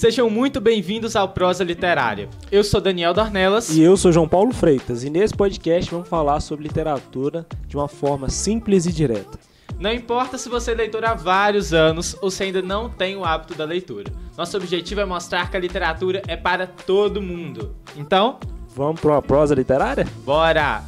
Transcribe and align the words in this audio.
Sejam 0.00 0.30
muito 0.30 0.62
bem-vindos 0.62 1.14
ao 1.14 1.28
Prosa 1.28 1.62
Literária. 1.62 2.26
Eu 2.50 2.64
sou 2.64 2.80
Daniel 2.80 3.12
Dornelas. 3.12 3.68
E 3.68 3.82
eu 3.82 3.98
sou 3.98 4.10
João 4.10 4.26
Paulo 4.26 4.50
Freitas. 4.50 5.04
E 5.04 5.10
nesse 5.10 5.34
podcast 5.34 5.90
vamos 5.90 6.08
falar 6.08 6.40
sobre 6.40 6.66
literatura 6.66 7.46
de 7.66 7.76
uma 7.76 7.86
forma 7.86 8.30
simples 8.30 8.86
e 8.86 8.92
direta. 8.94 9.38
Não 9.78 9.92
importa 9.92 10.38
se 10.38 10.48
você 10.48 10.70
é 10.70 10.74
leitor 10.74 11.04
há 11.04 11.12
vários 11.12 11.74
anos 11.74 12.16
ou 12.22 12.30
se 12.30 12.44
ainda 12.44 12.62
não 12.62 12.88
tem 12.88 13.14
o 13.14 13.26
hábito 13.26 13.54
da 13.54 13.66
leitura. 13.66 14.10
Nosso 14.38 14.56
objetivo 14.56 15.02
é 15.02 15.04
mostrar 15.04 15.50
que 15.50 15.58
a 15.58 15.60
literatura 15.60 16.22
é 16.26 16.34
para 16.34 16.66
todo 16.66 17.20
mundo. 17.20 17.76
Então, 17.94 18.40
vamos 18.74 19.02
para 19.02 19.10
uma 19.10 19.20
prosa 19.20 19.54
literária? 19.54 20.08
Bora! 20.24 20.82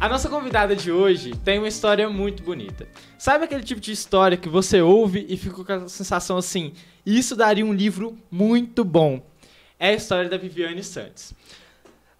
A 0.00 0.08
nossa 0.08 0.28
convidada 0.28 0.74
de 0.74 0.92
hoje 0.92 1.32
tem 1.44 1.58
uma 1.58 1.68
história 1.68 2.08
muito 2.10 2.42
bonita. 2.42 2.86
Sabe 3.18 3.44
aquele 3.44 3.62
tipo 3.62 3.80
de 3.80 3.92
história 3.92 4.36
que 4.36 4.48
você 4.48 4.82
ouve 4.82 5.24
e 5.28 5.36
fica 5.36 5.64
com 5.64 5.72
a 5.72 5.88
sensação 5.88 6.36
assim: 6.36 6.74
isso 7.06 7.34
daria 7.34 7.64
um 7.64 7.72
livro 7.72 8.18
muito 8.30 8.84
bom? 8.84 9.24
É 9.78 9.90
a 9.90 9.94
história 9.94 10.28
da 10.28 10.36
Viviane 10.36 10.82
Santos. 10.82 11.32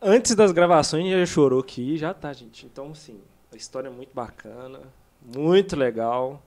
Antes 0.00 0.34
das 0.34 0.52
gravações 0.52 1.10
já 1.10 1.26
chorou 1.26 1.60
aqui, 1.60 1.96
já 1.96 2.14
tá, 2.14 2.32
gente. 2.32 2.64
Então, 2.64 2.94
sim, 2.94 3.20
a 3.52 3.56
história 3.56 3.88
é 3.88 3.90
muito 3.90 4.14
bacana, 4.14 4.80
muito 5.34 5.76
legal. 5.76 6.42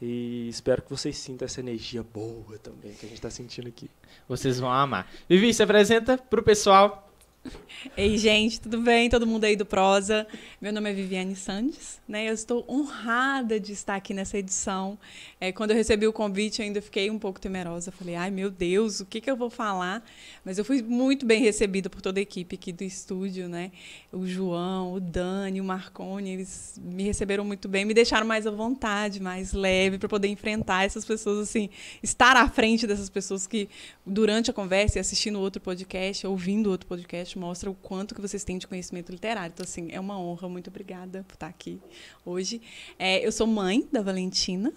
E 0.00 0.48
espero 0.48 0.82
que 0.82 0.90
vocês 0.90 1.16
sintam 1.16 1.46
essa 1.46 1.60
energia 1.60 2.02
boa 2.02 2.58
também 2.62 2.92
que 2.92 3.06
a 3.06 3.08
gente 3.08 3.14
está 3.14 3.30
sentindo 3.30 3.68
aqui. 3.68 3.90
Vocês 4.28 4.60
vão 4.60 4.70
amar. 4.70 5.10
Vivi, 5.26 5.54
se 5.54 5.62
apresenta 5.62 6.18
para 6.18 6.40
o 6.40 6.42
pessoal 6.42 7.05
Ei, 7.96 8.16
gente, 8.16 8.60
tudo 8.60 8.80
bem? 8.80 9.08
Todo 9.08 9.26
mundo 9.26 9.44
aí 9.44 9.56
do 9.56 9.66
Prosa. 9.66 10.26
Meu 10.60 10.72
nome 10.72 10.90
é 10.90 10.92
Viviane 10.92 11.36
Sandes, 11.36 12.00
né? 12.08 12.28
Eu 12.28 12.34
estou 12.34 12.64
honrada 12.68 13.58
de 13.60 13.72
estar 13.72 13.96
aqui 13.96 14.14
nessa 14.14 14.38
edição. 14.38 14.98
É, 15.40 15.52
quando 15.52 15.70
eu 15.70 15.76
recebi 15.76 16.06
o 16.06 16.12
convite, 16.12 16.60
eu 16.60 16.66
ainda 16.66 16.80
fiquei 16.80 17.10
um 17.10 17.18
pouco 17.18 17.40
temerosa. 17.40 17.92
Falei, 17.92 18.14
ai 18.14 18.30
meu 18.30 18.50
Deus, 18.50 19.00
o 19.00 19.06
que, 19.06 19.20
que 19.20 19.30
eu 19.30 19.36
vou 19.36 19.50
falar? 19.50 20.04
Mas 20.44 20.58
eu 20.58 20.64
fui 20.64 20.82
muito 20.82 21.26
bem 21.26 21.40
recebida 21.40 21.88
por 21.88 22.00
toda 22.00 22.18
a 22.18 22.22
equipe 22.22 22.54
aqui 22.54 22.72
do 22.72 22.84
estúdio, 22.84 23.48
né? 23.48 23.70
O 24.12 24.26
João, 24.26 24.94
o 24.94 25.00
Dani, 25.00 25.60
o 25.60 25.64
Marconi, 25.64 26.30
eles 26.30 26.80
me 26.82 27.02
receberam 27.02 27.44
muito 27.44 27.68
bem, 27.68 27.84
me 27.84 27.94
deixaram 27.94 28.26
mais 28.26 28.46
à 28.46 28.50
vontade, 28.50 29.20
mais 29.20 29.52
leve, 29.52 29.98
para 29.98 30.08
poder 30.08 30.28
enfrentar 30.28 30.84
essas 30.84 31.04
pessoas, 31.04 31.48
assim, 31.48 31.68
estar 32.02 32.36
à 32.36 32.48
frente 32.48 32.86
dessas 32.86 33.10
pessoas 33.10 33.46
que, 33.46 33.68
durante 34.04 34.50
a 34.50 34.54
conversa 34.54 34.98
e 34.98 35.00
assistindo 35.00 35.38
outro 35.38 35.60
podcast, 35.60 36.26
ouvindo 36.26 36.70
outro 36.70 36.86
podcast, 36.86 37.35
mostra 37.38 37.70
o 37.70 37.74
quanto 37.74 38.14
que 38.14 38.20
vocês 38.20 38.44
têm 38.44 38.58
de 38.58 38.66
conhecimento 38.66 39.12
literário. 39.12 39.52
Então, 39.52 39.64
assim, 39.64 39.88
é 39.90 40.00
uma 40.00 40.18
honra. 40.18 40.48
Muito 40.48 40.68
obrigada 40.68 41.24
por 41.26 41.34
estar 41.34 41.48
aqui 41.48 41.80
hoje. 42.24 42.60
É, 42.98 43.24
eu 43.24 43.32
sou 43.32 43.46
mãe 43.46 43.86
da 43.92 44.02
Valentina. 44.02 44.72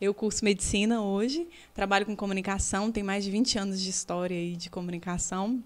Eu 0.00 0.12
curso 0.12 0.44
medicina 0.44 1.00
hoje, 1.00 1.46
trabalho 1.72 2.04
com 2.04 2.16
comunicação, 2.16 2.90
tenho 2.90 3.06
mais 3.06 3.22
de 3.22 3.30
20 3.30 3.56
anos 3.56 3.80
de 3.80 3.88
história 3.88 4.36
aí 4.36 4.56
de 4.56 4.68
comunicação 4.68 5.62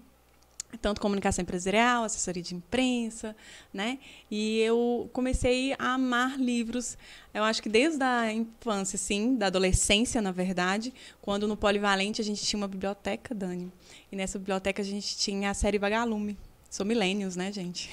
tanto 0.81 1.01
comunicação 1.01 1.43
empresarial, 1.43 2.03
assessoria 2.03 2.41
de 2.41 2.55
imprensa, 2.55 3.35
né? 3.73 3.99
E 4.29 4.59
eu 4.59 5.09
comecei 5.13 5.73
a 5.79 5.93
amar 5.93 6.39
livros, 6.39 6.97
eu 7.33 7.43
acho 7.43 7.61
que 7.61 7.69
desde 7.69 8.03
a 8.03 8.31
infância, 8.31 8.97
sim, 8.97 9.35
da 9.35 9.47
adolescência, 9.47 10.21
na 10.21 10.31
verdade, 10.31 10.93
quando 11.21 11.47
no 11.47 11.57
Polivalente 11.57 12.21
a 12.21 12.23
gente 12.23 12.45
tinha 12.45 12.57
uma 12.57 12.67
biblioteca, 12.67 13.35
Dani. 13.35 13.71
E 14.11 14.15
nessa 14.15 14.39
biblioteca 14.39 14.81
a 14.81 14.85
gente 14.85 15.17
tinha 15.17 15.49
a 15.49 15.53
série 15.53 15.77
Vagalume. 15.77 16.37
Sou 16.75 16.85
milênios, 16.85 17.37
né, 17.37 17.53
gente? 17.53 17.89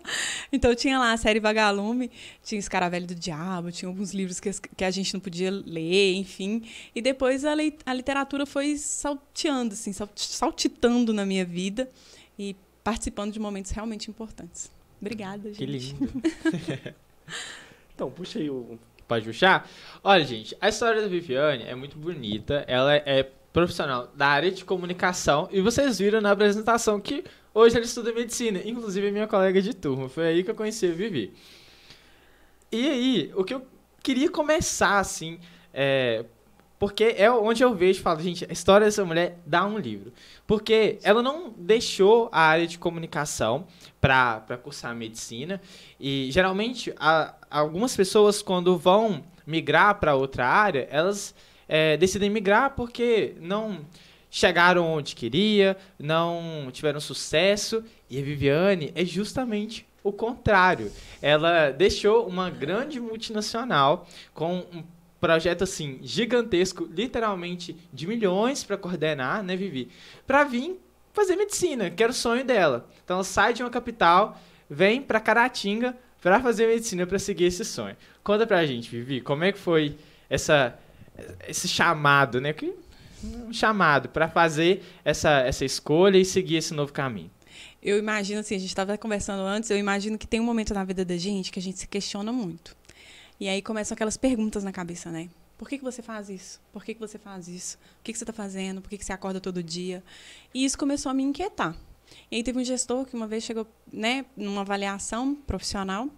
então 0.52 0.74
tinha 0.74 0.98
lá 0.98 1.12
a 1.12 1.16
série 1.16 1.40
Vagalume, 1.40 2.10
tinha 2.44 2.58
Escaravelho 2.58 3.06
do 3.06 3.14
Diabo, 3.14 3.72
tinha 3.72 3.88
alguns 3.88 4.12
livros 4.12 4.38
que, 4.38 4.50
que 4.76 4.84
a 4.84 4.90
gente 4.90 5.14
não 5.14 5.20
podia 5.20 5.50
ler, 5.50 6.12
enfim. 6.14 6.62
E 6.94 7.00
depois 7.00 7.46
a, 7.46 7.54
a 7.86 7.94
literatura 7.94 8.44
foi 8.44 8.76
salteando, 8.76 9.72
assim, 9.72 9.94
saltitando 10.14 11.14
na 11.14 11.24
minha 11.24 11.42
vida 11.42 11.88
e 12.38 12.56
participando 12.84 13.32
de 13.32 13.40
momentos 13.40 13.70
realmente 13.70 14.10
importantes. 14.10 14.70
Obrigada, 15.00 15.52
gente. 15.52 15.58
Que 15.58 15.66
lindo. 15.66 16.22
então, 17.94 18.10
puxa 18.10 18.38
aí 18.38 18.48
o. 18.48 18.78
Pode 19.06 19.24
puxar? 19.24 19.68
Olha, 20.04 20.22
gente, 20.24 20.54
a 20.60 20.68
história 20.68 21.00
da 21.00 21.08
Viviane 21.08 21.64
é 21.64 21.74
muito 21.74 21.96
bonita. 21.96 22.64
Ela 22.68 22.94
é 22.94 23.22
profissional 23.52 24.12
da 24.14 24.26
área 24.26 24.50
de 24.50 24.64
comunicação. 24.64 25.48
E 25.50 25.62
vocês 25.62 25.98
viram 25.98 26.20
na 26.20 26.30
apresentação 26.30 27.00
que 27.00 27.24
hoje 27.54 27.76
ela 27.76 27.84
estuda 27.84 28.12
medicina. 28.12 28.60
Inclusive, 28.64 29.10
minha 29.10 29.26
colega 29.26 29.62
de 29.62 29.74
turma. 29.74 30.10
Foi 30.10 30.26
aí 30.26 30.44
que 30.44 30.50
eu 30.50 30.54
conheci 30.54 30.86
a 30.86 30.92
Vivi. 30.92 31.32
E 32.70 32.86
aí, 32.86 33.32
o 33.34 33.44
que 33.44 33.54
eu 33.54 33.66
queria 34.02 34.30
começar, 34.30 34.98
assim, 34.98 35.40
é, 35.72 36.26
porque 36.78 37.14
é 37.16 37.30
onde 37.30 37.62
eu 37.62 37.74
vejo 37.74 37.98
e 37.98 38.02
falo, 38.02 38.20
gente, 38.20 38.46
a 38.48 38.52
história 38.52 38.86
dessa 38.86 39.04
mulher 39.04 39.38
dá 39.44 39.64
um 39.66 39.78
livro. 39.78 40.12
Porque 40.46 40.98
ela 41.02 41.22
não 41.22 41.52
deixou 41.56 42.28
a 42.30 42.40
área 42.40 42.66
de 42.66 42.78
comunicação 42.78 43.66
para 44.00 44.60
cursar 44.62 44.94
medicina. 44.94 45.60
E 45.98 46.28
geralmente, 46.30 46.94
a, 46.96 47.34
algumas 47.50 47.96
pessoas, 47.96 48.42
quando 48.42 48.78
vão 48.78 49.24
migrar 49.44 49.98
para 49.98 50.14
outra 50.14 50.46
área, 50.46 50.86
elas 50.90 51.34
é, 51.68 51.96
decidem 51.96 52.30
migrar 52.30 52.74
porque 52.76 53.34
não 53.40 53.80
chegaram 54.30 54.86
onde 54.86 55.16
queria, 55.16 55.76
não 55.98 56.68
tiveram 56.70 57.00
sucesso. 57.00 57.82
E 58.08 58.20
a 58.20 58.22
Viviane 58.22 58.92
é 58.94 59.04
justamente 59.04 59.84
o 60.04 60.12
contrário. 60.12 60.92
Ela 61.20 61.70
deixou 61.70 62.26
uma 62.28 62.50
grande 62.50 63.00
multinacional 63.00 64.06
com 64.32 64.58
um 64.72 64.84
projeto 65.20 65.64
assim 65.64 65.98
gigantesco, 66.02 66.88
literalmente 66.90 67.76
de 67.92 68.06
milhões 68.06 68.62
para 68.64 68.76
coordenar, 68.76 69.42
né, 69.42 69.56
Vivi? 69.56 69.88
Para 70.26 70.44
vir 70.44 70.80
fazer 71.12 71.36
medicina, 71.36 71.90
que 71.90 72.02
era 72.02 72.12
o 72.12 72.14
sonho 72.14 72.44
dela. 72.44 72.88
Então 73.04 73.16
ela 73.16 73.24
sai 73.24 73.52
de 73.52 73.62
uma 73.62 73.70
capital, 73.70 74.40
vem 74.68 75.02
para 75.02 75.20
Caratinga 75.20 75.96
para 76.20 76.40
fazer 76.40 76.66
medicina 76.66 77.06
para 77.06 77.18
seguir 77.18 77.44
esse 77.44 77.64
sonho. 77.64 77.96
Conta 78.22 78.46
pra 78.46 78.64
gente, 78.66 78.90
Vivi, 78.90 79.20
como 79.20 79.44
é 79.44 79.52
que 79.52 79.58
foi 79.58 79.96
essa 80.28 80.78
esse 81.48 81.66
chamado, 81.66 82.40
né? 82.40 82.54
Um 83.24 83.52
chamado 83.52 84.08
para 84.08 84.28
fazer 84.28 84.84
essa 85.04 85.40
essa 85.40 85.64
escolha 85.64 86.18
e 86.18 86.24
seguir 86.24 86.56
esse 86.56 86.72
novo 86.72 86.92
caminho. 86.92 87.30
Eu 87.82 87.98
imagino 87.98 88.40
assim, 88.40 88.54
a 88.54 88.58
gente 88.58 88.68
estava 88.68 88.96
conversando 88.98 89.42
antes, 89.42 89.70
eu 89.70 89.78
imagino 89.78 90.18
que 90.18 90.26
tem 90.26 90.40
um 90.40 90.44
momento 90.44 90.74
na 90.74 90.84
vida 90.84 91.04
da 91.04 91.16
gente 91.16 91.50
que 91.50 91.58
a 91.58 91.62
gente 91.62 91.78
se 91.78 91.88
questiona 91.88 92.32
muito. 92.32 92.76
E 93.40 93.48
aí 93.48 93.62
começam 93.62 93.94
aquelas 93.94 94.16
perguntas 94.16 94.64
na 94.64 94.72
cabeça, 94.72 95.10
né? 95.10 95.28
Por 95.56 95.68
que, 95.68 95.78
que 95.78 95.84
você 95.84 96.02
faz 96.02 96.28
isso? 96.28 96.60
Por 96.72 96.84
que, 96.84 96.94
que 96.94 97.00
você 97.00 97.18
faz 97.18 97.48
isso? 97.48 97.76
O 98.00 98.02
que, 98.04 98.12
que 98.12 98.18
você 98.18 98.24
está 98.24 98.32
fazendo? 98.32 98.80
Por 98.80 98.88
que, 98.88 98.98
que 98.98 99.04
você 99.04 99.12
acorda 99.12 99.40
todo 99.40 99.62
dia? 99.62 100.02
E 100.54 100.64
isso 100.64 100.78
começou 100.78 101.10
a 101.10 101.14
me 101.14 101.22
inquietar. 101.22 101.76
E 102.30 102.36
aí 102.36 102.42
teve 102.42 102.58
um 102.58 102.64
gestor 102.64 103.04
que 103.04 103.14
uma 103.14 103.26
vez 103.26 103.44
chegou, 103.44 103.66
né, 103.92 104.24
numa 104.36 104.62
avaliação 104.62 105.34
profissional, 105.34 106.08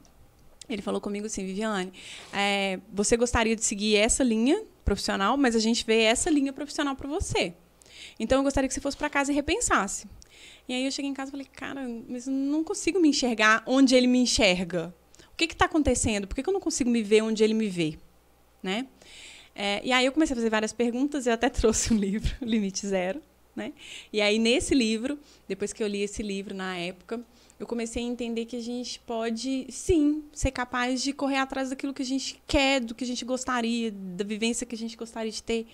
ele 0.68 0.82
falou 0.82 1.00
comigo 1.00 1.26
assim, 1.26 1.44
Viviane, 1.44 1.92
é, 2.32 2.78
você 2.92 3.16
gostaria 3.16 3.56
de 3.56 3.64
seguir 3.64 3.96
essa 3.96 4.22
linha 4.22 4.62
profissional, 4.84 5.36
mas 5.36 5.56
a 5.56 5.58
gente 5.58 5.84
vê 5.84 6.02
essa 6.02 6.30
linha 6.30 6.52
profissional 6.52 6.94
para 6.94 7.08
você. 7.08 7.54
Então 8.18 8.38
eu 8.38 8.44
gostaria 8.44 8.68
que 8.68 8.74
você 8.74 8.80
fosse 8.80 8.96
para 8.96 9.10
casa 9.10 9.32
e 9.32 9.34
repensasse. 9.34 10.06
E 10.68 10.72
aí 10.72 10.84
eu 10.84 10.92
cheguei 10.92 11.10
em 11.10 11.14
casa 11.14 11.30
e 11.30 11.32
falei, 11.32 11.46
cara, 11.46 11.80
mas 12.08 12.26
não 12.26 12.62
consigo 12.62 13.00
me 13.00 13.08
enxergar 13.08 13.62
onde 13.66 13.94
ele 13.94 14.06
me 14.06 14.20
enxerga 14.20 14.94
que 15.46 15.54
está 15.54 15.66
acontecendo? 15.66 16.26
Por 16.26 16.34
que, 16.34 16.42
que, 16.42 16.48
eu 16.48 16.52
não 16.52 16.60
consigo 16.60 16.90
me 16.90 17.02
ver 17.02 17.22
onde 17.22 17.42
ele 17.42 17.54
me 17.54 17.68
vê? 17.68 17.98
Né? 18.62 18.86
É, 19.54 19.80
e 19.84 19.92
aí 19.92 20.06
eu 20.06 20.12
comecei 20.12 20.34
a 20.34 20.36
fazer 20.36 20.50
várias 20.50 20.72
perguntas, 20.72 21.26
eu 21.26 21.32
até 21.32 21.48
trouxe 21.50 21.92
um 21.92 21.96
livro, 21.96 22.34
Limite 22.42 22.86
Zero. 22.86 23.20
Né? 23.54 23.72
E 24.12 24.20
aí, 24.20 24.38
nesse 24.38 24.74
livro, 24.74 25.18
depois 25.48 25.72
que 25.72 25.82
eu 25.82 25.86
li 25.86 26.02
esse 26.02 26.22
livro 26.22 26.54
na 26.54 26.76
época, 26.76 27.20
eu 27.58 27.66
comecei 27.66 28.02
a 28.02 28.06
entender 28.06 28.46
que 28.46 28.56
a 28.56 28.62
gente 28.62 28.98
pode, 29.00 29.66
sim, 29.68 30.24
ser 30.32 30.50
capaz 30.50 31.02
de 31.02 31.12
correr 31.12 31.36
atrás 31.36 31.68
daquilo 31.68 31.92
que 31.92 32.00
a 32.00 32.06
gente 32.06 32.40
quer, 32.46 32.80
do 32.80 32.94
que 32.94 33.04
a 33.04 33.06
gente 33.06 33.24
gostaria, 33.24 33.90
da 33.90 34.24
vivência 34.24 34.66
que 34.66 34.74
a 34.74 34.78
gente 34.78 34.96
gostaria 34.96 35.30
de 35.30 35.42
ter, 35.42 35.66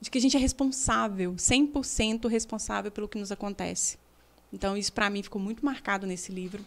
de 0.00 0.10
que 0.10 0.16
a 0.16 0.20
gente 0.20 0.36
é 0.36 0.40
responsável, 0.40 1.34
100% 1.34 2.28
responsável 2.28 2.90
pelo 2.90 3.08
que 3.08 3.18
nos 3.18 3.30
acontece. 3.30 3.98
Então, 4.52 4.76
isso 4.76 4.92
para 4.92 5.10
mim 5.10 5.22
ficou 5.22 5.40
muito 5.40 5.64
marcado 5.64 6.06
nesse 6.06 6.32
livro. 6.32 6.64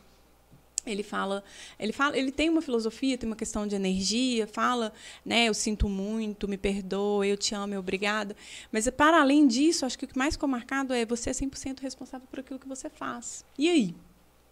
Ele 0.92 1.04
fala, 1.04 1.44
ele 1.80 1.92
fala, 1.92 2.18
ele 2.18 2.32
tem 2.32 2.50
uma 2.50 2.62
filosofia, 2.62 3.18
tem 3.18 3.28
uma 3.28 3.36
questão 3.36 3.68
de 3.68 3.76
energia, 3.76 4.48
fala, 4.48 4.94
né, 5.26 5.48
eu 5.48 5.54
sinto 5.54 5.88
muito, 5.88 6.48
me 6.48 6.58
perdoa, 6.58 7.26
eu 7.26 7.38
te 7.38 7.54
amo, 7.54 7.78
obrigada. 7.78 8.36
Mas 8.72 8.90
para 8.90 9.22
além 9.22 9.48
disso, 9.48 9.86
acho 9.86 9.98
que 9.98 10.06
o 10.06 10.08
que 10.08 10.18
mais 10.18 10.36
ficou 10.36 10.50
marcado 10.50 10.94
é 10.94 11.06
você 11.06 11.30
é 11.30 11.34
100% 11.34 11.80
responsável 11.82 12.28
por 12.30 12.40
aquilo 12.40 12.60
que 12.60 12.68
você 12.68 12.90
faz. 12.90 13.46
E 13.58 13.70
aí? 13.70 13.96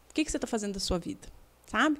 O 0.09 0.13
que, 0.13 0.23
que 0.23 0.31
você 0.31 0.37
está 0.37 0.47
fazendo 0.47 0.73
da 0.73 0.79
sua 0.79 0.97
vida? 0.97 1.27
Sabe? 1.65 1.99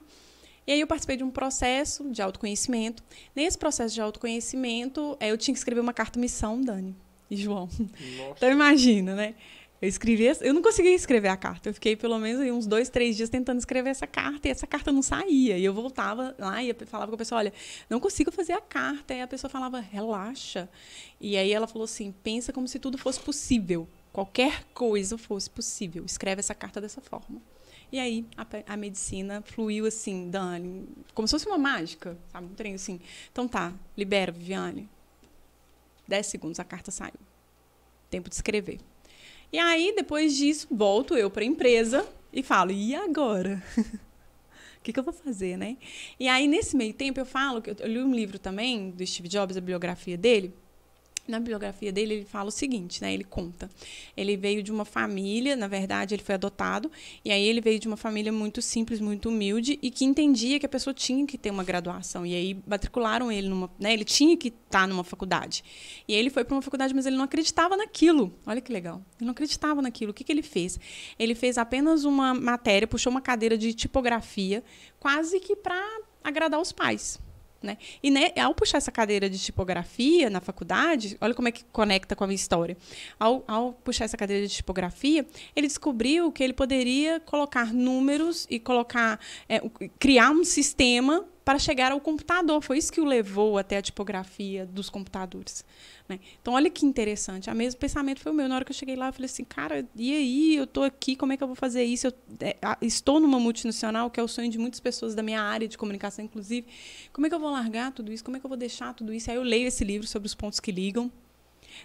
E 0.68 0.72
aí 0.72 0.80
eu 0.80 0.88
participei 0.88 1.18
de 1.18 1.24
um 1.24 1.30
processo 1.30 2.10
de 2.10 2.22
autoconhecimento. 2.22 3.04
Nesse 3.36 3.58
processo 3.58 3.94
de 3.94 4.02
autoconhecimento, 4.02 5.16
eu 5.20 5.38
tinha 5.38 5.54
que 5.54 5.60
escrever 5.60 5.82
uma 5.82 5.94
carta 5.94 6.20
missão, 6.20 6.62
Dani 6.62 6.96
e 7.30 7.36
João. 7.38 7.70
Nossa. 7.78 8.34
Então 8.38 8.50
imagina, 8.50 9.16
né? 9.16 9.36
Eu 9.82 9.90
escrevi, 9.90 10.26
eu 10.42 10.54
não 10.54 10.62
conseguia 10.62 10.96
escrever 10.96 11.28
a 11.28 11.36
carta. 11.36 11.70
Eu 11.70 11.74
fiquei 11.74 11.96
pelo 11.96 12.18
menos 12.18 12.42
uns 12.50 12.66
dois, 12.66 12.90
três 12.90 13.16
dias 13.16 13.30
tentando 13.30 13.60
escrever 13.60 13.90
essa 13.90 14.08
carta 14.08 14.48
e 14.48 14.52
essa 14.52 14.66
carta 14.66 14.92
não 14.92 15.02
saía. 15.02 15.58
E 15.58 15.66
eu 15.66 15.74
voltava 15.74 16.34
lá 16.40 16.64
e 16.64 16.74
falava 16.86 17.12
com 17.12 17.16
a 17.16 17.18
pessoa: 17.18 17.40
olha, 17.40 17.54
não 17.90 18.00
consigo 18.00 18.32
fazer 18.32 18.54
a 18.54 18.62
carta. 18.62 19.14
E 19.14 19.22
a 19.22 19.28
pessoa 19.28 19.50
falava: 19.50 19.80
relaxa. 19.80 20.70
E 21.20 21.36
aí 21.38 21.52
ela 21.52 21.68
falou 21.68 21.84
assim: 21.84 22.14
pensa 22.24 22.54
como 22.54 22.68
se 22.68 22.80
tudo 22.80 22.98
fosse 22.98 23.20
possível. 23.20 23.88
qualquer 24.14 24.64
coisa 24.74 25.18
fosse 25.18 25.50
possível. 25.50 26.06
Escreve 26.06 26.40
essa 26.40 26.56
carta 26.56 26.80
dessa 26.80 27.02
forma. 27.02 27.42
E 27.92 28.00
aí 28.00 28.26
a, 28.36 28.74
a, 28.74 28.78
medicina 28.78 29.42
fluiu 29.42 29.86
assim, 29.86 30.30
Dani, 30.30 30.88
como 31.14 31.28
se 31.28 31.34
fosse 31.34 31.48
uma 31.48 31.58
mágica, 31.58 32.18
sabe? 32.32 32.48
Um 32.48 32.74
assim. 32.74 33.00
Então 33.32 33.48
tá, 33.48 33.74
libera, 33.96 34.32
Viviane. 34.32 34.90
Dez 36.08 36.28
segundos, 36.28 36.60
a 36.60 36.64
carta 36.64 36.92
saiu. 36.92 37.20
Tempo 38.10 38.30
de 38.30 38.36
escrever. 38.36 38.80
E 39.56 39.58
aí, 39.58 39.94
depois 39.96 40.36
disso, 40.36 40.68
volto 40.70 41.16
eu 41.16 41.30
para 41.32 41.42
a 41.42 41.46
empresa 41.46 42.06
e 42.34 42.44
falo, 42.44 42.72
e 42.72 42.94
agora? 42.94 43.64
O 44.78 44.84
que, 44.86 44.94
que, 44.94 45.00
eu 45.00 45.04
vou 45.04 45.14
fazer, 45.14 45.58
né? 45.58 45.78
E 46.20 46.28
aí, 46.28 46.46
nesse 46.46 46.76
meio 46.78 46.94
tempo, 46.94 47.20
eu 47.20 47.26
falo, 47.26 47.60
que 47.60 47.72
eu 47.72 47.88
li 47.88 47.98
um 47.98 48.14
livro 48.14 48.38
também 48.38 48.92
do 48.92 49.08
Steve 49.08 49.28
Jobs, 49.28 49.58
a 49.58 49.62
biografia 49.62 50.16
dele, 50.16 50.54
na 51.28 51.40
biografia 51.40 51.92
dele, 51.92 52.16
ele 52.16 52.26
fala 52.26 52.50
o 52.50 52.52
seguinte, 52.52 53.02
né? 53.02 53.14
Ele 53.14 53.24
conta. 53.24 53.70
Ele 54.16 54.38
veio 54.38 54.62
de 54.62 54.72
uma 54.72 54.86
família, 54.86 55.56
na 55.56 55.68
verdade, 55.68 56.14
ele 56.14 56.24
foi 56.24 56.36
adotado, 56.36 56.92
e 57.24 57.32
aí 57.32 57.48
ele 57.48 57.62
veio 57.62 57.80
de 57.80 57.88
uma 57.88 57.98
família 57.98 58.32
muito 58.32 58.62
simples, 58.62 59.00
muito 59.00 59.30
humilde, 59.30 59.80
e 59.82 59.90
que 59.90 60.06
entendia 60.06 60.60
que 60.60 60.66
a 60.66 60.70
pessoa 60.70 60.94
tinha 60.94 61.26
que 61.26 61.38
ter 61.38 61.50
uma 61.50 61.64
graduação. 61.64 62.26
E 62.26 62.36
aí 62.36 62.58
matricularam 62.68 63.32
ele 63.32 63.50
numa. 63.50 63.70
Né? 63.80 63.94
Ele 63.94 64.06
tinha 64.06 64.38
que 64.38 64.50
estar 64.50 64.88
numa 64.88 65.04
faculdade. 65.04 65.64
E 66.08 66.14
ele 66.14 66.30
foi 66.30 66.44
para 66.44 66.56
uma 66.56 66.62
faculdade, 66.62 66.94
mas 66.94 67.06
ele 67.06 67.16
não 67.16 67.26
acreditava 67.26 67.76
naquilo. 67.76 68.34
Olha 68.46 68.62
que 68.62 68.72
legal. 68.72 69.02
Ele 69.18 69.26
não 69.26 69.32
acreditava 69.32 69.82
naquilo. 69.82 70.12
O 70.12 70.14
que, 70.14 70.24
que 70.24 70.32
ele 70.32 70.44
fez? 70.44 70.80
Ele 71.18 71.34
fez 71.34 71.58
apenas 71.58 72.04
uma 72.04 72.34
matéria, 72.34 72.88
puxou 72.88 73.10
uma 73.12 73.22
cadeira 73.22 73.58
de 73.58 73.74
tipografia, 73.74 74.64
quase 75.00 75.40
que 75.40 75.56
para 75.56 75.82
agradar 76.24 76.60
os 76.60 76.72
pais. 76.72 77.20
Né? 77.62 77.78
E 78.04 78.12
né, 78.12 78.30
ao 78.40 78.54
puxar 78.54 78.78
essa 78.78 78.92
cadeira 78.92 79.30
de 79.30 79.40
tipografia 79.40 80.30
na 80.30 80.40
faculdade, 80.40 81.18
olha 81.20 81.34
como 81.34 81.48
é 81.48 81.52
que 81.52 81.64
conecta 81.72 82.16
com 82.16 82.24
a 82.24 82.28
minha 82.28 82.36
história. 82.36 82.78
Ao, 83.20 83.44
ao 83.48 83.74
puxar 83.74 84.06
essa 84.06 84.18
cadeira 84.18 84.46
de 84.46 84.54
tipografia, 84.54 85.26
ele 85.56 85.68
descobriu 85.68 86.32
que 86.32 86.44
ele 86.44 86.54
poderia 86.54 87.20
colocar 87.20 87.74
números 87.74 88.46
e 88.50 88.60
colocar, 88.60 89.20
é, 89.50 89.62
criar 89.98 90.30
um 90.30 90.44
sistema 90.44 91.26
para 91.46 91.60
chegar 91.60 91.92
ao 91.92 92.02
computador. 92.02 92.60
Foi 92.62 92.80
isso 92.80 92.92
que 92.92 93.00
o 93.00 93.06
levou 93.06 93.60
até 93.60 93.78
a 93.78 93.82
tipografia 93.82 94.66
dos 94.66 94.90
computadores. 94.90 95.64
Né? 96.10 96.20
Então, 96.42 96.56
olha 96.56 96.72
que 96.72 96.84
interessante. 96.84 97.48
O 97.52 97.56
mesmo 97.56 97.80
pensamento 97.80 98.20
foi 98.20 98.32
o 98.32 98.36
meu. 98.36 98.50
Na 98.50 98.56
hora 98.56 98.66
que 98.66 98.72
eu 98.72 98.76
cheguei 98.76 98.96
lá, 98.96 99.10
eu 99.10 99.14
falei 99.14 99.28
assim, 99.28 99.44
cara, 99.44 99.88
e 99.96 100.12
aí? 100.12 100.56
Eu 100.56 100.64
estou 100.64 100.84
aqui, 100.84 101.16
como 101.16 101.34
é 101.34 101.38
que 101.38 101.44
eu 101.44 101.48
vou 101.48 101.56
fazer 101.56 101.84
isso? 101.84 102.08
Eu 102.08 102.14
é, 102.42 102.58
estou 102.82 103.20
numa 103.20 103.40
multinacional, 103.40 104.10
que 104.10 104.20
é 104.20 104.24
o 104.24 104.28
sonho 104.28 104.50
de 104.50 104.58
muitas 104.58 104.80
pessoas 104.80 105.14
da 105.14 105.22
minha 105.22 105.40
área 105.40 105.68
de 105.68 105.78
comunicação, 105.78 106.26
inclusive. 106.26 106.66
Como 107.14 107.28
é 107.28 107.30
que 107.30 107.36
eu 107.36 107.40
vou 107.40 107.52
largar 107.52 107.92
tudo 107.92 108.12
isso? 108.12 108.24
Como 108.24 108.36
é 108.38 108.40
que 108.40 108.46
eu 108.46 108.50
vou 108.50 108.58
deixar 108.58 108.96
tudo 108.96 109.14
isso? 109.14 109.30
Aí 109.30 109.38
eu 109.38 109.44
leio 109.44 109.68
esse 109.68 109.84
livro 109.84 110.08
sobre 110.08 110.26
os 110.26 110.34
pontos 110.34 110.60
que 110.60 110.72
ligam. 110.72 111.12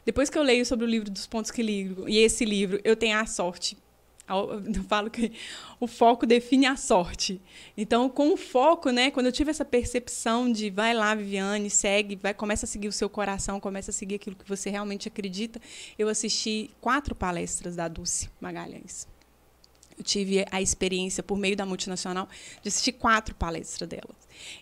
Depois 0.07 0.31
que 0.31 0.39
eu 0.39 0.43
leio 0.43 0.65
sobre 0.65 0.87
o 0.87 0.89
livro 0.89 1.11
dos 1.11 1.27
pontos 1.27 1.51
que 1.51 1.63
ligam, 1.63 2.09
e 2.09 2.17
esse 2.17 2.47
livro, 2.47 2.81
eu 2.83 2.97
tenho 2.97 3.19
a 3.19 3.27
sorte 3.27 3.77
eu 4.75 4.85
falo 4.85 5.11
que 5.11 5.33
o 5.79 5.87
foco 5.87 6.27
define 6.27 6.67
a 6.67 6.77
sorte. 6.77 7.41
Então, 7.77 8.09
com 8.09 8.33
o 8.33 8.37
foco, 8.37 8.91
né, 8.91 9.11
quando 9.11 9.27
eu 9.27 9.33
tive 9.33 9.51
essa 9.51 9.65
percepção 9.65 10.51
de 10.51 10.71
vai 10.71 10.95
lá, 10.95 11.15
Viviane, 11.15 11.71
segue, 11.71 12.17
vai, 12.17 12.35
começa 12.35 12.67
a 12.67 12.69
seguir 12.69 12.89
o 12.89 12.93
seu 12.93 13.09
coração, 13.09 13.61
começa 13.61 13.91
a 13.91 13.95
seguir 13.95 14.17
aquilo 14.17 14.37
que 14.37 14.49
você 14.49 14.71
realmente 14.71 15.09
acredita, 15.09 15.61
eu 15.99 16.09
assisti 16.09 16.71
quatro 16.81 17.15
palestras 17.15 17.77
da 17.77 17.89
Dulce 17.89 18.29
Magalhães. 18.41 19.09
Eu 20.01 20.05
tive 20.05 20.47
a 20.51 20.63
experiência, 20.63 21.23
por 21.23 21.37
meio 21.37 21.55
da 21.55 21.67
multinacional, 21.67 22.27
de 22.63 22.69
assistir 22.69 22.93
quatro 22.93 23.35
palestras 23.35 23.87
dela. 23.87 24.15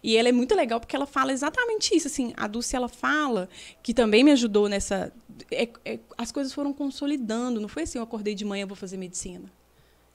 E 0.03 0.17
ela 0.17 0.29
é 0.29 0.33
muito 0.33 0.53
legal 0.53 0.81
porque 0.81 0.97
ela 0.97 1.07
fala 1.07 1.33
exatamente 1.33 1.95
isso. 1.95 2.09
Assim, 2.09 2.33
a 2.37 2.49
Dulce 2.49 2.75
ela 2.75 2.89
fala, 2.89 3.49
que 3.81 3.95
também 3.95 4.25
me 4.25 4.33
ajudou 4.33 4.69
nessa. 4.69 5.13
É, 5.53 5.69
é, 5.85 6.01
as 6.17 6.33
coisas 6.33 6.53
foram 6.53 6.73
consolidando. 6.73 7.61
Não 7.61 7.69
foi 7.69 7.85
assim, 7.85 7.99
eu 7.99 8.03
acordei 8.03 8.35
de 8.35 8.45
manhã 8.45 8.67
vou 8.67 8.75
fazer 8.75 8.97
medicina 8.97 9.49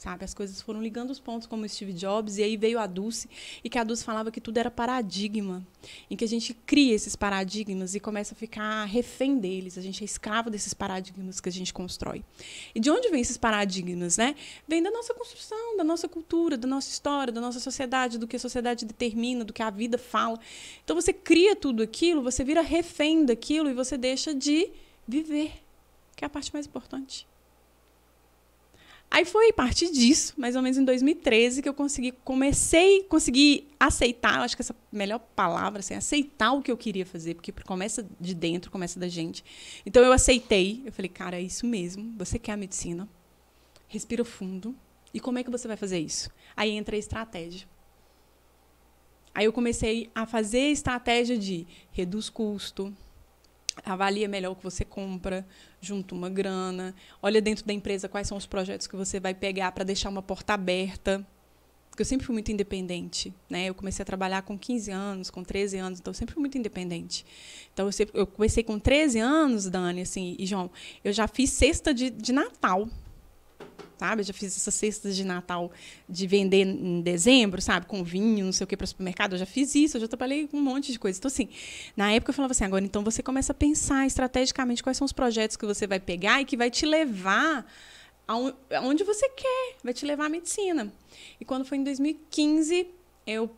sabe? 0.03 0.25
As 0.25 0.33
coisas 0.33 0.61
foram 0.61 0.81
ligando 0.81 1.11
os 1.11 1.19
pontos 1.19 1.47
como 1.47 1.67
Steve 1.67 1.94
Jobs 1.94 2.38
e 2.38 2.44
aí 2.44 2.57
veio 2.57 2.77
a 2.77 2.85
Dulce 2.85 3.29
e 3.63 3.69
que 3.69 3.79
a 3.79 3.83
Dulce 3.85 4.03
falava 4.03 4.29
que 4.31 4.41
tudo 4.41 4.57
era 4.57 4.69
paradigma, 4.69 5.65
em 6.11 6.17
que 6.17 6.25
a 6.25 6.27
gente 6.27 6.53
cria 6.53 6.94
esses 6.94 7.15
paradigmas 7.15 7.95
e 7.95 8.01
começa 8.01 8.33
a 8.33 8.38
ficar 8.38 8.83
refém 8.83 9.39
deles, 9.39 9.77
a 9.77 9.81
gente 9.81 10.03
é 10.03 10.05
escravo 10.05 10.50
desses 10.50 10.73
paradigmas 10.73 11.39
que 11.39 11.47
a 11.47 11.51
gente 11.51 11.73
constrói. 11.73 12.21
E 12.75 12.81
de 12.81 12.91
onde 12.91 13.09
vem 13.09 13.21
esses 13.21 13.38
paradigmas, 13.38 14.17
né? 14.17 14.35
Vem 14.67 14.83
da 14.83 14.91
nossa 14.91 15.13
construção, 15.13 15.77
da 15.77 15.85
nossa 15.85 16.09
cultura, 16.09 16.57
da 16.57 16.67
nossa 16.67 16.89
história, 16.89 17.31
da 17.31 17.39
nossa 17.39 17.61
sociedade, 17.61 18.17
do 18.17 18.27
que 18.27 18.35
a 18.35 18.39
sociedade 18.39 18.85
determina, 18.85 19.45
do 19.45 19.53
que 19.53 19.63
a 19.63 19.69
vida 19.69 19.97
fala. 19.97 20.38
Então 20.83 20.97
você 20.97 21.13
cria 21.13 21.55
tudo 21.55 21.81
aquilo, 21.81 22.21
você 22.21 22.44
vira 22.44 22.61
refém 22.61 23.25
daquilo 23.25 23.69
e 23.69 23.73
você 23.73 23.97
deixa 23.97 24.35
de 24.35 24.69
viver, 25.07 25.53
que 26.13 26.25
é 26.25 26.27
a 26.27 26.29
parte 26.29 26.51
mais 26.51 26.65
importante. 26.65 27.25
Aí 29.13 29.25
foi 29.25 29.51
a 29.51 29.54
partir 29.54 29.92
disso, 29.92 30.33
mais 30.36 30.56
ou 30.56 30.62
menos 30.63 30.75
em 30.75 30.83
2013, 30.83 31.62
que 31.62 31.69
eu 31.69 31.74
consegui, 31.75 32.12
comecei, 32.24 33.04
consegui 33.04 33.68
aceitar, 33.80 34.39
acho 34.39 34.56
que 34.56 34.63
essa 34.63 34.75
melhor 34.92 35.19
palavra, 35.19 35.81
assim, 35.81 35.94
aceitar 35.94 36.51
o 36.54 36.63
que 36.63 36.71
eu 36.71 36.75
queria 36.75 37.06
fazer, 37.06 37.36
porque 37.36 37.51
começa 37.51 38.04
de 38.19 38.33
dentro, 38.33 38.71
começa 38.71 39.00
da 39.00 39.07
gente. 39.07 39.45
Então 39.86 40.04
eu 40.04 40.12
aceitei, 40.12 40.81
eu 40.83 40.92
falei, 40.92 41.10
cara, 41.10 41.38
é 41.38 41.44
isso 41.44 41.63
mesmo, 41.68 42.12
você 42.18 42.39
quer 42.39 42.54
a 42.54 42.57
medicina, 42.57 43.07
respira 43.88 44.25
fundo, 44.25 44.75
e 45.13 45.19
como 45.19 45.38
é 45.38 45.44
que 45.44 45.51
você 45.51 45.68
vai 45.68 45.77
fazer 45.77 46.00
isso? 46.00 46.31
Aí 46.57 46.71
entra 46.71 46.95
a 46.95 47.00
estratégia. 47.00 47.68
Aí 49.31 49.45
eu 49.45 49.54
comecei 49.54 50.10
a 50.15 50.25
fazer 50.25 50.71
estratégia 50.71 51.38
de 51.38 51.68
reduz 51.92 52.31
custo, 52.31 52.92
avalia 53.85 54.27
melhor 54.27 54.51
o 54.51 54.55
que 54.55 54.63
você 54.63 54.85
compra, 54.85 55.45
junta 55.81 56.13
uma 56.13 56.29
grana, 56.29 56.93
olha 57.21 57.41
dentro 57.41 57.65
da 57.65 57.73
empresa 57.73 58.07
quais 58.07 58.27
são 58.27 58.37
os 58.37 58.45
projetos 58.45 58.87
que 58.87 58.95
você 58.95 59.19
vai 59.19 59.33
pegar 59.33 59.71
para 59.71 59.83
deixar 59.83 60.09
uma 60.09 60.21
porta 60.21 60.53
aberta. 60.53 61.25
Porque 61.89 62.01
eu 62.01 62.05
sempre 62.07 62.25
fui 62.25 62.33
muito 62.33 62.51
independente, 62.51 63.31
né? 63.47 63.65
Eu 63.65 63.75
comecei 63.75 64.01
a 64.01 64.05
trabalhar 64.05 64.41
com 64.41 64.57
15 64.57 64.89
anos, 64.89 65.29
com 65.29 65.43
13 65.43 65.77
anos, 65.77 65.99
então 65.99 66.09
eu 66.09 66.15
sempre 66.15 66.33
fui 66.33 66.41
muito 66.41 66.57
independente. 66.57 67.23
Então 67.71 67.85
eu, 67.85 67.91
sempre, 67.91 68.19
eu 68.19 68.25
comecei 68.25 68.63
com 68.63 68.79
13 68.79 69.19
anos, 69.19 69.69
Dani, 69.69 70.01
assim, 70.01 70.35
e 70.39 70.45
João, 70.47 70.71
eu 71.03 71.13
já 71.13 71.27
fiz 71.27 71.51
cesta 71.51 71.93
de, 71.93 72.09
de 72.09 72.33
Natal 72.33 72.87
sabe? 74.03 74.21
Eu 74.21 74.25
já 74.25 74.33
fiz 74.33 74.57
essas 74.57 74.75
cestas 74.75 75.15
de 75.15 75.23
Natal 75.23 75.71
de 76.09 76.27
vender 76.27 76.67
em 76.67 77.01
dezembro, 77.01 77.61
sabe? 77.61 77.85
Com 77.85 78.03
vinho, 78.03 78.44
não 78.45 78.51
sei 78.51 78.65
o 78.65 78.67
que, 78.67 78.75
para 78.75 78.83
o 78.83 78.88
supermercado. 78.88 79.33
Eu 79.33 79.39
já 79.39 79.45
fiz 79.45 79.73
isso, 79.75 79.95
eu 79.95 80.01
já 80.01 80.07
trabalhei 80.09 80.45
com 80.45 80.57
um 80.57 80.61
monte 80.61 80.91
de 80.91 81.00
coisa. 81.00 81.17
Então, 81.17 81.29
assim, 81.29 81.47
na 81.95 82.11
época 82.11 82.31
eu 82.31 82.33
falava 82.33 82.51
assim, 82.51 82.65
agora 82.65 82.83
então 82.83 83.01
você 83.01 83.23
começa 83.23 83.53
a 83.53 83.55
pensar 83.55 84.05
estrategicamente 84.05 84.83
quais 84.83 84.98
são 84.98 85.05
os 85.05 85.13
projetos 85.13 85.55
que 85.55 85.65
você 85.65 85.88
vai 85.88 86.01
pegar 86.01 86.41
e 86.41 86.45
que 86.45 86.57
vai 86.57 86.69
te 86.69 86.86
levar 86.86 87.65
aonde 88.27 89.05
você 89.05 89.29
quer, 89.29 89.77
vai 89.81 89.93
te 89.93 90.05
levar 90.05 90.25
à 90.25 90.29
medicina. 90.29 90.91
E 91.39 91.45
quando 91.45 91.63
foi 91.63 91.77
em 91.77 91.83
2015, 91.86 92.86
eu 93.25 93.50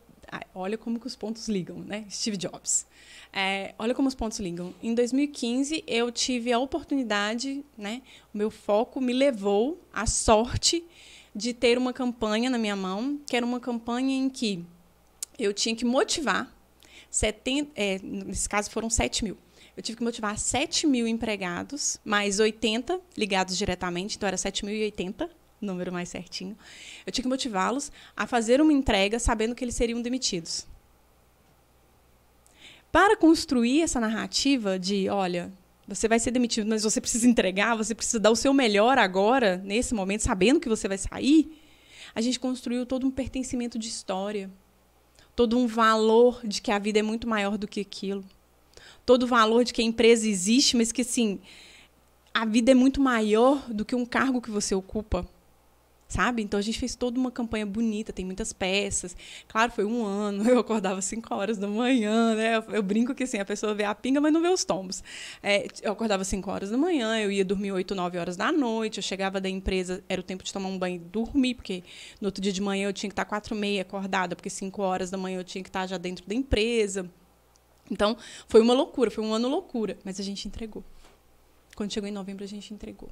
olha 0.54 0.76
como 0.78 0.98
que 0.98 1.06
os 1.06 1.16
pontos 1.16 1.48
ligam, 1.48 1.78
né? 1.78 2.04
Steve 2.10 2.36
Jobs. 2.36 2.86
É, 3.32 3.74
olha 3.78 3.94
como 3.94 4.08
os 4.08 4.14
pontos 4.14 4.38
ligam. 4.38 4.74
Em 4.82 4.94
2015, 4.94 5.84
eu 5.86 6.10
tive 6.10 6.52
a 6.52 6.58
oportunidade, 6.58 7.64
né? 7.76 8.02
O 8.34 8.38
meu 8.38 8.50
foco 8.50 9.00
me 9.00 9.12
levou 9.12 9.80
à 9.92 10.06
sorte 10.06 10.84
de 11.34 11.52
ter 11.52 11.76
uma 11.76 11.92
campanha 11.92 12.48
na 12.48 12.58
minha 12.58 12.76
mão, 12.76 13.20
que 13.26 13.36
era 13.36 13.44
uma 13.44 13.60
campanha 13.60 14.16
em 14.16 14.28
que 14.28 14.64
eu 15.38 15.52
tinha 15.52 15.76
que 15.76 15.84
motivar 15.84 16.50
70, 17.10 17.70
é, 17.74 17.98
nesse 17.98 18.48
caso 18.48 18.70
foram 18.70 18.88
7 18.88 19.24
mil. 19.24 19.36
Eu 19.76 19.82
tive 19.82 19.98
que 19.98 20.04
motivar 20.04 20.38
7 20.38 20.86
mil 20.86 21.06
empregados, 21.06 21.98
mais 22.02 22.40
80 22.40 22.98
ligados 23.16 23.58
diretamente, 23.58 24.16
então 24.16 24.26
era 24.26 24.36
7.080 24.36 25.28
número 25.60 25.92
mais 25.92 26.08
certinho. 26.08 26.56
Eu 27.06 27.12
tinha 27.12 27.22
que 27.22 27.28
motivá-los 27.28 27.90
a 28.16 28.26
fazer 28.26 28.60
uma 28.60 28.72
entrega 28.72 29.18
sabendo 29.18 29.54
que 29.54 29.64
eles 29.64 29.74
seriam 29.74 30.02
demitidos. 30.02 30.66
Para 32.92 33.16
construir 33.16 33.82
essa 33.82 34.00
narrativa 34.00 34.78
de, 34.78 35.08
olha, 35.08 35.52
você 35.86 36.08
vai 36.08 36.18
ser 36.18 36.30
demitido, 36.30 36.66
mas 36.66 36.82
você 36.82 37.00
precisa 37.00 37.28
entregar, 37.28 37.76
você 37.76 37.94
precisa 37.94 38.18
dar 38.18 38.30
o 38.30 38.36
seu 38.36 38.52
melhor 38.52 38.98
agora, 38.98 39.58
nesse 39.58 39.94
momento, 39.94 40.20
sabendo 40.20 40.60
que 40.60 40.68
você 40.68 40.88
vai 40.88 40.98
sair, 40.98 41.62
a 42.14 42.20
gente 42.20 42.40
construiu 42.40 42.86
todo 42.86 43.06
um 43.06 43.10
pertencimento 43.10 43.78
de 43.78 43.88
história, 43.88 44.50
todo 45.34 45.58
um 45.58 45.66
valor 45.66 46.40
de 46.42 46.62
que 46.62 46.70
a 46.70 46.78
vida 46.78 46.98
é 46.98 47.02
muito 47.02 47.28
maior 47.28 47.58
do 47.58 47.68
que 47.68 47.80
aquilo, 47.80 48.24
todo 49.04 49.24
o 49.24 49.26
valor 49.26 49.62
de 49.62 49.72
que 49.72 49.82
a 49.82 49.84
empresa 49.84 50.26
existe, 50.26 50.76
mas 50.76 50.90
que 50.90 51.02
assim, 51.02 51.38
a 52.32 52.44
vida 52.44 52.70
é 52.70 52.74
muito 52.74 53.00
maior 53.00 53.70
do 53.70 53.84
que 53.84 53.94
um 53.94 54.06
cargo 54.06 54.40
que 54.40 54.50
você 54.50 54.74
ocupa 54.74 55.28
sabe? 56.08 56.42
Então 56.42 56.58
a 56.58 56.62
gente 56.62 56.78
fez 56.78 56.94
toda 56.94 57.18
uma 57.18 57.30
campanha 57.30 57.66
bonita, 57.66 58.12
tem 58.12 58.24
muitas 58.24 58.52
peças. 58.52 59.16
Claro, 59.48 59.72
foi 59.72 59.84
um 59.84 60.04
ano, 60.04 60.46
eu 60.48 60.58
acordava 60.58 61.00
5 61.02 61.34
horas 61.34 61.58
da 61.58 61.66
manhã, 61.66 62.34
né? 62.34 62.56
Eu, 62.56 62.74
eu, 62.74 62.82
brinco 62.82 63.14
que 63.14 63.24
assim, 63.24 63.38
a 63.38 63.44
pessoa 63.44 63.74
vê 63.74 63.84
a 63.84 63.94
pinga, 63.94 64.20
mas 64.20 64.32
não 64.32 64.40
vê 64.40 64.48
os 64.48 64.64
tombos. 64.64 65.02
É, 65.42 65.66
eu 65.82 65.92
acordava 65.92 66.24
5 66.24 66.50
horas 66.50 66.70
da 66.70 66.78
manhã, 66.78 67.18
eu 67.18 67.30
ia 67.30 67.44
dormir 67.44 67.72
8, 67.72 67.94
9 67.94 68.18
horas 68.18 68.36
da 68.36 68.52
noite, 68.52 68.98
eu 68.98 69.02
chegava 69.02 69.40
da 69.40 69.48
empresa, 69.48 70.02
era 70.08 70.20
o 70.20 70.24
tempo 70.24 70.44
de 70.44 70.52
tomar 70.52 70.68
um 70.68 70.78
banho 70.78 70.96
e 70.96 70.98
dormir, 70.98 71.54
porque 71.54 71.82
no 72.20 72.28
outro 72.28 72.40
dia 72.40 72.52
de 72.52 72.60
manhã 72.60 72.88
eu 72.88 72.92
tinha 72.92 73.10
que 73.10 73.12
estar 73.12 73.24
4 73.24 73.54
e 73.54 73.58
meia 73.58 73.82
acordada, 73.82 74.36
porque 74.36 74.50
5 74.50 74.82
horas 74.82 75.10
da 75.10 75.18
manhã 75.18 75.38
eu 75.38 75.44
tinha 75.44 75.62
que 75.62 75.68
estar 75.68 75.86
já 75.86 75.98
dentro 75.98 76.26
da 76.26 76.34
empresa. 76.34 77.10
Então, 77.90 78.16
foi 78.48 78.60
uma 78.60 78.74
loucura, 78.74 79.10
foi 79.10 79.22
um 79.22 79.32
ano 79.32 79.48
loucura, 79.48 79.96
mas 80.04 80.18
a 80.18 80.22
gente 80.22 80.48
entregou. 80.48 80.84
Quando 81.76 81.92
chegou 81.92 82.08
em 82.08 82.12
novembro, 82.12 82.42
a 82.42 82.48
gente 82.48 82.72
entregou. 82.72 83.10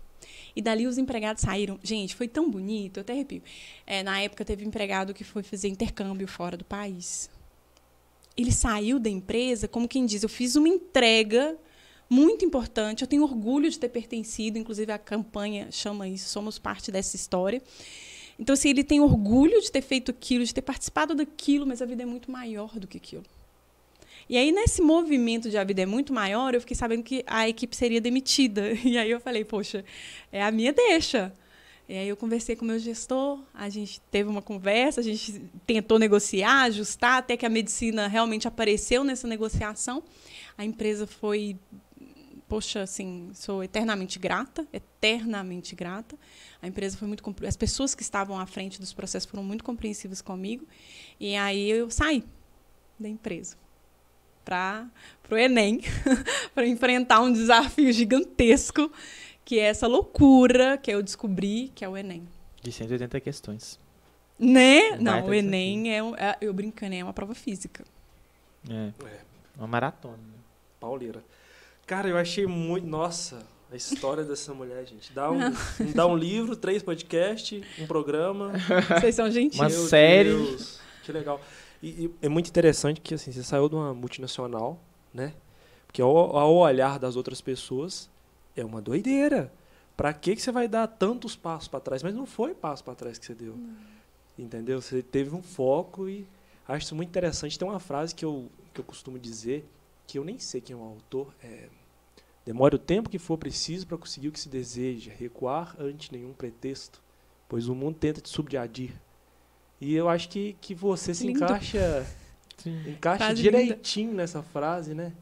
E 0.56 0.62
dali 0.62 0.86
os 0.86 0.96
empregados 0.96 1.42
saíram. 1.42 1.78
Gente, 1.82 2.16
foi 2.16 2.26
tão 2.26 2.50
bonito, 2.50 2.96
eu 2.96 3.02
até 3.02 3.12
arrepio. 3.12 3.42
É, 3.86 4.02
na 4.02 4.22
época, 4.22 4.42
teve 4.42 4.64
um 4.64 4.68
empregado 4.68 5.12
que 5.12 5.22
foi 5.22 5.42
fazer 5.42 5.68
intercâmbio 5.68 6.26
fora 6.26 6.56
do 6.56 6.64
país. 6.64 7.28
Ele 8.34 8.50
saiu 8.50 8.98
da 8.98 9.10
empresa, 9.10 9.68
como 9.68 9.86
quem 9.86 10.06
diz, 10.06 10.22
eu 10.22 10.30
fiz 10.30 10.56
uma 10.56 10.66
entrega 10.66 11.56
muito 12.08 12.42
importante. 12.42 13.02
Eu 13.02 13.06
tenho 13.06 13.22
orgulho 13.22 13.70
de 13.70 13.78
ter 13.78 13.90
pertencido, 13.90 14.58
inclusive 14.58 14.90
a 14.90 14.98
campanha 14.98 15.70
chama 15.70 16.08
isso, 16.08 16.30
somos 16.30 16.58
parte 16.58 16.90
dessa 16.90 17.16
história. 17.16 17.62
Então, 18.38 18.54
assim, 18.54 18.70
ele 18.70 18.82
tem 18.82 18.98
orgulho 18.98 19.60
de 19.60 19.70
ter 19.70 19.82
feito 19.82 20.10
aquilo, 20.10 20.42
de 20.42 20.54
ter 20.54 20.62
participado 20.62 21.14
daquilo, 21.14 21.66
mas 21.66 21.82
a 21.82 21.86
vida 21.86 22.02
é 22.02 22.06
muito 22.06 22.30
maior 22.30 22.78
do 22.78 22.88
que 22.88 22.96
aquilo. 22.96 23.24
E 24.28 24.38
aí, 24.38 24.50
nesse 24.52 24.80
movimento 24.80 25.50
de 25.50 25.58
a 25.58 25.64
vida 25.64 25.82
é 25.82 25.86
muito 25.86 26.12
maior, 26.12 26.54
eu 26.54 26.60
fiquei 26.60 26.76
sabendo 26.76 27.02
que 27.02 27.22
a 27.26 27.48
equipe 27.48 27.76
seria 27.76 28.00
demitida. 28.00 28.72
E 28.84 28.98
aí 28.98 29.10
eu 29.10 29.20
falei, 29.20 29.44
poxa, 29.44 29.84
é 30.30 30.42
a 30.42 30.50
minha 30.50 30.72
deixa. 30.72 31.32
E 31.88 31.94
aí 31.94 32.08
eu 32.08 32.16
conversei 32.16 32.56
com 32.56 32.64
o 32.64 32.68
meu 32.68 32.78
gestor, 32.78 33.40
a 33.52 33.68
gente 33.68 34.00
teve 34.10 34.28
uma 34.28 34.40
conversa, 34.40 35.00
a 35.00 35.04
gente 35.04 35.40
tentou 35.66 35.98
negociar, 35.98 36.62
ajustar, 36.62 37.18
até 37.18 37.36
que 37.36 37.44
a 37.44 37.48
medicina 37.50 38.06
realmente 38.06 38.48
apareceu 38.48 39.04
nessa 39.04 39.26
negociação. 39.26 40.02
A 40.56 40.64
empresa 40.64 41.06
foi, 41.06 41.58
poxa, 42.48 42.82
assim, 42.82 43.30
sou 43.34 43.62
eternamente 43.62 44.18
grata, 44.18 44.66
eternamente 44.72 45.74
grata. 45.74 46.16
A 46.62 46.66
empresa 46.66 46.96
foi 46.96 47.08
muito 47.08 47.22
as 47.46 47.56
pessoas 47.56 47.94
que 47.94 48.02
estavam 48.02 48.38
à 48.38 48.46
frente 48.46 48.80
dos 48.80 48.94
processos 48.94 49.28
foram 49.28 49.44
muito 49.44 49.64
compreensivas 49.64 50.22
comigo. 50.22 50.66
E 51.20 51.36
aí 51.36 51.68
eu 51.68 51.90
saí 51.90 52.24
da 52.98 53.08
empresa 53.08 53.63
para 54.44 54.88
o 55.30 55.36
Enem, 55.36 55.80
para 56.54 56.66
enfrentar 56.66 57.20
um 57.20 57.32
desafio 57.32 57.92
gigantesco, 57.92 58.90
que 59.44 59.58
é 59.58 59.64
essa 59.64 59.86
loucura 59.86 60.76
que 60.76 60.90
eu 60.90 61.02
descobri, 61.02 61.72
que 61.74 61.84
é 61.84 61.88
o 61.88 61.96
Enem. 61.96 62.28
De 62.62 62.70
180 62.70 63.20
questões. 63.20 63.78
Né? 64.38 64.96
Não, 64.98 65.26
o 65.26 65.34
Enem 65.34 65.92
é, 65.92 65.98
é, 65.98 66.36
eu 66.40 66.52
brinco, 66.52 66.84
Enem 66.84 67.00
é 67.00 67.04
uma 67.04 67.12
prova 67.12 67.34
física. 67.34 67.84
É. 68.68 68.90
é. 69.06 69.20
Uma 69.56 69.66
maratona. 69.66 70.16
Né? 70.16 70.38
Pauleira. 70.80 71.22
Cara, 71.86 72.08
eu 72.08 72.16
achei 72.16 72.46
muito. 72.46 72.86
Nossa, 72.86 73.46
a 73.70 73.76
história 73.76 74.24
dessa 74.24 74.52
mulher, 74.54 74.86
gente. 74.86 75.12
Dá 75.12 75.30
um, 75.30 75.38
dá 75.94 76.06
um 76.06 76.16
livro, 76.16 76.56
três 76.56 76.82
podcasts, 76.82 77.62
um 77.78 77.86
programa. 77.86 78.52
Vocês 78.98 79.14
são 79.14 79.30
gentis. 79.30 79.58
Uma 79.58 79.70
série. 79.70 80.30
Deus, 80.30 80.80
que 81.02 81.12
legal. 81.12 81.40
E, 81.84 82.06
e, 82.06 82.14
é 82.22 82.28
muito 82.30 82.48
interessante 82.48 82.98
que 82.98 83.12
assim, 83.12 83.30
você 83.30 83.42
saiu 83.42 83.68
de 83.68 83.74
uma 83.74 83.92
multinacional, 83.92 84.80
né? 85.12 85.34
Porque 85.86 86.00
ao, 86.00 86.16
ao 86.34 86.54
olhar 86.54 86.98
das 86.98 87.14
outras 87.14 87.42
pessoas, 87.42 88.08
é 88.56 88.64
uma 88.64 88.80
doideira. 88.80 89.52
Para 89.94 90.12
que, 90.14 90.34
que 90.34 90.40
você 90.40 90.50
vai 90.50 90.66
dar 90.66 90.86
tantos 90.86 91.36
passos 91.36 91.68
para 91.68 91.80
trás? 91.80 92.02
Mas 92.02 92.14
não 92.14 92.24
foi 92.24 92.54
passo 92.54 92.82
para 92.82 92.94
trás 92.94 93.18
que 93.18 93.26
você 93.26 93.34
deu. 93.34 93.54
Não. 93.54 93.76
Entendeu? 94.38 94.80
Você 94.80 95.02
teve 95.02 95.34
um 95.34 95.42
foco 95.42 96.08
e 96.08 96.26
acho 96.66 96.86
isso 96.86 96.96
muito 96.96 97.10
interessante. 97.10 97.58
Tem 97.58 97.68
uma 97.68 97.78
frase 97.78 98.14
que 98.14 98.24
eu, 98.24 98.50
que 98.72 98.80
eu 98.80 98.84
costumo 98.84 99.18
dizer, 99.18 99.68
que 100.06 100.18
eu 100.18 100.24
nem 100.24 100.38
sei 100.38 100.62
quem 100.62 100.74
é 100.74 100.78
o 100.78 100.82
autor. 100.82 101.34
É, 101.42 101.68
Demore 102.46 102.76
o 102.76 102.78
tempo 102.78 103.08
que 103.08 103.18
for 103.18 103.38
preciso 103.38 103.86
para 103.86 103.96
conseguir 103.96 104.28
o 104.28 104.32
que 104.32 104.40
se 104.40 104.48
deseja, 104.48 105.12
recuar 105.12 105.76
ante 105.78 106.12
nenhum 106.12 106.32
pretexto, 106.32 107.02
pois 107.48 107.68
o 107.68 107.74
mundo 107.74 107.96
tenta 107.98 108.20
te 108.20 108.28
subdiadir. 108.28 108.92
E 109.84 109.94
eu 109.94 110.08
acho 110.08 110.30
que, 110.30 110.56
que 110.62 110.74
você 110.74 111.12
se 111.12 111.26
Lindo. 111.26 111.44
encaixa, 111.44 112.06
encaixa 112.66 113.18
frase 113.18 113.42
direitinho 113.42 114.10
linda. 114.12 114.22
nessa 114.22 114.42
frase, 114.42 114.94
né? 114.94 115.12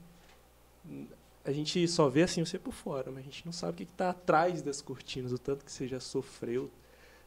A 1.44 1.50
gente 1.50 1.88
só 1.88 2.08
vê 2.08 2.22
assim 2.22 2.44
você 2.44 2.60
por 2.60 2.72
fora, 2.72 3.10
mas 3.10 3.18
a 3.18 3.24
gente 3.24 3.44
não 3.44 3.52
sabe 3.52 3.72
o 3.72 3.74
que 3.74 3.82
está 3.82 4.10
atrás 4.10 4.62
das 4.62 4.80
cortinas, 4.80 5.32
o 5.32 5.38
tanto 5.38 5.64
que 5.64 5.72
você 5.72 5.88
já 5.88 5.98
sofreu, 5.98 6.70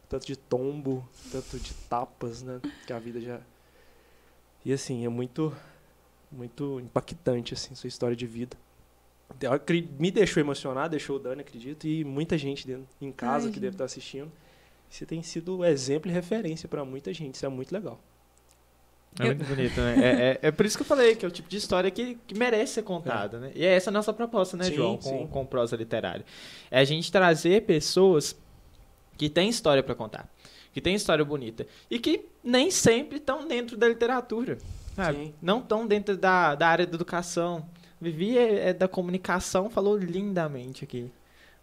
o 0.06 0.08
tanto 0.08 0.26
de 0.26 0.38
tombo, 0.38 1.06
o 1.26 1.30
tanto 1.30 1.60
de 1.60 1.74
tapas, 1.90 2.42
né? 2.42 2.62
Que 2.88 2.94
a 2.94 3.00
vida 3.00 3.20
já. 3.20 3.42
E 4.64 4.72
assim, 4.72 5.06
é 5.06 5.10
muito, 5.10 5.54
muito 6.32 6.80
impactante 6.80 7.54
assim 7.54 7.76
sua 7.76 7.90
história 7.90 8.16
de 8.16 8.26
vida. 8.26 8.56
Me 10.00 10.10
deixou 10.10 10.40
emocionado, 10.40 10.92
deixou 10.92 11.18
o 11.18 11.20
Dani, 11.20 11.42
acredito, 11.42 11.86
e 11.86 12.06
muita 12.06 12.38
gente 12.38 12.66
dentro, 12.66 12.88
em 13.02 13.12
casa 13.12 13.48
Ai, 13.48 13.52
que 13.52 13.60
deve 13.60 13.74
estar 13.74 13.84
assistindo. 13.84 14.32
Você 14.90 15.06
tem 15.06 15.22
sido 15.22 15.64
exemplo 15.66 16.10
e 16.10 16.14
referência 16.14 16.68
para 16.70 16.86
muita 16.86 17.14
gente. 17.14 17.36
Isso 17.36 17.46
é 17.46 17.50
muito 17.50 17.72
legal. 17.72 18.00
É 19.20 19.26
muito 19.26 19.46
bonito, 19.46 19.80
né? 19.80 19.96
É, 19.98 20.10
é, 20.10 20.40
é, 20.42 20.52
por 20.52 20.66
isso 20.66 20.78
que 20.78 20.84
eu 20.84 20.86
falei 20.86 21.16
que 21.16 21.26
é 21.26 21.28
o 21.28 21.32
tipo 21.32 21.48
de 21.48 21.56
história 21.56 21.90
que, 21.90 22.16
que 22.28 22.38
merece 22.38 22.74
ser 22.74 22.84
contada, 22.84 23.38
é. 23.38 23.40
né? 23.40 23.52
E 23.56 23.66
é 23.66 23.74
essa 23.74 23.90
a 23.90 23.94
nossa 23.94 24.12
proposta, 24.12 24.58
né, 24.58 24.66
sim, 24.66 24.76
João, 24.76 24.98
com, 24.98 25.28
com 25.28 25.46
prosa 25.46 25.76
literária. 25.76 26.26
É 26.70 26.80
a 26.80 26.84
gente 26.84 27.10
trazer 27.12 27.62
pessoas 27.64 28.36
que 29.18 29.30
têm 29.30 29.48
história 29.48 29.82
para 29.82 29.96
contar, 29.96 30.30
que 30.74 30.82
têm 30.82 30.96
história 30.96 31.24
bonita 31.24 31.66
e 31.90 31.98
que 31.98 32.26
nem 32.44 32.70
sempre 32.70 33.18
estão 33.18 33.48
dentro 33.48 33.78
da 33.78 33.88
literatura, 33.88 34.58
sabe? 34.96 35.34
Não 35.42 35.60
estão 35.60 35.88
dentro 35.88 36.18
da, 36.18 36.54
da 36.56 36.68
área 36.68 36.86
da 36.86 36.96
educação. 36.96 37.66
Vivi 38.02 38.38
é, 38.38 38.70
é 38.70 38.74
da 38.74 38.90
comunicação, 38.90 39.70
falou 39.70 39.98
lindamente 39.98 40.84
aqui, 40.84 41.10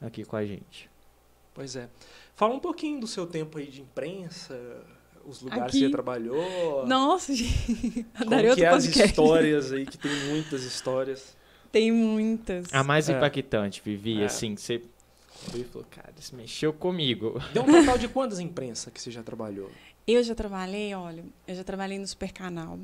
aqui 0.01 0.25
com 0.25 0.37
a 0.37 0.45
gente. 0.47 0.91
Pois 1.53 1.77
é. 1.77 1.89
Fala 2.35 2.55
um 2.55 2.61
pouquinho 2.61 3.01
do 3.01 3.07
seu 3.07 3.27
tempo 3.27 3.59
aí 3.59 3.67
de 3.67 3.83
imprensa, 3.83 4.59
os 5.25 5.43
lugares 5.43 5.65
Aqui. 5.67 5.79
que 5.79 5.87
você 5.87 5.91
trabalhou. 5.91 6.87
Nossa, 6.87 7.33
gente. 7.35 8.07
Como 8.19 8.55
que 8.55 8.65
é 8.65 8.69
as 8.69 8.85
histórias 8.85 9.73
aí, 9.73 9.87
que 9.87 9.99
tem 9.99 10.13
muitas 10.29 10.63
histórias. 10.65 11.37
Tem 11.71 11.91
muitas. 11.91 12.73
A 12.73 12.83
mais 12.83 13.09
é. 13.09 13.17
impactante, 13.17 13.81
Vivi, 13.85 14.21
é. 14.21 14.27
assim, 14.27 14.57
você 14.57 14.83
falou, 15.71 15.87
cara, 15.91 16.13
isso 16.19 16.35
mexeu 16.37 16.73
comigo. 16.73 17.41
Deu 17.53 17.63
um 17.63 17.67
total 17.67 17.99
de 17.99 18.09
quantas 18.09 18.39
imprensas 18.41 18.93
que 18.93 19.01
você 19.01 19.11
já 19.11 19.23
trabalhou? 19.23 19.71
Eu 20.07 20.23
já 20.23 20.35
trabalhei, 20.35 20.95
olha, 20.95 21.25
eu 21.47 21.55
já 21.55 21.65
trabalhei 21.65 21.99
no 21.99 22.07
Super 22.07 22.33
Canal. 22.33 22.79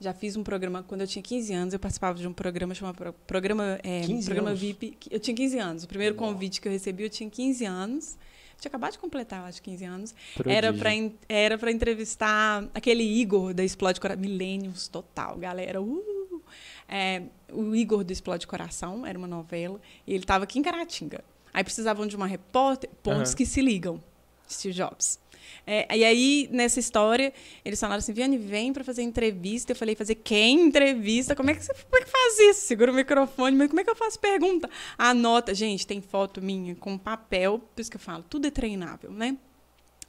Já 0.00 0.12
fiz 0.12 0.34
um 0.36 0.42
programa, 0.42 0.82
quando 0.82 1.02
eu 1.02 1.06
tinha 1.06 1.22
15 1.22 1.54
anos, 1.54 1.74
eu 1.74 1.78
participava 1.78 2.18
de 2.18 2.26
um 2.26 2.32
programa 2.32 2.74
chamado 2.74 3.14
Programa, 3.24 3.78
é, 3.84 4.02
programa 4.24 4.48
anos? 4.50 4.60
VIP. 4.60 4.96
Eu 5.08 5.20
tinha 5.20 5.36
15 5.36 5.58
anos. 5.58 5.84
O 5.84 5.88
primeiro 5.88 6.16
convite 6.16 6.60
que 6.60 6.66
eu 6.66 6.72
recebi, 6.72 7.04
eu 7.04 7.10
tinha 7.10 7.30
15 7.30 7.64
anos 7.64 8.16
tinha 8.62 8.70
acabado 8.70 8.92
de 8.92 8.98
completar, 8.98 9.44
acho, 9.44 9.60
15 9.60 9.84
anos. 9.84 10.14
Prodígio. 10.34 10.56
Era 10.56 10.72
para 10.72 10.90
era 11.28 11.72
entrevistar 11.72 12.64
aquele 12.72 13.02
Igor 13.02 13.52
da 13.52 13.64
Explode 13.64 14.00
Coração. 14.00 14.22
Millenniums 14.22 14.88
total, 14.88 15.36
galera. 15.36 15.82
Uh! 15.82 16.40
É, 16.88 17.22
o 17.52 17.74
Igor 17.74 18.04
do 18.04 18.12
Explode 18.12 18.46
Coração, 18.46 19.04
era 19.04 19.18
uma 19.18 19.26
novela. 19.26 19.80
E 20.06 20.12
ele 20.12 20.24
estava 20.24 20.44
aqui 20.44 20.58
em 20.58 20.62
Caratinga. 20.62 21.24
Aí 21.52 21.64
precisavam 21.64 22.06
de 22.06 22.14
uma 22.16 22.26
repórter, 22.26 22.88
pontos 23.02 23.30
uhum. 23.30 23.36
que 23.36 23.46
se 23.46 23.60
ligam. 23.60 24.00
Steve 24.48 24.74
Jobs. 24.74 25.20
É, 25.66 25.96
e 25.96 26.04
aí, 26.04 26.48
nessa 26.50 26.80
história, 26.80 27.32
eles 27.64 27.78
falaram 27.78 27.98
assim: 27.98 28.12
Viane, 28.12 28.36
vem 28.36 28.72
para 28.72 28.82
fazer 28.82 29.02
entrevista. 29.02 29.72
Eu 29.72 29.76
falei: 29.76 29.94
fazer 29.94 30.16
quem 30.16 30.60
entrevista? 30.60 31.36
Como 31.36 31.50
é 31.50 31.54
que 31.54 31.64
você 31.64 31.72
como 31.72 31.96
é 31.96 32.04
que 32.04 32.10
faz 32.10 32.38
isso? 32.38 32.66
Segura 32.66 32.90
o 32.90 32.94
microfone, 32.94 33.56
mas 33.56 33.68
como 33.68 33.80
é 33.80 33.84
que 33.84 33.90
eu 33.90 33.96
faço 33.96 34.18
pergunta? 34.18 34.68
Anota. 34.98 35.54
Gente, 35.54 35.86
tem 35.86 36.00
foto 36.00 36.42
minha 36.42 36.74
com 36.74 36.98
papel, 36.98 37.58
por 37.58 37.80
isso 37.80 37.90
que 37.90 37.96
eu 37.96 38.00
falo: 38.00 38.24
tudo 38.28 38.46
é 38.46 38.50
treinável, 38.50 39.10
né? 39.12 39.36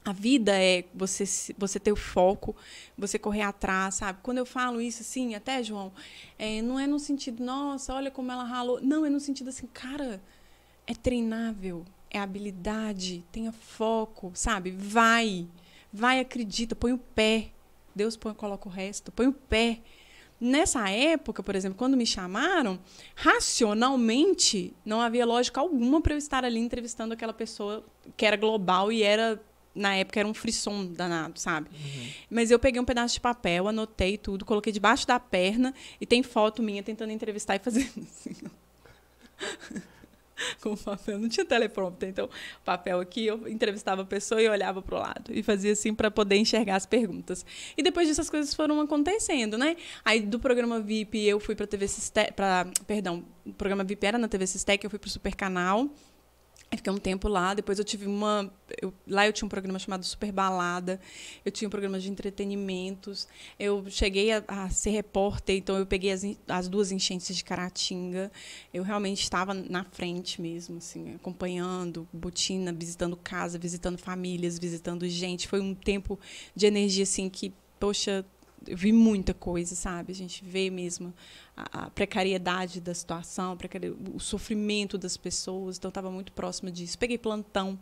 A 0.06 0.12
vida 0.12 0.52
é 0.62 0.84
você, 0.94 1.24
você 1.58 1.80
ter 1.80 1.92
o 1.94 1.96
foco, 1.96 2.54
você 2.98 3.18
correr 3.18 3.44
atrás, 3.44 3.96
sabe? 3.96 4.20
Quando 4.22 4.38
eu 4.38 4.46
falo 4.46 4.82
isso, 4.82 5.02
assim, 5.02 5.34
até, 5.34 5.63
João, 5.63 5.94
é, 6.38 6.62
não 6.62 6.78
é 6.78 6.86
no 6.86 7.00
sentido, 7.00 7.42
nossa, 7.42 7.94
olha 7.94 8.12
como 8.12 8.30
ela 8.30 8.44
ralou. 8.44 8.82
Não, 8.82 9.06
é 9.06 9.10
no 9.10 9.20
sentido 9.22 9.50
assim, 9.50 9.66
cara, 9.68 10.22
é 10.86 10.94
treinável 10.94 11.86
é 12.13 12.20
habilidade, 12.20 13.25
tenha 13.32 13.51
foco, 13.51 14.32
sabe? 14.36 14.72
Vai, 14.72 15.48
vai, 15.91 16.20
acredita, 16.20 16.75
põe 16.75 16.93
o 16.93 16.98
pé. 16.98 17.50
Deus 17.96 18.15
põe, 18.15 18.34
coloca 18.34 18.70
o 18.70 18.72
resto, 18.72 19.12
põe 19.12 19.27
o 19.27 19.34
pé. 19.34 19.79
Nessa 20.39 20.89
época, 20.89 21.41
por 21.41 21.55
exemplo, 21.55 21.77
quando 21.77 21.98
me 21.98 22.05
chamaram, 22.05 22.79
racionalmente 23.15 24.74
não 24.86 25.01
havia 25.01 25.25
lógica 25.25 25.60
alguma 25.60 26.01
para 26.01 26.13
eu 26.13 26.17
estar 26.17 26.46
ali 26.46 26.60
entrevistando 26.60 27.13
aquela 27.13 27.34
pessoa 27.34 27.84
que 28.15 28.25
era 28.25 28.36
global 28.36 28.91
e 28.91 29.03
era 29.03 29.41
na 29.74 29.96
época 29.96 30.20
era 30.20 30.29
um 30.29 30.34
frisson 30.34 30.86
danado, 30.86 31.39
sabe? 31.39 31.70
Uhum. 31.74 32.10
Mas 32.29 32.51
eu 32.51 32.60
peguei 32.60 32.79
um 32.79 32.86
pedaço 32.86 33.15
de 33.15 33.22
papel, 33.22 33.67
anotei 33.67 34.17
tudo, 34.17 34.46
coloquei 34.46 34.72
debaixo 34.72 35.08
da 35.08 35.20
perna 35.20 35.74
e 36.00 36.05
tem 36.05 36.22
foto 36.22 36.62
minha 36.62 36.84
tentando 36.84 37.12
entrevistar 37.12 37.55
e 37.55 37.60
fazendo 37.60 37.89
assim 37.98 38.36
com 40.62 40.75
papel. 40.75 41.20
Não 41.20 41.30
tinha 41.30 41.46
teleprompter, 41.46 42.10
então 42.10 42.30
papel 42.63 43.00
aqui, 43.00 43.25
eu 43.25 43.48
entrevistava 43.48 44.02
a 44.02 44.06
pessoa 44.06 44.42
e 44.42 44.48
olhava 44.48 44.82
para 44.82 44.96
o 44.96 45.00
lado 45.00 45.32
e 45.32 45.44
fazia 45.44 45.72
assim 45.72 45.94
para 45.94 46.10
poder 46.10 46.36
enxergar 46.36 46.75
as 46.75 46.86
perguntas. 46.86 47.46
E 47.78 47.84
depois 47.84 48.08
disso 48.08 48.22
as 48.22 48.30
coisas 48.30 48.54
foram 48.54 48.80
acontecendo, 48.82 49.58
né? 49.58 49.75
Aí 50.04 50.22
do 50.22 50.40
programa 50.40 50.80
VIP 50.80 51.25
eu 51.25 51.40
fui 51.40 51.56
para 51.56 51.68
TV 51.68 51.88
Sistec, 51.88 52.34
para, 52.34 52.68
perdão, 52.88 53.24
o 53.46 53.54
programa 53.54 53.84
VIP 53.84 54.06
era 54.06 54.18
na 54.18 54.28
TV 54.28 54.48
Sistec, 54.48 54.84
eu 54.84 54.90
fui 54.90 55.00
para 55.00 55.08
o 55.08 55.12
Super 55.12 55.36
Canal. 55.36 55.90
Fiquei 56.77 56.92
um 56.92 56.98
tempo 56.98 57.27
lá, 57.27 57.53
depois 57.53 57.80
eu 57.80 57.86
tive 57.86 58.06
uma. 58.08 58.51
Eu, 58.82 58.94
lá 59.08 59.25
eu 59.27 59.34
tinha 59.34 59.46
um 59.46 59.50
programa 59.50 59.77
chamado 59.77 60.03
Super 60.03 60.32
Balada, 60.32 61.00
eu 61.46 61.51
tinha 61.51 61.68
um 61.68 61.72
programa 61.72 62.00
de 62.00 62.10
entretenimentos, 62.10 63.27
eu 63.60 63.86
cheguei 63.89 64.32
a, 64.32 64.44
a 64.48 64.70
ser 64.70 64.92
repórter, 64.92 65.56
então 65.56 65.77
eu 65.77 65.86
peguei 65.86 66.12
as, 66.12 66.24
as 66.48 66.68
duas 66.68 66.92
enchentes 66.92 67.36
de 67.36 67.44
Caratinga. 67.44 68.32
Eu 68.74 68.84
realmente 68.84 69.22
estava 69.22 69.53
na 69.53 69.84
frente 69.84 70.42
mesmo, 70.42 70.77
assim, 70.77 71.15
acompanhando 71.15 72.08
botina, 72.12 72.74
visitando 72.74 73.15
casa, 73.15 73.60
visitando 73.60 73.98
famílias, 73.98 74.58
visitando 74.58 75.08
gente. 75.08 75.48
Foi 75.48 75.60
um 75.60 75.75
tempo 75.75 76.20
de 76.56 76.65
energia 76.65 77.03
assim 77.03 77.30
que, 77.30 77.53
poxa, 77.80 78.25
eu 78.67 78.77
vi 78.77 78.91
muita 78.91 79.34
coisa, 79.34 79.75
sabe? 79.75 80.12
A 80.12 80.15
gente 80.15 80.43
vê 80.43 80.70
mesmo 80.70 81.13
a, 81.55 81.86
a 81.86 81.89
precariedade 81.89 82.79
da 82.79 82.93
situação, 82.93 83.58
o 84.13 84.20
sofrimento 84.20 84.98
das 84.98 85.17
pessoas, 85.17 85.77
então 85.77 85.89
estava 85.89 86.10
muito 86.10 86.32
próxima 86.32 86.72
disso. 86.72 86.98
Peguei 86.98 87.17
plantão. 87.17 87.77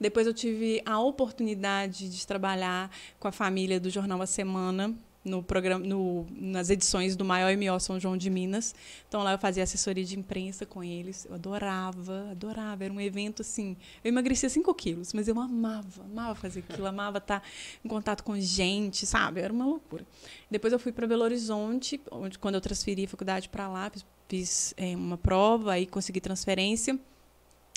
Depois 0.00 0.26
eu 0.26 0.34
tive 0.34 0.82
a 0.84 0.98
oportunidade 0.98 2.08
de 2.08 2.26
trabalhar 2.26 2.90
com 3.18 3.28
a 3.28 3.32
família 3.32 3.80
do 3.80 3.90
Jornal 3.90 4.20
A 4.22 4.26
Semana, 4.26 4.94
no 5.28 5.42
programa, 5.42 5.84
no, 5.84 6.26
nas 6.30 6.70
edições 6.70 7.14
do 7.14 7.24
maior 7.24 7.56
MO 7.56 7.78
São 7.78 8.00
João 8.00 8.16
de 8.16 8.30
Minas. 8.30 8.74
Então 9.06 9.22
lá 9.22 9.32
eu 9.32 9.38
fazia 9.38 9.62
assessoria 9.62 10.04
de 10.04 10.18
imprensa 10.18 10.66
com 10.66 10.82
eles. 10.82 11.26
Eu 11.26 11.34
adorava, 11.34 12.28
adorava. 12.30 12.84
Era 12.84 12.92
um 12.92 13.00
evento 13.00 13.42
assim. 13.42 13.76
Eu 14.02 14.08
emagrecia 14.08 14.48
5 14.48 14.74
quilos, 14.74 15.12
mas 15.12 15.28
eu 15.28 15.38
amava, 15.38 16.02
amava 16.04 16.34
fazer 16.34 16.60
aquilo, 16.60 16.86
amava 16.86 17.18
estar 17.18 17.42
em 17.84 17.88
contato 17.88 18.24
com 18.24 18.38
gente, 18.40 19.06
sabe? 19.06 19.40
Era 19.40 19.52
uma 19.52 19.66
loucura. 19.66 20.04
Depois 20.50 20.72
eu 20.72 20.78
fui 20.78 20.92
para 20.92 21.06
Belo 21.06 21.22
Horizonte, 21.22 22.00
onde 22.10 22.38
quando 22.38 22.56
eu 22.56 22.60
transferi 22.60 23.04
a 23.04 23.08
faculdade 23.08 23.48
para 23.48 23.68
lá, 23.68 23.90
fiz, 23.90 24.04
fiz 24.28 24.74
é, 24.76 24.96
uma 24.96 25.18
prova, 25.18 25.72
aí 25.72 25.86
consegui 25.86 26.20
transferência. 26.20 26.98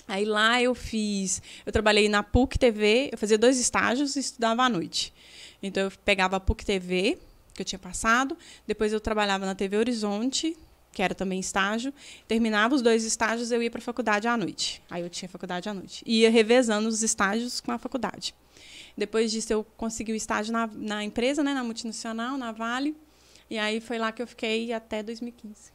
Aí 0.06 0.24
lá 0.24 0.60
eu 0.60 0.74
fiz, 0.74 1.40
eu 1.64 1.72
trabalhei 1.72 2.08
na 2.08 2.22
PUC 2.22 2.58
TV, 2.58 3.10
eu 3.12 3.18
fazia 3.18 3.38
dois 3.38 3.58
estágios 3.58 4.16
e 4.16 4.20
estudava 4.20 4.64
à 4.64 4.68
noite. 4.68 5.12
Então 5.62 5.84
eu 5.84 5.92
pegava 6.04 6.36
a 6.36 6.40
PUC 6.40 6.64
TV, 6.64 7.18
que 7.54 7.62
eu 7.62 7.66
tinha 7.66 7.78
passado. 7.78 8.36
Depois 8.66 8.92
eu 8.92 9.00
trabalhava 9.00 9.46
na 9.46 9.54
TV 9.54 9.76
Horizonte, 9.76 10.56
que 10.92 11.02
era 11.02 11.14
também 11.14 11.40
estágio. 11.40 11.92
Terminava 12.28 12.74
os 12.74 12.82
dois 12.82 13.04
estágios, 13.04 13.50
eu 13.50 13.62
ia 13.62 13.70
para 13.70 13.80
a 13.80 13.82
faculdade 13.82 14.28
à 14.28 14.36
noite. 14.36 14.82
Aí 14.90 15.02
eu 15.02 15.10
tinha 15.10 15.28
faculdade 15.28 15.68
à 15.68 15.74
noite. 15.74 16.04
Ia 16.06 16.30
revezando 16.30 16.88
os 16.88 17.02
estágios 17.02 17.60
com 17.60 17.72
a 17.72 17.78
faculdade. 17.78 18.34
Depois 18.96 19.32
disso, 19.32 19.52
eu 19.52 19.64
consegui 19.76 20.12
o 20.12 20.14
estágio 20.14 20.52
na, 20.52 20.66
na 20.66 21.02
empresa, 21.02 21.42
né, 21.42 21.54
na 21.54 21.64
multinacional, 21.64 22.36
na 22.36 22.52
Vale. 22.52 22.94
E 23.48 23.58
aí 23.58 23.80
foi 23.80 23.98
lá 23.98 24.12
que 24.12 24.22
eu 24.22 24.26
fiquei 24.26 24.72
até 24.72 25.02
2015. 25.02 25.72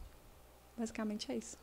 Basicamente 0.78 1.32
é 1.32 1.38
isso. 1.38 1.58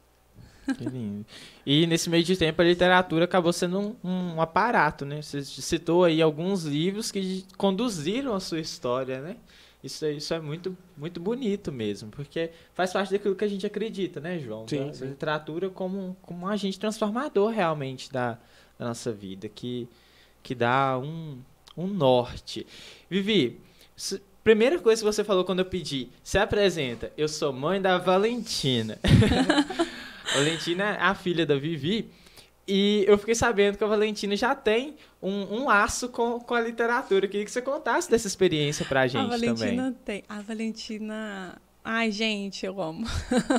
Que 0.77 0.85
lindo. 0.85 1.27
E 1.65 1.87
nesse 1.87 2.09
meio 2.09 2.25
de 2.25 2.37
tempo 2.37 2.61
a 2.61 2.65
literatura 2.65 3.25
acabou 3.25 3.53
sendo 3.53 3.79
um, 3.79 3.97
um, 4.09 4.41
aparato, 4.41 5.05
né? 5.05 5.21
Você 5.21 5.43
citou 5.45 6.05
aí 6.05 6.23
alguns 6.23 6.65
livros 6.65 7.11
que 7.13 7.45
conduziram 7.57 8.35
a 8.35 8.41
sua 8.41 8.61
história, 8.61 9.21
né? 9.21 9.37
Isso, 9.85 10.07
isso 10.07 10.33
é 10.33 10.41
muito, 10.41 10.75
muito 10.97 11.21
bonito 11.21 11.71
mesmo, 11.71 12.09
porque 12.11 12.51
faz 12.73 12.91
parte 12.91 13.13
daquilo 13.13 13.37
que 13.37 13.45
a 13.45 13.49
gente 13.49 13.67
acredita, 13.67 14.19
né, 14.19 14.39
João? 14.39 14.67
Sim, 14.67 14.91
da, 14.91 15.07
literatura 15.07 15.69
como, 15.69 16.17
como 16.23 16.47
um 16.47 16.49
agente 16.49 16.81
transformador 16.81 17.51
realmente 17.51 18.11
da, 18.11 18.39
da 18.79 18.87
nossa 18.87 19.13
vida, 19.13 19.47
que, 19.47 19.87
que 20.43 20.55
dá 20.55 20.99
um, 20.99 21.39
um 21.77 21.87
norte. 21.87 22.67
Vivi, 23.11 23.61
primeira 24.43 24.79
coisa 24.79 25.03
que 25.03 25.13
você 25.13 25.23
falou 25.23 25.45
quando 25.45 25.59
eu 25.59 25.67
pedi, 25.67 26.09
se 26.23 26.39
apresenta, 26.39 27.13
eu 27.15 27.29
sou 27.29 27.53
mãe 27.53 27.79
da 27.79 27.99
Valentina. 27.99 28.99
Valentina 30.35 30.85
é 30.95 30.99
a 30.99 31.15
filha 31.15 31.45
da 31.45 31.57
Vivi. 31.57 32.11
E 32.67 33.05
eu 33.07 33.19
fiquei 33.19 33.35
sabendo 33.35 33.77
que 33.77 33.85
a 33.85 33.87
Valentina 33.87 34.35
já 34.37 34.55
tem 34.55 34.97
um, 35.23 35.57
um 35.57 35.65
laço 35.67 36.09
com, 36.09 36.41
com 36.41 36.55
a 36.55 36.61
literatura. 36.61 37.27
Eu 37.27 37.31
queria 37.31 37.45
que 37.45 37.51
você 37.51 37.61
contasse 37.61 38.11
dessa 38.11 38.27
experiência 38.27 38.87
pra 38.87 39.07
gente 39.07 39.31
também. 39.31 39.51
A 39.51 39.53
Valentina 39.53 39.83
também. 39.85 39.99
tem. 40.05 40.25
A 40.29 40.41
Valentina. 40.41 41.63
Ai, 41.85 42.11
gente, 42.11 42.65
eu 42.65 42.81
amo. 42.81 43.07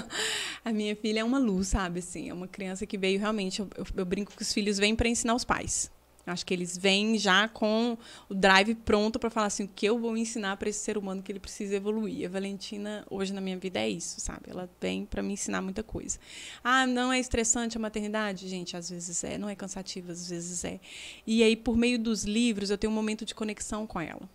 a 0.66 0.72
minha 0.72 0.96
filha 0.96 1.20
é 1.20 1.24
uma 1.24 1.38
luz, 1.38 1.68
sabe? 1.68 2.00
Assim, 2.00 2.30
é 2.30 2.34
uma 2.34 2.48
criança 2.48 2.86
que 2.86 2.98
veio 2.98 3.20
realmente. 3.20 3.60
Eu, 3.60 3.70
eu, 3.78 3.86
eu 3.98 4.06
brinco 4.06 4.32
que 4.36 4.42
os 4.42 4.52
filhos 4.52 4.80
vêm 4.80 4.96
para 4.96 5.08
ensinar 5.08 5.36
os 5.36 5.44
pais. 5.44 5.92
Acho 6.26 6.46
que 6.46 6.54
eles 6.54 6.76
vêm 6.76 7.18
já 7.20 7.48
com 7.48 7.96
o 8.28 8.34
drive 8.34 8.74
pronto 8.74 9.20
para 9.20 9.30
falar 9.30 9.48
assim, 9.48 9.66
o 9.66 9.68
que 9.68 9.86
eu 9.86 10.00
vou 10.00 10.18
ensinar 10.18 10.58
para 10.58 10.70
esse 10.70 10.80
ser 10.80 10.98
humano 10.98 11.22
que 11.22 11.32
ele 11.32 11.40
precisa 11.40 11.76
evoluir. 11.76 12.26
A 12.26 12.30
Valentina, 12.30 13.06
hoje 13.10 13.32
na 13.32 13.40
minha 13.40 13.58
vida, 13.58 13.80
é 13.80 13.88
isso, 13.88 14.20
sabe? 14.20 14.50
Ela 14.50 14.68
vem 14.82 15.06
para 15.06 15.22
me 15.22 15.34
ensinar 15.34 15.62
muita 15.62 15.84
coisa. 15.84 16.18
Ah, 16.64 16.88
não 16.88 17.14
é 17.14 17.20
estressante 17.20 17.78
a 17.78 17.80
maternidade? 17.80 18.48
Gente, 18.48 18.76
às 18.76 18.90
vezes 18.90 19.24
é. 19.24 19.38
Não 19.38 19.48
é 19.48 19.56
cansativo, 19.56 20.12
às 20.12 20.28
vezes 20.28 20.64
é. 20.64 20.80
E 21.28 21.44
aí, 21.44 21.56
por 21.56 21.78
meio 21.78 22.00
dos 22.00 22.24
livros, 22.24 22.72
eu 22.72 22.78
tenho 22.78 22.92
um 22.92 22.96
momento 22.96 23.24
de 23.24 23.36
conexão 23.36 23.86
com 23.86 24.02
ela. 24.02 24.28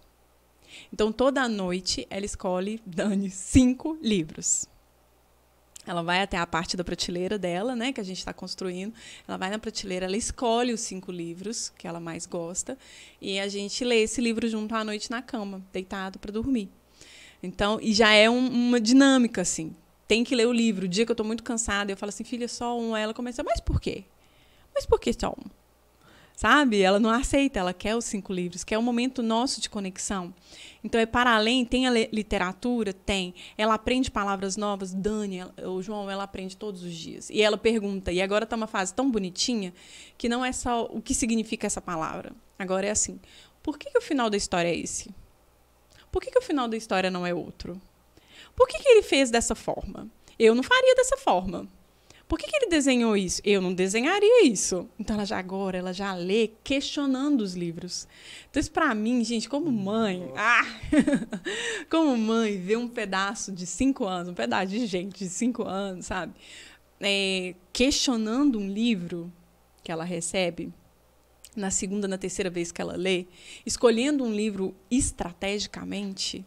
Então, 0.92 1.10
toda 1.10 1.48
noite, 1.48 2.06
ela 2.08 2.24
escolhe, 2.24 2.80
Dani, 2.86 3.30
cinco 3.30 3.98
livros. 4.00 4.69
Ela 5.86 6.02
vai 6.02 6.20
até 6.20 6.36
a 6.36 6.46
parte 6.46 6.76
da 6.76 6.84
prateleira 6.84 7.38
dela, 7.38 7.74
né, 7.74 7.92
que 7.92 8.00
a 8.00 8.04
gente 8.04 8.18
está 8.18 8.32
construindo. 8.32 8.92
Ela 9.26 9.38
vai 9.38 9.50
na 9.50 9.58
prateleira, 9.58 10.06
ela 10.06 10.16
escolhe 10.16 10.72
os 10.72 10.80
cinco 10.80 11.10
livros 11.10 11.72
que 11.78 11.86
ela 11.86 11.98
mais 11.98 12.26
gosta 12.26 12.76
e 13.20 13.40
a 13.40 13.48
gente 13.48 13.82
lê 13.84 14.02
esse 14.02 14.20
livro 14.20 14.46
junto 14.46 14.74
à 14.74 14.84
noite 14.84 15.10
na 15.10 15.22
cama, 15.22 15.62
deitado 15.72 16.18
para 16.18 16.30
dormir. 16.30 16.68
Então, 17.42 17.78
e 17.80 17.94
já 17.94 18.12
é 18.12 18.28
um, 18.28 18.46
uma 18.46 18.80
dinâmica 18.80 19.40
assim. 19.40 19.74
Tem 20.06 20.22
que 20.22 20.34
ler 20.34 20.46
o 20.46 20.52
livro. 20.52 20.84
O 20.84 20.88
dia 20.88 21.06
que 21.06 21.10
eu 21.10 21.14
estou 21.14 21.24
muito 21.24 21.42
cansada, 21.42 21.90
eu 21.90 21.96
falo 21.96 22.10
assim, 22.10 22.24
filha, 22.24 22.48
só 22.48 22.78
um. 22.78 22.96
Ela 22.96 23.14
começa, 23.14 23.42
mas 23.42 23.60
por 23.60 23.80
quê? 23.80 24.04
Mas 24.74 24.84
por 24.84 25.00
que 25.00 25.12
só 25.12 25.30
um? 25.30 25.59
Sabe? 26.40 26.80
Ela 26.80 26.98
não 26.98 27.10
aceita, 27.10 27.58
ela 27.58 27.74
quer 27.74 27.94
os 27.94 28.06
cinco 28.06 28.32
livros, 28.32 28.64
quer 28.64 28.78
o 28.78 28.80
um 28.80 28.82
momento 28.82 29.22
nosso 29.22 29.60
de 29.60 29.68
conexão. 29.68 30.32
Então, 30.82 30.98
é 30.98 31.04
para 31.04 31.36
além, 31.36 31.66
tem 31.66 31.86
a 31.86 31.90
literatura? 31.90 32.94
Tem. 32.94 33.34
Ela 33.58 33.74
aprende 33.74 34.10
palavras 34.10 34.56
novas? 34.56 34.94
Dani, 34.94 35.42
o 35.62 35.82
João, 35.82 36.10
ela 36.10 36.24
aprende 36.24 36.56
todos 36.56 36.82
os 36.82 36.94
dias. 36.94 37.28
E 37.28 37.42
ela 37.42 37.58
pergunta, 37.58 38.10
e 38.10 38.22
agora 38.22 38.44
está 38.44 38.56
uma 38.56 38.66
fase 38.66 38.94
tão 38.94 39.10
bonitinha, 39.10 39.74
que 40.16 40.30
não 40.30 40.42
é 40.42 40.50
só 40.50 40.86
o 40.86 41.02
que 41.02 41.12
significa 41.12 41.66
essa 41.66 41.82
palavra. 41.82 42.32
Agora 42.58 42.86
é 42.86 42.90
assim, 42.90 43.20
por 43.62 43.78
que, 43.78 43.90
que 43.90 43.98
o 43.98 44.02
final 44.02 44.30
da 44.30 44.38
história 44.38 44.70
é 44.70 44.74
esse? 44.74 45.14
Por 46.10 46.22
que, 46.22 46.30
que 46.30 46.38
o 46.38 46.42
final 46.42 46.66
da 46.68 46.76
história 46.78 47.10
não 47.10 47.26
é 47.26 47.34
outro? 47.34 47.78
Por 48.56 48.66
que, 48.66 48.78
que 48.78 48.88
ele 48.88 49.02
fez 49.02 49.30
dessa 49.30 49.54
forma? 49.54 50.08
Eu 50.38 50.54
não 50.54 50.62
faria 50.62 50.94
dessa 50.94 51.18
forma. 51.18 51.68
Por 52.30 52.38
que, 52.38 52.46
que 52.46 52.56
ele 52.58 52.70
desenhou 52.70 53.16
isso? 53.16 53.42
Eu 53.44 53.60
não 53.60 53.74
desenharia 53.74 54.46
isso. 54.46 54.88
Então 54.96 55.16
ela 55.16 55.24
já 55.24 55.36
agora, 55.36 55.76
ela 55.76 55.92
já 55.92 56.14
lê 56.14 56.52
questionando 56.62 57.40
os 57.40 57.54
livros. 57.54 58.06
Então 58.48 58.60
isso 58.60 58.70
para 58.70 58.94
mim, 58.94 59.24
gente, 59.24 59.48
como 59.48 59.68
mãe, 59.72 60.30
ah, 60.36 60.64
como 61.90 62.16
mãe, 62.16 62.56
ver 62.56 62.76
um 62.76 62.86
pedaço 62.86 63.50
de 63.50 63.66
cinco 63.66 64.04
anos, 64.04 64.28
um 64.28 64.34
pedaço 64.34 64.68
de 64.68 64.86
gente 64.86 65.24
de 65.24 65.28
cinco 65.28 65.64
anos, 65.64 66.06
sabe? 66.06 66.32
É, 67.00 67.56
questionando 67.72 68.60
um 68.60 68.68
livro 68.68 69.32
que 69.82 69.90
ela 69.90 70.04
recebe, 70.04 70.72
na 71.56 71.72
segunda, 71.72 72.06
na 72.06 72.16
terceira 72.16 72.48
vez 72.48 72.70
que 72.70 72.80
ela 72.80 72.94
lê, 72.94 73.26
escolhendo 73.66 74.22
um 74.22 74.32
livro 74.32 74.72
estrategicamente, 74.88 76.46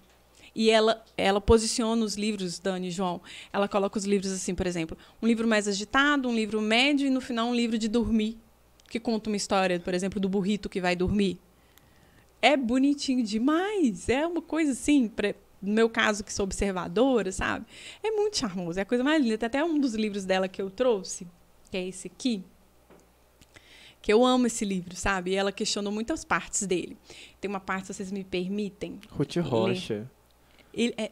e 0.55 0.69
ela, 0.69 1.03
ela 1.17 1.41
posiciona 1.41 2.03
os 2.03 2.15
livros, 2.15 2.59
Dani 2.59 2.91
João, 2.91 3.21
ela 3.51 3.67
coloca 3.67 3.97
os 3.97 4.05
livros 4.05 4.31
assim, 4.31 4.53
por 4.53 4.67
exemplo, 4.67 4.97
um 5.21 5.27
livro 5.27 5.47
mais 5.47 5.67
agitado, 5.67 6.29
um 6.29 6.35
livro 6.35 6.61
médio 6.61 7.07
e 7.07 7.09
no 7.09 7.21
final 7.21 7.47
um 7.47 7.55
livro 7.55 7.77
de 7.77 7.87
dormir, 7.87 8.37
que 8.87 8.99
conta 8.99 9.29
uma 9.29 9.37
história, 9.37 9.79
por 9.79 9.93
exemplo, 9.93 10.19
do 10.19 10.29
burrito 10.29 10.69
que 10.69 10.79
vai 10.79 10.95
dormir. 10.95 11.39
É 12.41 12.55
bonitinho 12.55 13.23
demais, 13.23 14.09
é 14.09 14.27
uma 14.27 14.41
coisa 14.41 14.73
assim, 14.73 15.07
pra, 15.07 15.33
no 15.61 15.73
meu 15.73 15.89
caso 15.89 16.23
que 16.23 16.31
sou 16.31 16.43
observadora, 16.43 17.31
sabe? 17.31 17.65
É 18.03 18.11
muito 18.11 18.37
charmoso, 18.37 18.77
é 18.77 18.83
a 18.83 18.85
coisa 18.85 19.03
mais 19.03 19.23
linda. 19.23 19.37
Tem 19.37 19.47
até 19.47 19.63
um 19.63 19.79
dos 19.79 19.95
livros 19.95 20.25
dela 20.25 20.47
que 20.47 20.61
eu 20.61 20.69
trouxe, 20.69 21.25
que 21.71 21.77
é 21.77 21.87
esse 21.87 22.07
aqui, 22.07 22.43
que 24.01 24.11
eu 24.11 24.25
amo 24.25 24.45
esse 24.45 24.65
livro, 24.65 24.93
sabe? 24.95 25.31
E 25.31 25.35
ela 25.35 25.51
questionou 25.51 25.91
muitas 25.91 26.25
partes 26.25 26.67
dele. 26.67 26.97
Tem 27.39 27.49
uma 27.49 27.61
parte, 27.61 27.87
se 27.87 27.93
vocês 27.93 28.11
me 28.11 28.25
permitem. 28.25 28.99
Ruth 29.09 29.37
Rocha. 29.37 29.93
Ler. 29.93 30.07
Ele 30.73 30.93
é, 30.97 31.11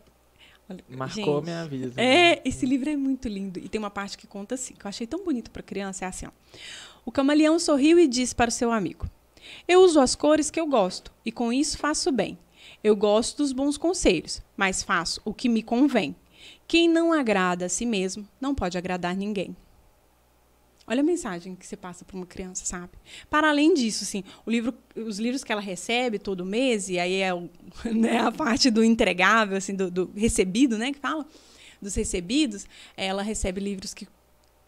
Marcou 0.89 1.39
gente, 1.39 1.43
minha 1.43 1.65
vida. 1.65 2.01
É, 2.01 2.41
esse 2.45 2.65
livro 2.65 2.89
é 2.89 2.95
muito 2.95 3.27
lindo. 3.27 3.59
E 3.59 3.67
tem 3.67 3.79
uma 3.79 3.89
parte 3.89 4.17
que 4.17 4.27
conta 4.27 4.55
assim, 4.55 4.73
que 4.73 4.85
eu 4.85 4.89
achei 4.89 5.05
tão 5.05 5.23
bonito 5.23 5.51
para 5.51 5.61
criança, 5.61 6.05
é 6.05 6.07
assim, 6.07 6.27
ó. 6.27 6.31
O 7.05 7.11
camaleão 7.11 7.57
sorriu 7.59 7.99
e 7.99 8.07
disse 8.07 8.35
para 8.35 8.49
o 8.49 8.51
seu 8.51 8.71
amigo: 8.71 9.09
Eu 9.67 9.81
uso 9.81 9.99
as 9.99 10.15
cores 10.15 10.49
que 10.49 10.59
eu 10.59 10.67
gosto, 10.67 11.11
e 11.25 11.31
com 11.31 11.51
isso 11.51 11.77
faço 11.77 12.11
bem. 12.11 12.37
Eu 12.83 12.95
gosto 12.95 13.37
dos 13.37 13.51
bons 13.51 13.77
conselhos, 13.77 14.41
mas 14.55 14.83
faço 14.83 15.21
o 15.25 15.33
que 15.33 15.49
me 15.49 15.63
convém. 15.63 16.15
Quem 16.67 16.87
não 16.87 17.11
agrada 17.11 17.65
a 17.65 17.69
si 17.69 17.85
mesmo 17.85 18.27
não 18.39 18.55
pode 18.55 18.77
agradar 18.77 19.15
ninguém. 19.15 19.55
Olha 20.91 20.99
a 20.99 21.03
mensagem 21.03 21.55
que 21.55 21.65
você 21.65 21.77
passa 21.77 22.03
para 22.03 22.17
uma 22.17 22.25
criança, 22.25 22.65
sabe? 22.65 22.89
Para 23.29 23.47
além 23.47 23.73
disso, 23.73 24.03
assim, 24.03 24.25
o 24.45 24.51
livro, 24.51 24.73
os 24.93 25.19
livros 25.19 25.41
que 25.41 25.49
ela 25.49 25.61
recebe 25.61 26.19
todo 26.19 26.45
mês, 26.45 26.89
e 26.89 26.99
aí 26.99 27.21
é 27.21 27.33
o, 27.33 27.49
né, 27.95 28.17
a 28.17 28.29
parte 28.29 28.69
do 28.69 28.83
entregável, 28.83 29.55
assim, 29.55 29.73
do, 29.73 29.89
do, 29.89 30.11
recebido, 30.13 30.77
né, 30.77 30.91
que 30.91 30.99
fala, 30.99 31.25
dos 31.81 31.95
recebidos, 31.95 32.67
ela 32.97 33.21
recebe 33.21 33.61
livros 33.61 33.93
que 33.93 34.05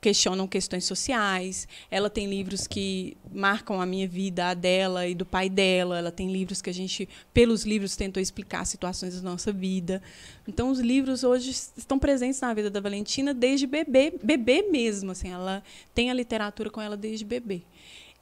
questionam 0.04 0.46
questões 0.46 0.84
sociais. 0.84 1.66
Ela 1.89 2.10
tem 2.10 2.30
livros 2.30 2.68
que 2.68 3.16
marcam 3.34 3.80
a 3.80 3.86
minha 3.86 4.06
vida, 4.06 4.50
a 4.50 4.54
dela 4.54 5.08
e 5.08 5.16
do 5.16 5.26
pai 5.26 5.50
dela. 5.50 5.98
Ela 5.98 6.12
tem 6.12 6.30
livros 6.30 6.62
que 6.62 6.70
a 6.70 6.74
gente, 6.74 7.08
pelos 7.34 7.63
livros, 7.63 7.96
tentou 7.96 8.22
explicar 8.22 8.66
situações 8.66 9.16
da 9.16 9.22
nossa 9.22 9.54
vida. 9.54 10.02
Então, 10.46 10.70
os 10.70 10.80
livros 10.80 11.24
hoje 11.24 11.52
estão 11.52 11.98
presentes 11.98 12.42
na 12.42 12.54
vida 12.54 12.70
da 12.70 12.82
Valentina 12.82 13.34
desde 13.34 13.66
bebê, 13.66 14.13
bebê 14.22 14.63
mesmo. 14.63 15.12
Assim, 15.12 15.30
ela 15.30 15.63
tem 15.96 16.12
a 16.12 16.13
literatura 16.13 16.70
com 16.70 16.82
ela 16.82 16.98
desde 16.98 17.24
bebê. 17.24 17.62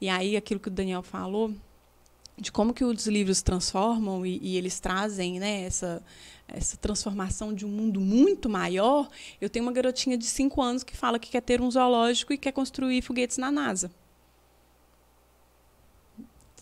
E 0.00 0.08
aí, 0.08 0.36
aquilo 0.36 0.60
que 0.60 0.68
o 0.68 0.70
Daniel 0.70 1.02
falou, 1.02 1.52
de 2.38 2.52
como 2.52 2.72
que 2.72 2.84
os 2.84 3.08
livros 3.08 3.42
transformam 3.42 4.24
e, 4.24 4.38
e 4.40 4.56
eles 4.56 4.78
trazem 4.78 5.40
né, 5.40 5.62
essa, 5.62 6.00
essa 6.52 6.76
transformação 6.76 7.54
de 7.54 7.64
um 7.64 7.68
mundo 7.68 8.00
muito 8.00 8.48
maior, 8.48 9.08
eu 9.40 9.48
tenho 9.48 9.64
uma 9.64 9.72
garotinha 9.72 10.16
de 10.16 10.26
5 10.26 10.60
anos 10.60 10.82
que 10.82 10.96
fala 10.96 11.18
que 11.18 11.30
quer 11.30 11.42
ter 11.42 11.60
um 11.60 11.70
zoológico 11.70 12.32
e 12.32 12.38
quer 12.38 12.52
construir 12.52 13.02
foguetes 13.02 13.38
na 13.38 13.50
NASA 13.50 13.90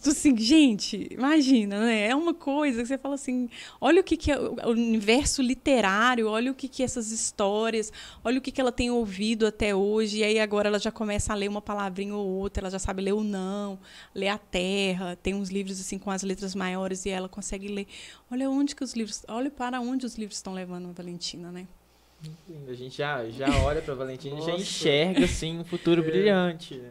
assim, 0.08 0.36
gente, 0.36 1.08
imagina, 1.10 1.78
né? 1.78 2.08
É 2.08 2.14
uma 2.14 2.32
coisa 2.32 2.80
que 2.80 2.88
você 2.88 2.96
fala 2.96 3.16
assim, 3.16 3.50
olha 3.80 4.00
o 4.00 4.04
que, 4.04 4.16
que 4.16 4.32
é 4.32 4.38
o 4.38 4.70
universo 4.70 5.42
literário, 5.42 6.26
olha 6.28 6.50
o 6.50 6.54
que, 6.54 6.68
que 6.68 6.82
é 6.82 6.84
essas 6.86 7.10
histórias, 7.10 7.92
olha 8.24 8.38
o 8.38 8.40
que, 8.40 8.50
que 8.50 8.60
ela 8.60 8.72
tem 8.72 8.90
ouvido 8.90 9.46
até 9.46 9.74
hoje, 9.74 10.18
e 10.18 10.24
aí 10.24 10.38
agora 10.38 10.68
ela 10.68 10.78
já 10.78 10.90
começa 10.90 11.32
a 11.32 11.36
ler 11.36 11.48
uma 11.48 11.60
palavrinha 11.60 12.14
ou 12.14 12.26
outra, 12.26 12.62
ela 12.62 12.70
já 12.70 12.78
sabe 12.78 13.02
ler 13.02 13.12
o 13.12 13.22
não, 13.22 13.78
ler 14.14 14.28
a 14.28 14.38
terra, 14.38 15.16
tem 15.22 15.34
uns 15.34 15.50
livros 15.50 15.78
assim 15.78 15.98
com 15.98 16.10
as 16.10 16.22
letras 16.22 16.54
maiores 16.54 17.04
e 17.04 17.10
ela 17.10 17.28
consegue 17.28 17.68
ler. 17.68 17.86
Olha 18.30 18.48
onde 18.48 18.74
que 18.74 18.82
os 18.82 18.94
livros, 18.94 19.22
olha 19.28 19.50
para 19.50 19.80
onde 19.80 20.06
os 20.06 20.16
livros 20.16 20.38
estão 20.38 20.54
levando 20.54 20.88
a 20.88 20.92
Valentina, 20.92 21.52
né? 21.52 21.66
A 22.68 22.74
gente 22.74 22.98
já, 22.98 23.28
já 23.30 23.48
olha 23.62 23.80
para 23.80 23.94
Valentina 23.94 24.38
e 24.38 24.42
já 24.42 24.54
enxerga 24.54 25.24
assim 25.24 25.58
um 25.58 25.64
futuro 25.64 26.02
é. 26.02 26.04
brilhante. 26.04 26.76
Né? 26.76 26.90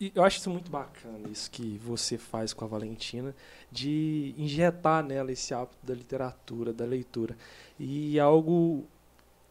E 0.00 0.12
eu 0.14 0.22
acho 0.22 0.38
isso 0.38 0.50
muito 0.50 0.70
bacana, 0.70 1.28
isso 1.28 1.50
que 1.50 1.78
você 1.84 2.16
faz 2.16 2.52
com 2.52 2.64
a 2.64 2.68
Valentina, 2.68 3.34
de 3.70 4.34
injetar 4.38 5.04
nela 5.04 5.32
esse 5.32 5.52
hábito 5.52 5.78
da 5.82 5.94
literatura, 5.94 6.72
da 6.72 6.84
leitura. 6.84 7.36
E 7.78 8.18
algo 8.18 8.84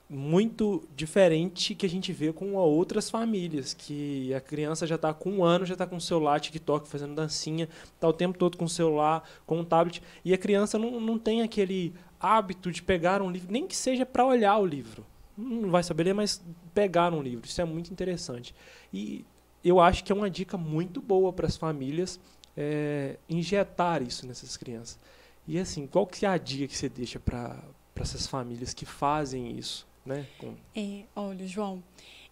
muito 0.09 0.87
diferente 0.95 1.75
que 1.75 1.85
a 1.85 1.89
gente 1.89 2.11
vê 2.11 2.33
com 2.33 2.55
outras 2.55 3.09
famílias, 3.11 3.75
que 3.75 4.33
a 4.33 4.41
criança 4.41 4.87
já 4.87 4.95
está 4.95 5.13
com 5.13 5.29
um 5.29 5.43
ano, 5.43 5.65
já 5.65 5.73
está 5.73 5.85
com 5.85 5.97
o 5.97 6.01
celular, 6.01 6.39
TikTok, 6.39 6.87
fazendo 6.87 7.13
dancinha, 7.13 7.69
está 7.93 8.07
o 8.07 8.13
tempo 8.13 8.37
todo 8.37 8.57
com 8.57 8.65
o 8.65 8.69
celular, 8.69 9.23
com 9.45 9.59
o 9.59 9.65
tablet, 9.65 10.01
e 10.25 10.33
a 10.33 10.37
criança 10.37 10.79
não, 10.79 10.99
não 10.99 11.19
tem 11.19 11.43
aquele 11.43 11.93
hábito 12.19 12.71
de 12.71 12.81
pegar 12.81 13.21
um 13.21 13.29
livro, 13.29 13.51
nem 13.51 13.67
que 13.67 13.75
seja 13.75 14.05
para 14.05 14.25
olhar 14.25 14.57
o 14.57 14.65
livro. 14.65 15.05
Não 15.37 15.69
vai 15.69 15.83
saber 15.83 16.05
ler, 16.05 16.13
mas 16.13 16.43
pegar 16.73 17.13
um 17.13 17.21
livro. 17.21 17.45
Isso 17.45 17.61
é 17.61 17.65
muito 17.65 17.91
interessante. 17.91 18.53
E 18.91 19.23
eu 19.63 19.79
acho 19.79 20.03
que 20.03 20.11
é 20.11 20.15
uma 20.15 20.29
dica 20.29 20.57
muito 20.57 21.01
boa 21.01 21.33
para 21.33 21.47
as 21.47 21.57
famílias 21.57 22.19
é, 22.55 23.17
injetar 23.29 24.01
isso 24.01 24.27
nessas 24.27 24.57
crianças. 24.57 24.99
E 25.47 25.57
assim, 25.57 25.87
qual 25.87 26.05
que 26.05 26.25
é 26.25 26.29
a 26.29 26.37
dica 26.37 26.67
que 26.67 26.77
você 26.77 26.89
deixa 26.89 27.19
para 27.19 27.57
essas 27.95 28.27
famílias 28.27 28.73
que 28.73 28.85
fazem 28.85 29.57
isso? 29.57 29.87
Né? 30.05 30.25
Com... 30.37 30.55
É, 30.75 31.03
olha, 31.15 31.47
João, 31.47 31.83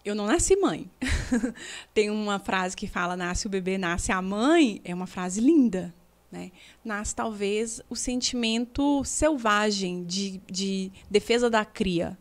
eu 0.04 0.14
não 0.14 0.26
nasci 0.26 0.56
mãe. 0.56 0.90
Tem 1.92 2.10
uma 2.10 2.38
frase 2.38 2.76
que 2.76 2.86
fala: 2.86 3.16
nasce 3.16 3.46
o 3.46 3.50
bebê, 3.50 3.76
nasce 3.76 4.12
a 4.12 4.22
mãe. 4.22 4.80
É 4.84 4.94
uma 4.94 5.06
frase 5.06 5.40
linda. 5.40 5.94
Né? 6.30 6.52
Nasce 6.84 7.14
talvez 7.14 7.80
o 7.88 7.96
sentimento 7.96 9.02
selvagem 9.04 10.04
de, 10.04 10.40
de 10.50 10.92
defesa 11.10 11.48
da 11.48 11.64
cria. 11.64 12.18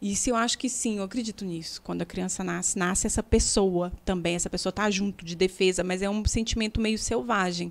Isso 0.00 0.30
eu 0.30 0.36
acho 0.36 0.56
que 0.56 0.68
sim, 0.68 0.96
eu 0.96 1.04
acredito 1.04 1.44
nisso. 1.44 1.82
Quando 1.82 2.00
a 2.00 2.06
criança 2.06 2.42
nasce, 2.42 2.78
nasce 2.78 3.06
essa 3.06 3.22
pessoa 3.22 3.92
também, 4.02 4.34
essa 4.34 4.48
pessoa 4.48 4.70
está 4.70 4.90
junto 4.90 5.24
de 5.24 5.36
defesa, 5.36 5.84
mas 5.84 6.00
é 6.00 6.08
um 6.08 6.24
sentimento 6.24 6.80
meio 6.80 6.98
selvagem. 6.98 7.70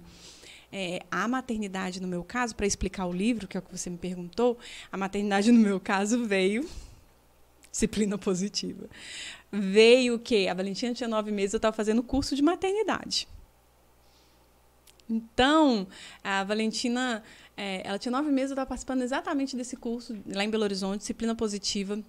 É, 0.71 1.01
a 1.09 1.27
maternidade, 1.27 1.99
no 1.99 2.07
meu 2.07 2.23
caso, 2.23 2.55
para 2.55 2.67
explicar 2.67 3.07
o 3.07 3.11
livro, 3.11 3.47
que 3.47 3.57
é 3.57 3.59
o 3.59 3.63
que 3.63 3.75
você 3.75 3.89
me 3.89 3.97
perguntou, 3.97 4.59
a 4.91 4.97
maternidade, 4.97 5.51
no 5.51 5.59
meu 5.59 5.79
caso, 5.79 6.23
veio. 6.23 6.69
Disciplina 7.71 8.17
positiva. 8.17 8.87
Veio 9.51 10.15
o 10.15 10.19
quê? 10.19 10.47
A 10.49 10.53
Valentina 10.53 10.93
tinha 10.93 11.09
nove 11.09 11.31
meses, 11.31 11.53
eu 11.53 11.57
estava 11.57 11.75
fazendo 11.75 12.03
curso 12.03 12.35
de 12.35 12.43
maternidade. 12.43 13.27
Então, 15.09 15.87
a 16.23 16.43
Valentina, 16.43 17.23
é, 17.57 17.81
ela 17.83 17.97
tinha 17.97 18.11
nove 18.11 18.29
meses, 18.29 18.51
eu 18.51 18.53
estava 18.53 18.67
participando 18.67 19.01
exatamente 19.01 19.55
desse 19.55 19.75
curso 19.75 20.15
lá 20.27 20.43
em 20.43 20.49
Belo 20.51 20.63
Horizonte, 20.63 20.99
disciplina 20.99 21.33
positiva 21.33 21.99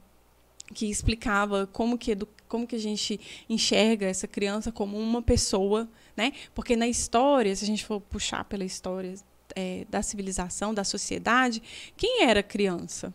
que 0.73 0.87
explicava 0.87 1.67
como 1.67 1.99
que, 1.99 2.17
como 2.49 2.67
que 2.67 2.77
a 2.77 2.81
gente 2.81 3.21
enxerga 3.49 4.07
essa 4.07 4.29
criança 4.29 4.71
como 4.71 4.99
uma 4.99 5.23
pessoa, 5.23 5.89
né? 6.17 6.33
Porque 6.55 6.77
na 6.77 6.89
história, 6.89 7.55
se 7.55 7.65
a 7.65 7.67
gente 7.67 7.85
for 7.85 8.01
puxar 8.01 8.45
pela 8.45 8.65
história 8.65 9.15
é, 9.57 9.87
da 9.89 10.03
civilização, 10.03 10.73
da 10.73 10.85
sociedade, 10.85 11.63
quem 11.97 12.25
era 12.25 12.43
criança? 12.43 13.13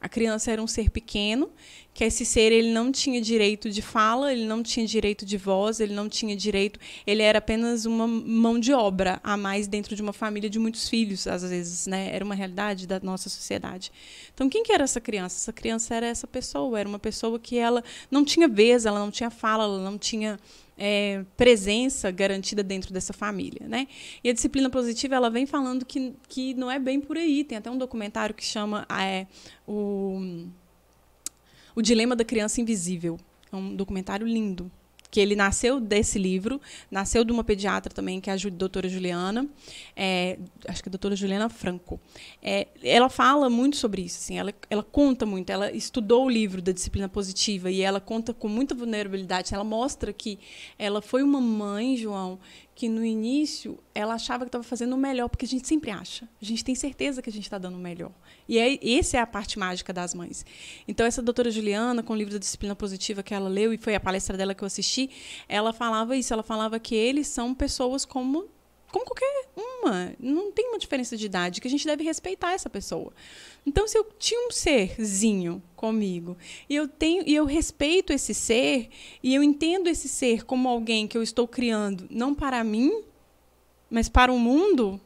A 0.00 0.08
criança 0.08 0.50
era 0.50 0.62
um 0.62 0.66
ser 0.66 0.88
pequeno, 0.88 1.50
que 1.92 2.02
esse 2.04 2.24
ser 2.24 2.52
ele 2.52 2.72
não 2.72 2.90
tinha 2.90 3.20
direito 3.20 3.68
de 3.68 3.82
fala, 3.82 4.32
ele 4.32 4.46
não 4.46 4.62
tinha 4.62 4.86
direito 4.86 5.26
de 5.26 5.36
voz, 5.36 5.78
ele 5.78 5.92
não 5.92 6.08
tinha 6.08 6.34
direito, 6.34 6.80
ele 7.06 7.22
era 7.22 7.38
apenas 7.38 7.84
uma 7.84 8.06
mão 8.06 8.58
de 8.58 8.72
obra 8.72 9.20
a 9.22 9.36
mais 9.36 9.66
dentro 9.66 9.94
de 9.94 10.00
uma 10.00 10.12
família 10.12 10.48
de 10.48 10.58
muitos 10.58 10.88
filhos, 10.88 11.26
às 11.26 11.42
vezes, 11.42 11.86
né? 11.86 12.08
Era 12.14 12.24
uma 12.24 12.34
realidade 12.34 12.86
da 12.86 12.98
nossa 13.00 13.28
sociedade. 13.28 13.92
Então, 14.32 14.48
quem 14.48 14.62
que 14.62 14.72
era 14.72 14.84
essa 14.84 15.00
criança? 15.00 15.36
Essa 15.36 15.52
criança 15.52 15.94
era 15.94 16.06
essa 16.06 16.26
pessoa, 16.26 16.80
era 16.80 16.88
uma 16.88 16.98
pessoa 16.98 17.38
que 17.38 17.58
ela 17.58 17.84
não 18.10 18.24
tinha 18.24 18.48
vez, 18.48 18.86
ela 18.86 18.98
não 18.98 19.10
tinha 19.10 19.30
fala, 19.30 19.64
ela 19.64 19.82
não 19.82 19.98
tinha 19.98 20.38
é, 20.82 21.22
presença 21.36 22.10
garantida 22.10 22.62
dentro 22.62 22.92
dessa 22.92 23.12
família, 23.12 23.68
né? 23.68 23.86
E 24.24 24.30
a 24.30 24.32
disciplina 24.32 24.70
positiva 24.70 25.14
ela 25.14 25.28
vem 25.28 25.44
falando 25.44 25.84
que, 25.84 26.14
que 26.26 26.54
não 26.54 26.70
é 26.70 26.78
bem 26.78 26.98
por 26.98 27.18
aí. 27.18 27.44
Tem 27.44 27.58
até 27.58 27.70
um 27.70 27.76
documentário 27.76 28.34
que 28.34 28.44
chama 28.44 28.86
é, 28.90 29.26
o, 29.68 30.46
o 31.76 31.82
Dilema 31.82 32.16
da 32.16 32.24
Criança 32.24 32.62
Invisível. 32.62 33.20
É 33.52 33.56
um 33.56 33.76
documentário 33.76 34.26
lindo 34.26 34.72
que 35.10 35.18
ele 35.20 35.34
nasceu 35.34 35.80
desse 35.80 36.18
livro, 36.18 36.60
nasceu 36.90 37.24
de 37.24 37.32
uma 37.32 37.42
pediatra 37.42 37.92
também, 37.92 38.20
que 38.20 38.30
é 38.30 38.32
a 38.32 38.36
doutora 38.50 38.88
Juliana, 38.88 39.48
é, 39.96 40.38
acho 40.68 40.82
que 40.82 40.88
é 40.88 40.90
a 40.90 40.92
doutora 40.92 41.16
Juliana 41.16 41.48
Franco. 41.48 42.00
É, 42.42 42.68
ela 42.82 43.08
fala 43.08 43.50
muito 43.50 43.76
sobre 43.76 44.02
isso, 44.02 44.18
assim, 44.18 44.38
ela, 44.38 44.54
ela 44.68 44.82
conta 44.82 45.26
muito, 45.26 45.50
ela 45.50 45.72
estudou 45.72 46.26
o 46.26 46.30
livro 46.30 46.62
da 46.62 46.72
disciplina 46.72 47.08
positiva 47.08 47.70
e 47.70 47.82
ela 47.82 48.00
conta 48.00 48.32
com 48.32 48.48
muita 48.48 48.74
vulnerabilidade, 48.74 49.52
ela 49.52 49.64
mostra 49.64 50.12
que 50.12 50.38
ela 50.78 51.02
foi 51.02 51.22
uma 51.22 51.40
mãe, 51.40 51.96
João, 51.96 52.38
que 52.80 52.88
no 52.88 53.04
início 53.04 53.78
ela 53.94 54.14
achava 54.14 54.46
que 54.46 54.48
estava 54.48 54.64
fazendo 54.64 54.94
o 54.94 54.96
melhor, 54.96 55.28
porque 55.28 55.44
a 55.44 55.48
gente 55.48 55.68
sempre 55.68 55.90
acha. 55.90 56.26
A 56.40 56.44
gente 56.46 56.64
tem 56.64 56.74
certeza 56.74 57.20
que 57.20 57.28
a 57.28 57.32
gente 57.32 57.42
está 57.42 57.58
dando 57.58 57.74
o 57.74 57.78
melhor. 57.78 58.10
E 58.48 58.58
é, 58.58 58.98
essa 58.98 59.18
é 59.18 59.20
a 59.20 59.26
parte 59.26 59.58
mágica 59.58 59.92
das 59.92 60.14
mães. 60.14 60.46
Então, 60.88 61.04
essa 61.04 61.20
doutora 61.20 61.50
Juliana, 61.50 62.02
com 62.02 62.14
o 62.14 62.16
livro 62.16 62.32
da 62.32 62.38
Disciplina 62.38 62.74
Positiva 62.74 63.22
que 63.22 63.34
ela 63.34 63.50
leu, 63.50 63.74
e 63.74 63.76
foi 63.76 63.94
a 63.94 64.00
palestra 64.00 64.34
dela 64.34 64.54
que 64.54 64.64
eu 64.64 64.66
assisti, 64.66 65.10
ela 65.46 65.74
falava 65.74 66.16
isso. 66.16 66.32
Ela 66.32 66.42
falava 66.42 66.80
que 66.80 66.94
eles 66.94 67.26
são 67.26 67.54
pessoas 67.54 68.06
como 68.06 68.48
como 68.90 69.04
qualquer 69.04 69.48
uma. 69.56 70.14
Não 70.18 70.50
tem 70.52 70.68
uma 70.68 70.78
diferença 70.78 71.16
de 71.16 71.26
idade, 71.26 71.60
que 71.60 71.68
a 71.68 71.70
gente 71.70 71.86
deve 71.86 72.04
respeitar 72.04 72.52
essa 72.52 72.68
pessoa. 72.68 73.12
Então, 73.66 73.86
se 73.86 73.96
eu 73.96 74.04
tinha 74.18 74.48
um 74.48 74.50
serzinho 74.50 75.62
comigo 75.76 76.36
e 76.68 76.76
eu 76.76 76.88
tenho 76.88 77.22
e 77.26 77.34
eu 77.34 77.44
respeito 77.44 78.12
esse 78.12 78.34
ser 78.34 78.88
e 79.22 79.34
eu 79.34 79.42
entendo 79.42 79.88
esse 79.88 80.08
ser 80.08 80.44
como 80.44 80.68
alguém 80.68 81.06
que 81.06 81.16
eu 81.16 81.22
estou 81.22 81.46
criando 81.46 82.06
não 82.10 82.34
para 82.34 82.62
mim, 82.64 83.02
mas 83.90 84.08
para 84.08 84.32
o 84.32 84.38
mundo, 84.38 85.00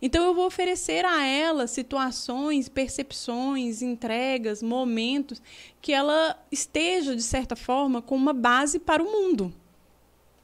então 0.00 0.24
eu 0.24 0.34
vou 0.34 0.46
oferecer 0.46 1.04
a 1.04 1.24
ela 1.24 1.66
situações, 1.66 2.68
percepções, 2.68 3.82
entregas, 3.82 4.62
momentos 4.62 5.40
que 5.80 5.92
ela 5.92 6.38
esteja 6.52 7.16
de 7.16 7.22
certa 7.22 7.56
forma 7.56 8.02
com 8.02 8.14
uma 8.14 8.32
base 8.32 8.78
para 8.78 9.02
o 9.02 9.10
mundo, 9.10 9.52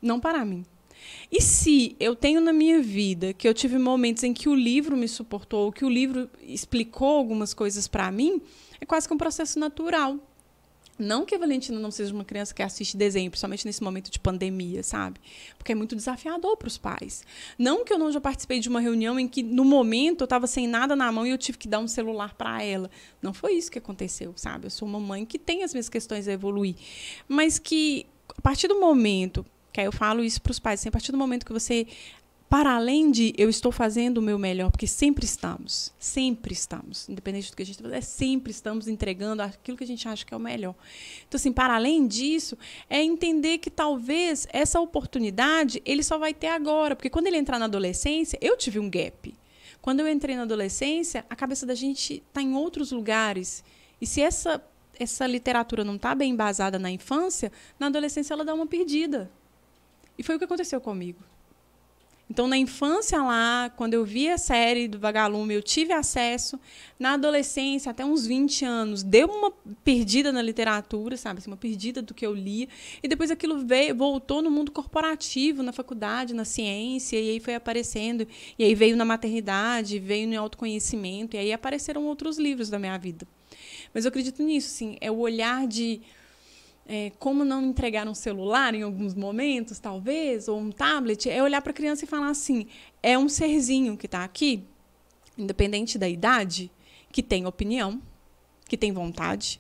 não 0.01 0.19
para 0.19 0.45
mim. 0.45 0.65
E 1.31 1.41
se 1.41 1.97
eu 1.99 2.15
tenho 2.15 2.41
na 2.41 2.53
minha 2.53 2.81
vida 2.81 3.33
que 3.33 3.49
eu 3.49 3.55
tive 3.55 3.79
momentos 3.79 4.23
em 4.23 4.33
que 4.33 4.49
o 4.49 4.55
livro 4.55 4.97
me 4.97 5.09
suportou, 5.09 5.73
que 5.73 5.85
o 5.85 5.89
livro 5.89 6.29
explicou 6.43 7.17
algumas 7.17 7.55
coisas 7.55 7.89
para 7.89 8.11
mim, 8.11 8.41
é 8.81 8.87
quase 8.87 9.07
que 9.07 9.15
um 9.15 9.19
processo 9.19 9.59
natural. 9.59 10.19
Não 10.99 11.25
que 11.25 11.35
a 11.35 11.39
Valentina 11.39 11.81
não 11.81 11.91
seja 11.91 12.15
uma 12.15 12.25
criança 12.25 12.55
que 12.55 12.63
assiste 12.63 12.97
desenho, 12.97 13.31
principalmente 13.31 13.65
nesse 13.65 13.83
momento 13.83 14.11
de 14.11 14.21
pandemia, 14.21 14.83
sabe? 14.83 15.19
Porque 15.57 15.73
é 15.73 15.75
muito 15.75 15.97
desafiador 15.97 16.57
para 16.57 16.69
os 16.69 16.77
pais. 16.77 17.25
Não 17.59 17.85
que 17.85 17.93
eu 17.93 17.99
não 17.99 18.13
já 18.13 18.21
participei 18.21 18.61
de 18.61 18.69
uma 18.69 18.81
reunião 18.81 19.19
em 19.19 19.27
que, 19.27 19.43
no 19.43 19.65
momento, 19.65 20.21
eu 20.21 20.27
estava 20.27 20.47
sem 20.47 20.69
nada 20.69 20.95
na 20.95 21.11
mão 21.11 21.27
e 21.27 21.31
eu 21.31 21.39
tive 21.39 21.59
que 21.59 21.67
dar 21.67 21.79
um 21.79 21.89
celular 21.89 22.35
para 22.35 22.63
ela. 22.63 22.91
Não 23.23 23.33
foi 23.33 23.55
isso 23.55 23.71
que 23.71 23.79
aconteceu, 23.79 24.33
sabe? 24.37 24.67
Eu 24.67 24.71
sou 24.71 24.87
uma 24.87 25.01
mãe 25.01 25.25
que 25.25 25.39
tem 25.39 25.65
as 25.65 25.73
minhas 25.73 25.89
questões 25.89 26.29
a 26.29 26.33
evoluir. 26.33 26.77
Mas 27.27 27.59
que, 27.59 28.07
a 28.37 28.43
partir 28.43 28.69
do 28.69 28.79
momento 28.79 29.45
que 29.73 29.81
aí 29.81 29.87
eu 29.87 29.93
falo 29.93 30.23
isso 30.23 30.41
para 30.43 30.51
os 30.51 30.59
pais, 30.59 30.81
assim, 30.81 30.89
a 30.89 30.93
partir 30.93 31.13
do 31.13 31.19
momento 31.19 31.47
que 31.47 31.53
você 31.53 31.87
para 32.53 32.75
além 32.75 33.11
de 33.11 33.33
eu 33.39 33.49
estou 33.49 33.73
fazendo 33.73 34.19
o 34.19 34.23
meu 34.23 34.39
melhor, 34.39 34.71
porque 34.71 34.87
sempre 34.87 35.25
estamos, 35.25 35.91
sempre 35.99 36.53
estamos, 36.53 37.09
independente 37.09 37.51
do 37.51 37.57
que 37.57 37.63
a 37.63 37.65
gente 37.65 37.77
está 37.77 37.85
fazendo, 37.85 37.99
é 37.99 38.03
sempre 38.03 38.51
estamos 38.51 38.89
entregando 38.89 39.41
aquilo 39.41 39.75
que 39.75 39.85
a 39.85 39.87
gente 39.87 40.07
acha 40.07 40.23
que 40.23 40.35
é 40.35 40.37
o 40.37 40.41
melhor. 40.41 40.75
Então, 41.27 41.39
assim, 41.39 41.51
para 41.51 41.77
além 41.77 42.07
disso, 42.07 42.59
é 42.91 43.03
entender 43.03 43.57
que 43.57 43.71
talvez 43.71 44.47
essa 44.53 44.79
oportunidade 44.79 45.81
ele 45.83 46.03
só 46.03 46.19
vai 46.19 46.35
ter 46.35 46.49
agora, 46.49 46.95
porque 46.95 47.09
quando 47.09 47.27
ele 47.27 47.39
entrar 47.39 47.59
na 47.59 47.65
adolescência, 47.65 48.39
eu 48.43 48.55
tive 48.55 48.79
um 48.79 48.91
gap. 48.91 49.35
Quando 49.81 50.01
eu 50.01 50.09
entrei 50.09 50.37
na 50.37 50.43
adolescência, 50.43 51.25
a 51.31 51.35
cabeça 51.35 51.65
da 51.65 51.75
gente 51.75 52.23
está 52.29 52.43
em 52.43 52.55
outros 52.55 52.93
lugares. 52.93 53.65
E 53.99 54.07
se 54.07 54.21
essa, 54.21 54.63
essa 55.01 55.27
literatura 55.27 55.85
não 55.85 55.97
está 55.97 56.15
bem 56.15 56.33
embasada 56.33 56.79
na 56.79 56.91
infância, 56.91 57.51
na 57.81 57.87
adolescência 57.87 58.35
ela 58.35 58.45
dá 58.45 58.53
uma 58.53 58.67
perdida. 58.67 59.31
E 60.19 60.23
foi 60.23 60.37
o 60.37 60.39
que 60.39 60.45
aconteceu 60.45 60.81
comigo. 60.81 61.23
Então, 62.33 62.49
na 62.49 62.57
infância 62.57 63.23
lá, 63.23 63.71
quando 63.77 63.93
eu 63.93 64.07
vi 64.07 64.27
a 64.27 64.39
série 64.39 64.89
do 64.89 64.99
Vagalume, 64.99 65.53
eu 65.53 65.63
tive 65.63 65.93
acesso. 65.93 66.59
Na 66.99 67.13
adolescência, 67.13 67.91
até 67.91 68.07
uns 68.07 68.27
20 68.27 68.65
anos, 68.65 69.03
deu 69.03 69.29
uma 69.29 69.51
perdida 69.85 70.33
na 70.33 70.41
literatura, 70.41 71.15
sabe? 71.19 71.41
Assim, 71.41 71.51
uma 71.51 71.59
perdida 71.59 72.01
do 72.01 72.15
que 72.15 72.25
eu 72.25 72.33
lia. 72.33 72.69
E 73.03 73.09
depois 73.09 73.31
aquilo 73.31 73.59
veio, 73.59 73.95
voltou 73.95 74.41
no 74.41 74.51
mundo 74.51 74.73
corporativo, 74.73 75.63
na 75.63 75.73
faculdade, 75.73 76.33
na 76.33 76.47
ciência, 76.47 77.21
e 77.21 77.33
aí 77.33 77.39
foi 77.39 77.55
aparecendo. 77.55 78.27
E 78.59 78.65
aí 78.65 78.75
veio 78.75 78.97
na 78.97 79.05
maternidade, 79.05 79.99
veio 79.99 80.27
no 80.27 80.41
autoconhecimento, 80.41 81.37
e 81.37 81.39
aí 81.39 81.53
apareceram 81.53 82.07
outros 82.07 82.39
livros 82.39 82.71
da 82.71 82.79
minha 82.79 82.97
vida. 82.97 83.29
Mas 83.93 84.07
eu 84.07 84.09
acredito 84.09 84.43
nisso, 84.43 84.71
sim. 84.71 84.97
É 85.03 85.11
o 85.11 85.19
olhar 85.19 85.67
de 85.67 86.01
é, 86.93 87.11
como 87.19 87.43
não 87.43 87.71
entregar 87.71 88.07
um 88.07 88.15
celular 88.15 88.75
em 88.75 88.83
alguns 88.83 89.15
momentos, 89.15 89.79
talvez, 89.79 90.47
ou 90.47 90.61
um 90.61 90.71
tablet, 90.71 91.27
é 91.27 91.43
olhar 91.43 91.63
para 91.63 91.71
a 91.71 91.75
criança 91.75 92.05
e 92.05 92.07
falar 92.07 92.29
assim: 92.29 92.67
é 93.03 93.17
um 93.17 93.31
serzinho 93.31 93.97
que 93.97 94.05
está 94.05 94.23
aqui, 94.23 94.63
independente 95.39 95.97
da 95.97 96.07
idade, 96.07 96.71
que 97.11 97.23
tem 97.23 97.47
opinião, 97.47 98.03
que 98.69 98.77
tem 98.77 98.93
vontade, 98.93 99.59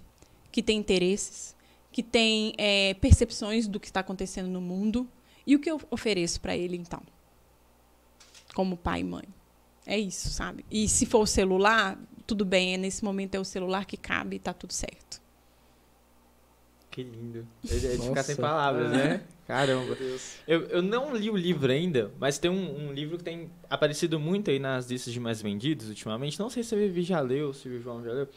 que 0.50 0.62
tem 0.62 0.76
interesses, 0.76 1.56
que 1.90 2.02
tem 2.02 2.52
é, 2.58 2.92
percepções 3.00 3.66
do 3.66 3.80
que 3.80 3.86
está 3.86 4.00
acontecendo 4.00 4.50
no 4.50 4.60
mundo. 4.60 5.08
E 5.46 5.56
o 5.56 5.58
que 5.58 5.70
eu 5.70 5.80
ofereço 5.90 6.38
para 6.38 6.54
ele, 6.54 6.76
então? 6.76 7.00
Como 8.54 8.76
pai 8.76 9.00
e 9.00 9.04
mãe. 9.04 9.24
É 9.86 9.98
isso, 9.98 10.28
sabe? 10.28 10.66
E 10.70 10.86
se 10.86 11.06
for 11.06 11.20
o 11.20 11.26
celular, 11.26 11.98
tudo 12.26 12.44
bem, 12.44 12.74
é 12.74 12.76
nesse 12.76 13.02
momento 13.02 13.36
é 13.36 13.40
o 13.40 13.44
celular 13.44 13.86
que 13.86 13.96
cabe 13.96 14.36
e 14.36 14.38
está 14.38 14.52
tudo 14.52 14.74
certo. 14.74 15.21
Que 16.92 17.02
lindo. 17.02 17.46
É 17.64 17.74
de 17.74 18.02
ficar 18.02 18.22
sem 18.22 18.36
palavras, 18.36 18.92
né? 18.92 19.22
Caramba. 19.46 19.96
Eu, 20.46 20.60
eu 20.64 20.82
não 20.82 21.16
li 21.16 21.30
o 21.30 21.36
livro 21.36 21.72
ainda, 21.72 22.12
mas 22.20 22.36
tem 22.36 22.50
um, 22.50 22.88
um, 22.88 22.92
livro 22.92 23.16
que 23.16 23.24
tem 23.24 23.50
aparecido 23.68 24.20
muito 24.20 24.50
aí 24.50 24.58
nas 24.58 24.90
listas 24.90 25.10
de 25.10 25.18
mais 25.18 25.40
vendidos 25.40 25.88
ultimamente. 25.88 26.38
Não 26.38 26.50
sei 26.50 26.62
se 26.62 26.74
a 26.74 26.78
Vivi 26.78 27.02
já 27.02 27.18
leu, 27.20 27.54
se 27.54 27.66
o 27.66 27.80
João 27.80 28.04
já 28.04 28.12
leu. 28.12 28.28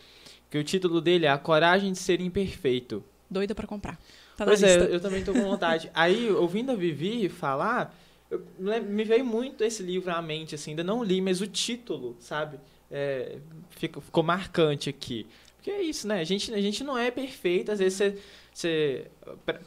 Que 0.49 0.57
o 0.57 0.63
título 0.63 1.01
dele 1.01 1.25
é 1.25 1.29
A 1.29 1.37
Coragem 1.37 1.91
de 1.91 1.99
Ser 1.99 2.21
Imperfeito. 2.21 3.03
Doida 3.29 3.53
para 3.53 3.67
comprar. 3.67 3.99
Tá 4.37 4.45
pois 4.45 4.63
é, 4.63 4.77
eu, 4.77 4.85
eu, 4.85 4.99
também 5.01 5.21
tô 5.21 5.33
com 5.33 5.41
vontade. 5.41 5.91
aí, 5.93 6.31
ouvindo 6.31 6.71
a 6.71 6.75
Vivi 6.75 7.27
falar, 7.27 7.93
eu, 8.31 8.41
me 8.57 9.03
veio 9.03 9.25
muito 9.25 9.65
esse 9.65 9.83
livro 9.83 10.13
à 10.13 10.21
mente, 10.21 10.55
assim. 10.55 10.71
Ainda 10.71 10.83
não 10.83 11.03
li, 11.03 11.19
mas 11.19 11.41
o 11.41 11.47
título, 11.47 12.15
sabe? 12.21 12.57
É, 12.89 13.37
ficou, 13.71 14.01
ficou 14.01 14.23
marcante 14.23 14.89
aqui. 14.89 15.27
Porque 15.57 15.71
é 15.71 15.81
isso, 15.81 16.07
né? 16.07 16.19
A 16.19 16.23
gente, 16.23 16.53
a 16.53 16.61
gente 16.61 16.83
não 16.83 16.97
é 16.97 17.09
perfeito. 17.09 17.71
Às 17.71 17.79
vezes 17.79 17.97
você 17.97 18.17
você 18.55 19.07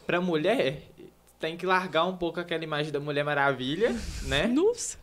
para 0.07 0.18
mulher 0.18 0.83
tem 1.38 1.57
que 1.59 1.66
largar 1.66 2.07
um 2.07 2.16
pouco 2.16 2.40
aquela 2.40 2.64
imagem 2.64 2.90
da 2.90 2.98
Mulher 2.98 3.22
Maravilha, 3.22 3.94
né? 4.22 4.46
Nossa. 4.48 4.98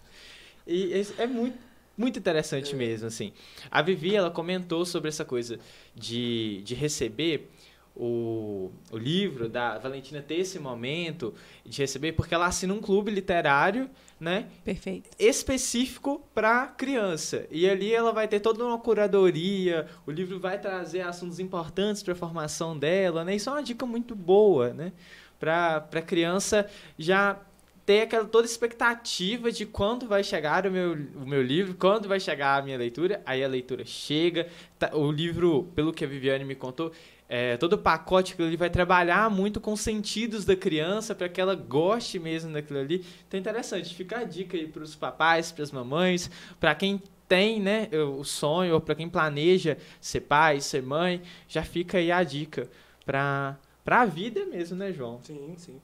E 0.68 0.92
é 1.20 1.28
muito 1.28 1.66
muito 1.98 2.20
interessante 2.20 2.74
é. 2.74 2.76
mesmo, 2.76 3.08
assim. 3.08 3.32
A 3.72 3.82
Vivi, 3.82 4.16
ela 4.16 4.30
comentou 4.30 4.86
sobre 4.86 5.08
essa 5.08 5.24
coisa 5.24 5.60
de, 5.96 6.62
de 6.64 6.76
receber 6.76 7.50
o, 7.96 8.72
o 8.92 8.98
livro 8.98 9.48
da 9.48 9.78
Valentina 9.78 10.22
ter 10.22 10.36
esse 10.36 10.60
momento 10.60 11.34
de 11.66 11.82
receber, 11.82 12.12
porque 12.12 12.34
ela 12.34 12.46
assina 12.46 12.74
um 12.74 12.82
clube 12.82 13.10
literário, 13.10 13.90
né? 14.20 14.48
Perfeito. 14.64 15.10
Específico 15.18 16.22
para 16.34 16.68
criança. 16.68 17.48
E 17.50 17.70
ali 17.70 17.94
ela 17.94 18.12
vai 18.12 18.28
ter 18.28 18.40
toda 18.40 18.64
uma 18.66 18.78
curadoria, 18.78 19.88
o 20.06 20.12
livro 20.12 20.40
vai 20.40 20.60
trazer 20.60 21.02
assuntos 21.02 21.40
importantes 21.40 22.04
para 22.04 22.14
a 22.14 22.18
formação 22.18 22.78
dela, 22.78 23.24
né? 23.24 23.36
Isso 23.36 23.50
é 23.50 23.54
uma 23.54 23.64
dica 23.64 23.86
muito 23.86 24.16
boa, 24.16 24.74
né? 24.74 24.92
Para 25.40 25.88
a 25.94 26.02
criança 26.02 26.70
já 26.98 27.40
ter 27.86 28.02
aquela 28.02 28.26
toda 28.26 28.48
expectativa 28.48 29.52
de 29.52 29.66
quando 29.66 30.08
vai 30.08 30.24
chegar 30.24 30.66
o 30.66 30.72
meu, 30.72 30.94
o 31.16 31.26
meu 31.26 31.42
livro, 31.44 31.76
quando 31.76 32.08
vai 32.08 32.20
chegar 32.20 32.60
a 32.60 32.62
minha 32.64 32.78
leitura. 32.78 33.22
Aí 33.26 33.44
a 33.44 33.48
leitura 33.48 33.86
chega. 33.86 34.48
Tá, 34.80 34.90
o 34.96 35.12
livro, 35.12 35.70
pelo 35.76 35.94
que 35.94 36.04
a 36.04 36.08
Viviane 36.08 36.44
me 36.44 36.56
contou, 36.56 36.92
é, 37.28 37.58
todo 37.58 37.74
o 37.74 37.78
pacote 37.78 38.36
que 38.36 38.42
ele 38.42 38.58
vai 38.58 38.70
trabalhar 38.70 39.30
muito 39.30 39.60
com 39.60 39.74
os 39.74 39.82
sentidos 39.82 40.46
da 40.46 40.56
criança 40.56 41.16
para 41.16 41.28
que 41.28 41.42
ela 41.42 41.56
goste 41.56 42.20
mesmo 42.20 42.54
daquilo 42.54 42.80
ali. 42.80 43.06
Então 43.28 43.38
é 43.38 43.42
interessante, 43.42 43.96
fica 43.96 44.20
a 44.20 44.24
dica 44.24 44.56
aí 44.56 44.68
para 44.68 44.84
os 44.84 44.96
papais, 44.96 45.52
para 45.52 45.64
as 45.64 45.72
mamães, 45.72 46.30
para 46.60 46.76
quem 46.76 47.02
tem 47.28 47.60
né, 47.60 47.90
o 48.18 48.24
sonho 48.24 48.76
ou 48.76 48.82
para 48.82 48.94
quem 48.94 49.10
planeja 49.10 49.78
ser 50.00 50.22
pai, 50.22 50.62
ser 50.62 50.84
mãe, 50.84 51.22
já 51.48 51.64
fica 51.64 51.98
aí 51.98 52.12
a 52.12 52.24
dica 52.24 52.70
para 53.04 53.58
a 53.86 54.06
vida 54.06 54.46
mesmo, 54.46 54.78
né, 54.78 54.92
João? 54.94 55.20
Sim, 55.24 55.56
sim. 55.58 55.82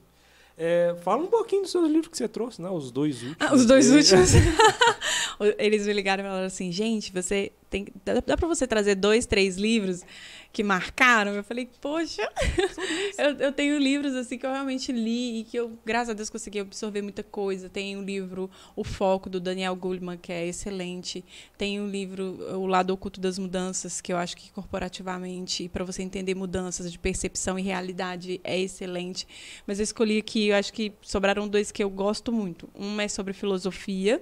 É, 0.55 0.95
fala 1.01 1.23
um 1.23 1.27
pouquinho 1.27 1.63
dos 1.63 1.71
seus 1.71 1.89
livros 1.89 2.07
que 2.07 2.17
você 2.17 2.27
trouxe, 2.27 2.61
né? 2.61 2.69
Os 2.69 2.91
dois 2.91 3.23
últimos. 3.23 3.37
Ah, 3.39 3.55
os 3.55 3.65
dois 3.65 3.89
últimos. 3.89 4.31
Eles 5.57 5.87
me 5.87 5.93
ligaram 5.93 6.23
e 6.23 6.27
falaram 6.27 6.45
assim, 6.45 6.71
gente, 6.71 7.11
você 7.11 7.51
tem, 7.71 7.87
dá, 8.03 8.15
dá 8.19 8.35
para 8.35 8.47
você 8.49 8.67
trazer 8.67 8.95
dois, 8.95 9.25
três 9.25 9.55
livros 9.55 10.03
que 10.51 10.61
marcaram. 10.61 11.31
Eu 11.33 11.43
falei, 11.43 11.69
poxa, 11.79 12.21
eu, 13.17 13.37
eu, 13.37 13.51
tenho 13.53 13.79
livros 13.79 14.13
assim 14.13 14.37
que 14.37 14.45
eu 14.45 14.51
realmente 14.51 14.91
li 14.91 15.39
e 15.39 15.43
que 15.45 15.55
eu, 15.55 15.79
graças 15.85 16.09
a 16.09 16.13
Deus, 16.13 16.29
consegui 16.29 16.59
absorver 16.59 17.01
muita 17.01 17.23
coisa. 17.23 17.69
Tem 17.69 17.95
o 17.95 18.01
livro 18.01 18.51
O 18.75 18.83
Foco, 18.83 19.29
do 19.29 19.39
Daniel 19.39 19.73
Goleman, 19.73 20.17
que 20.17 20.33
é 20.33 20.45
excelente. 20.45 21.23
Tem 21.57 21.79
o 21.79 21.87
livro 21.87 22.37
O 22.57 22.67
Lado 22.67 22.91
Oculto 22.91 23.21
das 23.21 23.39
Mudanças, 23.39 24.01
que 24.01 24.11
eu 24.11 24.17
acho 24.17 24.35
que 24.35 24.51
corporativamente, 24.51 25.69
para 25.69 25.85
você 25.85 26.03
entender 26.03 26.35
mudanças 26.35 26.91
de 26.91 26.99
percepção 26.99 27.57
e 27.57 27.61
realidade, 27.61 28.41
é 28.43 28.59
excelente. 28.59 29.25
Mas 29.65 29.79
eu 29.79 29.83
escolhi 29.85 30.17
aqui, 30.17 30.49
eu 30.49 30.57
acho 30.57 30.73
que 30.73 30.91
sobraram 31.01 31.47
dois 31.47 31.71
que 31.71 31.81
eu 31.81 31.89
gosto 31.89 32.33
muito. 32.33 32.69
Um 32.75 32.99
é 32.99 33.07
sobre 33.07 33.31
filosofia, 33.31 34.21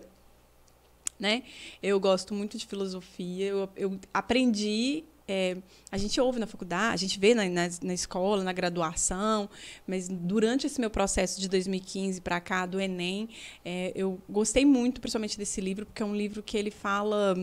né? 1.20 1.44
Eu 1.84 2.00
gosto 2.00 2.34
muito 2.34 2.58
de 2.58 2.66
filosofia. 2.66 3.48
Eu, 3.48 3.70
eu 3.76 4.00
aprendi. 4.14 5.04
É, 5.32 5.58
a 5.92 5.98
gente 5.98 6.20
ouve 6.20 6.40
na 6.40 6.48
faculdade, 6.48 7.06
a 7.06 7.08
gente 7.08 7.20
vê 7.20 7.36
na, 7.36 7.48
na, 7.48 7.70
na, 7.84 7.94
escola, 7.94 8.44
na 8.44 8.52
graduação, 8.52 9.48
mas 9.86 10.10
durante 10.10 10.66
esse 10.66 10.82
meu 10.82 10.90
processo 10.90 11.40
de 11.40 11.48
2015 11.48 12.20
para 12.20 12.40
cá, 12.40 12.66
do 12.66 12.82
Enem, 12.82 13.30
é, 13.64 13.92
eu 13.94 14.20
gostei 14.28 14.66
muito, 14.66 15.00
principalmente 15.00 15.38
desse 15.38 15.62
livro, 15.62 15.86
porque 15.86 16.02
é 16.02 16.06
um 16.06 16.16
livro 16.16 16.42
que 16.42 16.58
ele 16.58 16.72
fala 16.72 17.36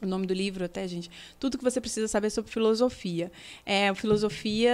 o 0.00 0.06
nome 0.06 0.26
do 0.26 0.32
livro 0.32 0.64
até, 0.64 0.88
gente, 0.88 1.10
tudo 1.38 1.58
que 1.58 1.64
você 1.64 1.82
precisa 1.82 2.08
saber 2.08 2.30
sobre 2.30 2.50
filosofia. 2.50 3.30
É 3.66 3.94
filosofia 3.94 4.72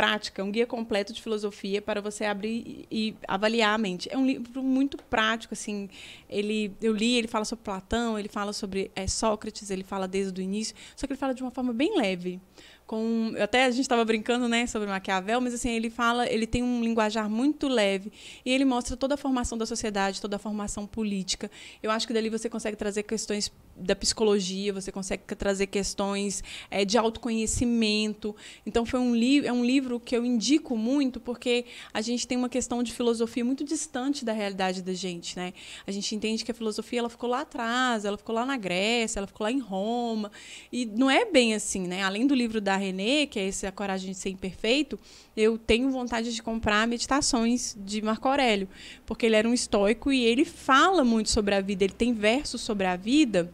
prática, 0.00 0.42
um 0.42 0.50
guia 0.50 0.66
completo 0.66 1.12
de 1.12 1.20
filosofia 1.20 1.82
para 1.82 2.00
você 2.00 2.24
abrir 2.24 2.86
e 2.90 3.14
avaliar 3.28 3.74
a 3.74 3.78
mente. 3.78 4.08
É 4.10 4.16
um 4.16 4.24
livro 4.24 4.62
muito 4.62 4.96
prático, 4.96 5.52
assim. 5.52 5.90
Ele, 6.26 6.72
eu 6.80 6.94
li, 6.94 7.16
ele 7.16 7.28
fala 7.28 7.44
sobre 7.44 7.62
Platão, 7.62 8.18
ele 8.18 8.28
fala 8.28 8.54
sobre 8.54 8.90
é, 8.96 9.06
Sócrates, 9.06 9.70
ele 9.70 9.84
fala 9.84 10.08
desde 10.08 10.40
o 10.40 10.42
início, 10.42 10.74
só 10.96 11.06
que 11.06 11.12
ele 11.12 11.20
fala 11.20 11.34
de 11.34 11.42
uma 11.42 11.50
forma 11.50 11.74
bem 11.74 11.98
leve 11.98 12.40
com 12.86 13.32
até 13.40 13.66
a 13.66 13.70
gente 13.70 13.82
estava 13.82 14.04
brincando 14.04 14.48
né 14.48 14.66
sobre 14.66 14.88
Maquiavel 14.88 15.40
mas 15.40 15.54
assim 15.54 15.70
ele 15.70 15.88
fala 15.88 16.28
ele 16.28 16.44
tem 16.44 16.60
um 16.60 16.82
linguajar 16.82 17.30
muito 17.30 17.68
leve 17.68 18.10
e 18.44 18.50
ele 18.50 18.64
mostra 18.64 18.96
toda 18.96 19.14
a 19.14 19.16
formação 19.16 19.56
da 19.56 19.64
sociedade 19.64 20.20
toda 20.20 20.34
a 20.34 20.38
formação 20.40 20.88
política 20.88 21.48
eu 21.80 21.88
acho 21.92 22.04
que 22.04 22.12
dali 22.12 22.28
você 22.28 22.50
consegue 22.50 22.76
trazer 22.76 23.04
questões 23.04 23.52
da 23.80 23.96
psicologia 23.96 24.72
você 24.72 24.92
consegue 24.92 25.22
trazer 25.34 25.66
questões 25.66 26.42
é, 26.70 26.84
de 26.84 26.98
autoconhecimento. 26.98 28.34
Então 28.64 28.84
foi 28.84 29.00
um 29.00 29.14
livro 29.14 29.48
é 29.48 29.52
um 29.52 29.64
livro 29.64 29.98
que 29.98 30.16
eu 30.16 30.24
indico 30.24 30.76
muito 30.76 31.18
porque 31.20 31.64
a 31.92 32.00
gente 32.00 32.26
tem 32.26 32.36
uma 32.36 32.48
questão 32.48 32.82
de 32.82 32.92
filosofia 32.92 33.44
muito 33.44 33.64
distante 33.64 34.24
da 34.24 34.32
realidade 34.32 34.82
da 34.82 34.92
gente 34.94 35.36
né? 35.36 35.52
A 35.86 35.90
gente 35.90 36.14
entende 36.14 36.44
que 36.44 36.50
a 36.50 36.54
filosofia 36.54 37.00
ela 37.00 37.10
ficou 37.10 37.28
lá 37.28 37.40
atrás 37.40 38.04
ela 38.04 38.16
ficou 38.16 38.34
lá 38.34 38.44
na 38.44 38.56
Grécia 38.56 39.18
ela 39.18 39.26
ficou 39.26 39.44
lá 39.44 39.52
em 39.52 39.60
Roma. 39.60 40.30
E 40.72 40.86
não 40.86 41.10
é 41.10 41.24
bem 41.24 41.54
assim 41.54 41.86
né? 41.86 42.02
Além 42.02 42.26
do 42.26 42.34
livro 42.34 42.60
da 42.60 42.76
René, 42.76 43.26
que 43.26 43.38
é 43.38 43.46
esse 43.46 43.66
A 43.66 43.72
Coragem 43.72 44.12
de 44.12 44.18
Ser 44.18 44.30
Imperfeito, 44.30 44.98
eu 45.36 45.56
tenho 45.58 45.90
vontade 45.90 46.32
de 46.34 46.42
comprar 46.42 46.86
Meditações 46.86 47.76
de 47.78 48.02
Marco 48.02 48.28
Aurélio, 48.28 48.68
porque 49.06 49.26
ele 49.26 49.36
era 49.36 49.48
um 49.48 49.54
estoico 49.54 50.12
e 50.12 50.24
ele 50.24 50.44
fala 50.44 51.04
muito 51.04 51.30
sobre 51.30 51.54
a 51.54 51.60
vida, 51.60 51.84
ele 51.84 51.92
tem 51.92 52.12
versos 52.12 52.60
sobre 52.60 52.86
a 52.86 52.96
vida 52.96 53.52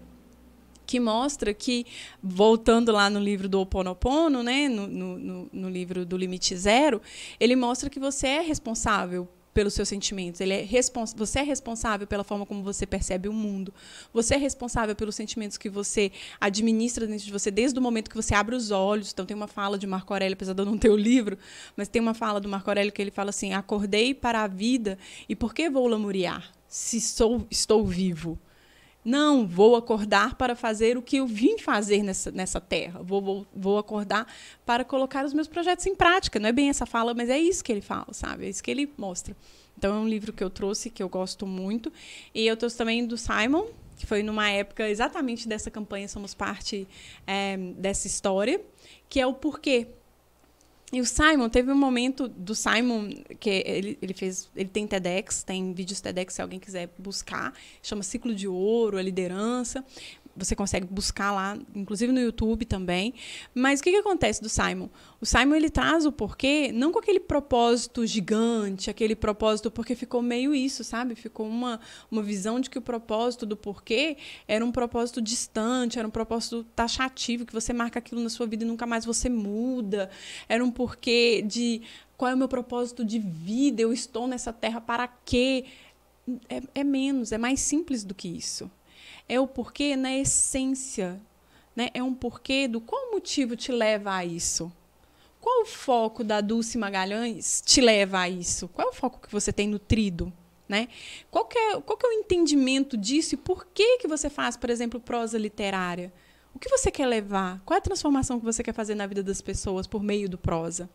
que 0.87 1.01
mostra 1.01 1.53
que, 1.53 1.85
voltando 2.22 2.92
lá 2.92 3.11
no 3.11 3.18
livro 3.18 3.49
do 3.49 3.59
Ho 3.59 3.62
Oponopono, 3.62 4.42
né, 4.42 4.68
no, 4.68 4.87
no, 4.87 5.51
no, 5.53 5.68
livro 5.68 6.07
do 6.07 6.16
Limite 6.16 6.57
Zero, 6.57 7.03
ele 7.40 7.57
mostra 7.57 7.90
que 7.90 7.99
você 7.99 8.29
é 8.29 8.40
responsável 8.40 9.29
pelos 9.53 9.72
seus 9.72 9.88
sentimentos. 9.88 10.38
Ele 10.40 10.53
é 10.53 10.68
você 11.16 11.38
é 11.38 11.42
responsável 11.42 12.07
pela 12.07 12.22
forma 12.22 12.44
como 12.44 12.62
você 12.62 12.87
percebe 12.87 13.27
o 13.27 13.33
mundo. 13.33 13.72
Você 14.12 14.35
é 14.35 14.37
responsável 14.37 14.94
pelos 14.94 15.14
sentimentos 15.14 15.57
que 15.57 15.70
você 15.70 16.12
administra 16.38 17.07
dentro 17.07 17.25
de 17.25 17.33
você 17.33 17.51
desde 17.51 17.79
o 17.79 17.83
momento 17.83 18.11
que 18.11 18.16
você 18.16 18.35
abre 18.35 18.55
os 18.55 18.70
olhos. 18.70 19.12
Então 19.12 19.25
tem 19.25 19.35
uma 19.35 19.49
fala 19.49 19.79
de 19.79 19.87
Marco 19.87 20.12
Aurélio, 20.12 20.35
apesar 20.35 20.53
de 20.53 20.61
eu 20.61 20.66
não 20.66 20.77
ter 20.77 20.90
o 20.90 20.96
livro, 20.96 21.38
mas 21.75 21.88
tem 21.88 22.03
uma 22.03 22.12
fala 22.12 22.38
do 22.38 22.49
Marco 22.51 22.68
Aurélio 22.68 22.92
que 22.92 23.01
ele 23.01 23.11
fala 23.11 23.31
assim: 23.31 23.55
"Acordei 23.55 24.12
para 24.12 24.42
a 24.42 24.46
vida 24.46 24.99
e 25.27 25.35
por 25.35 25.55
que 25.55 25.70
vou 25.70 25.88
lamuriar 25.88 26.53
se 26.68 27.01
sou 27.01 27.46
estou 27.51 27.85
vivo?" 27.87 28.38
Não, 29.06 29.46
vou 29.46 29.76
acordar 29.76 30.34
para 30.34 30.56
fazer 30.56 30.98
o 30.98 31.02
que 31.02 31.18
eu 31.18 31.28
vim 31.28 31.58
fazer 31.58 32.02
nessa, 32.02 32.32
nessa 32.32 32.60
terra. 32.60 33.00
Vou, 33.04 33.22
vou, 33.22 33.46
vou 33.54 33.78
acordar 33.78 34.26
para 34.64 34.84
colocar 34.84 35.24
os 35.24 35.32
meus 35.32 35.46
projetos 35.46 35.86
em 35.86 35.94
prática. 35.94 36.40
Não 36.40 36.48
é 36.48 36.52
bem 36.52 36.68
essa 36.68 36.84
fala, 36.84 37.14
mas 37.14 37.30
é 37.30 37.38
isso 37.38 37.62
que 37.62 37.70
ele 37.70 37.80
fala, 37.80 38.08
sabe? 38.10 38.46
É 38.46 38.48
isso 38.48 38.60
que 38.60 38.68
ele 38.68 38.92
mostra. 38.98 39.36
Então, 39.78 39.94
é 39.94 39.98
um 40.00 40.08
livro 40.08 40.32
que 40.32 40.42
eu 40.42 40.50
trouxe, 40.50 40.90
que 40.90 41.00
eu 41.00 41.08
gosto 41.08 41.46
muito. 41.46 41.92
E 42.34 42.48
eu 42.48 42.56
trouxe 42.56 42.76
também 42.76 43.06
do 43.06 43.16
Simon, 43.16 43.66
que 43.96 44.04
foi 44.04 44.24
numa 44.24 44.50
época 44.50 44.88
exatamente 44.88 45.46
dessa 45.46 45.70
campanha, 45.70 46.08
somos 46.08 46.34
parte 46.34 46.88
é, 47.24 47.56
dessa 47.56 48.08
história, 48.08 48.60
que 49.08 49.20
é 49.20 49.26
o 49.26 49.32
porquê. 49.32 49.86
E 50.92 51.01
o 51.01 51.05
Simon, 51.05 51.49
teve 51.49 51.72
um 51.72 51.77
momento 51.77 52.29
do 52.29 52.55
Simon 52.55 53.11
que 53.40 53.51
ele, 53.66 53.99
ele 54.01 54.14
fez. 54.14 54.49
Ele 54.55 54.68
tem 54.68 54.87
TEDx, 54.87 55.42
tem 55.42 55.72
vídeos 55.72 56.01
TEDx 56.01 56.35
se 56.35 56.42
alguém 56.42 56.61
quiser 56.61 56.88
buscar. 56.96 57.53
Chama 57.83 58.05
Ciclo 58.05 58.35
de 58.35 58.46
Ouro, 58.46 58.96
a 58.96 59.03
liderança 59.03 59.85
você 60.37 60.55
consegue 60.55 60.87
buscar 60.87 61.33
lá, 61.33 61.59
inclusive 61.75 62.12
no 62.12 62.20
YouTube 62.20 62.64
também. 62.64 63.14
Mas 63.55 63.81
o 63.81 63.83
que, 63.83 63.90
que 63.90 63.96
acontece 63.96 64.42
do 64.42 64.49
Simon? 64.49 64.88
O 65.20 65.25
Simon 65.25 65.55
ele 65.55 65.70
traz 65.70 66.05
o 66.05 66.12
porquê, 66.12 66.70
não 66.72 66.92
com 66.92 66.99
aquele 66.99 67.18
propósito 67.18 68.07
gigante, 68.07 68.90
aquele 68.90 69.16
propósito, 69.16 69.70
porque 69.70 69.94
ficou 69.94 70.20
meio 70.20 70.55
isso, 70.55 70.85
sabe? 70.85 71.14
Ficou 71.14 71.46
uma, 71.46 71.81
uma 72.11 72.22
visão 72.22 72.61
de 72.61 72.68
que 72.68 72.79
o 72.79 72.83
propósito 72.83 73.46
do 73.46 73.57
porquê 73.57 74.16
era 74.46 74.64
um 74.64 74.70
propósito 74.70 75.22
distante, 75.22 75.99
era 75.99 76.07
um 76.07 76.11
propósito 76.11 76.64
taxativo, 76.77 77.46
que 77.46 77.53
você 77.53 77.72
marca 77.72 77.99
aquilo 77.99 78.20
na 78.20 78.29
sua 78.29 78.46
vida 78.46 78.64
e 78.64 78.66
nunca 78.66 78.87
mais 78.87 79.05
você 79.05 79.29
muda. 79.29 80.11
Era 80.49 80.62
um 80.62 80.70
porquê 80.70 81.42
de 81.46 81.83
qual 82.16 82.31
é 82.31 82.35
o 82.35 82.38
meu 82.38 82.49
propósito 82.49 83.05
de 83.05 83.18
vida, 83.18 83.81
eu 83.81 83.92
estou 83.92 84.27
nessa 84.27 84.53
terra 84.53 84.81
para 84.81 85.09
quê? 85.09 85.64
É, 86.49 86.62
é 86.81 86.85
menos, 86.85 87.31
é 87.31 87.38
mais 87.38 87.61
simples 87.61 88.03
do 88.03 88.14
que 88.14 88.29
isso 88.29 88.70
é 89.28 89.40
o 89.40 89.46
porquê 89.46 89.96
na 89.96 90.14
essência. 90.16 91.20
Né? 91.74 91.90
É 91.92 92.02
um 92.02 92.14
porquê 92.14 92.66
do 92.66 92.80
qual 92.80 93.12
motivo 93.12 93.56
te 93.56 93.70
leva 93.72 94.14
a 94.14 94.24
isso. 94.24 94.72
Qual 95.40 95.62
o 95.62 95.66
foco 95.66 96.24
da 96.24 96.40
Dulce 96.40 96.76
Magalhães 96.76 97.62
te 97.64 97.80
leva 97.80 98.20
a 98.20 98.28
isso? 98.28 98.68
Qual 98.68 98.88
é 98.88 98.90
o 98.90 98.94
foco 98.94 99.20
que 99.20 99.30
você 99.30 99.52
tem 99.52 99.68
nutrido? 99.68 100.32
Né? 100.68 100.88
Qual, 101.30 101.44
que 101.44 101.56
é, 101.56 101.80
qual 101.80 101.96
que 101.96 102.06
é 102.06 102.08
o 102.08 102.12
entendimento 102.12 102.96
disso 102.96 103.34
e 103.34 103.38
por 103.38 103.66
que, 103.66 103.98
que 103.98 104.08
você 104.08 104.28
faz, 104.28 104.56
por 104.56 104.70
exemplo, 104.70 104.98
prosa 104.98 105.38
literária? 105.38 106.12
O 106.52 106.58
que 106.58 106.68
você 106.68 106.90
quer 106.90 107.06
levar? 107.06 107.60
Qual 107.64 107.76
é 107.76 107.78
a 107.78 107.82
transformação 107.82 108.40
que 108.40 108.44
você 108.44 108.62
quer 108.62 108.72
fazer 108.72 108.94
na 108.94 109.06
vida 109.06 109.22
das 109.22 109.40
pessoas 109.40 109.86
por 109.86 110.02
meio 110.02 110.28
do 110.28 110.38
prosa? 110.38 110.90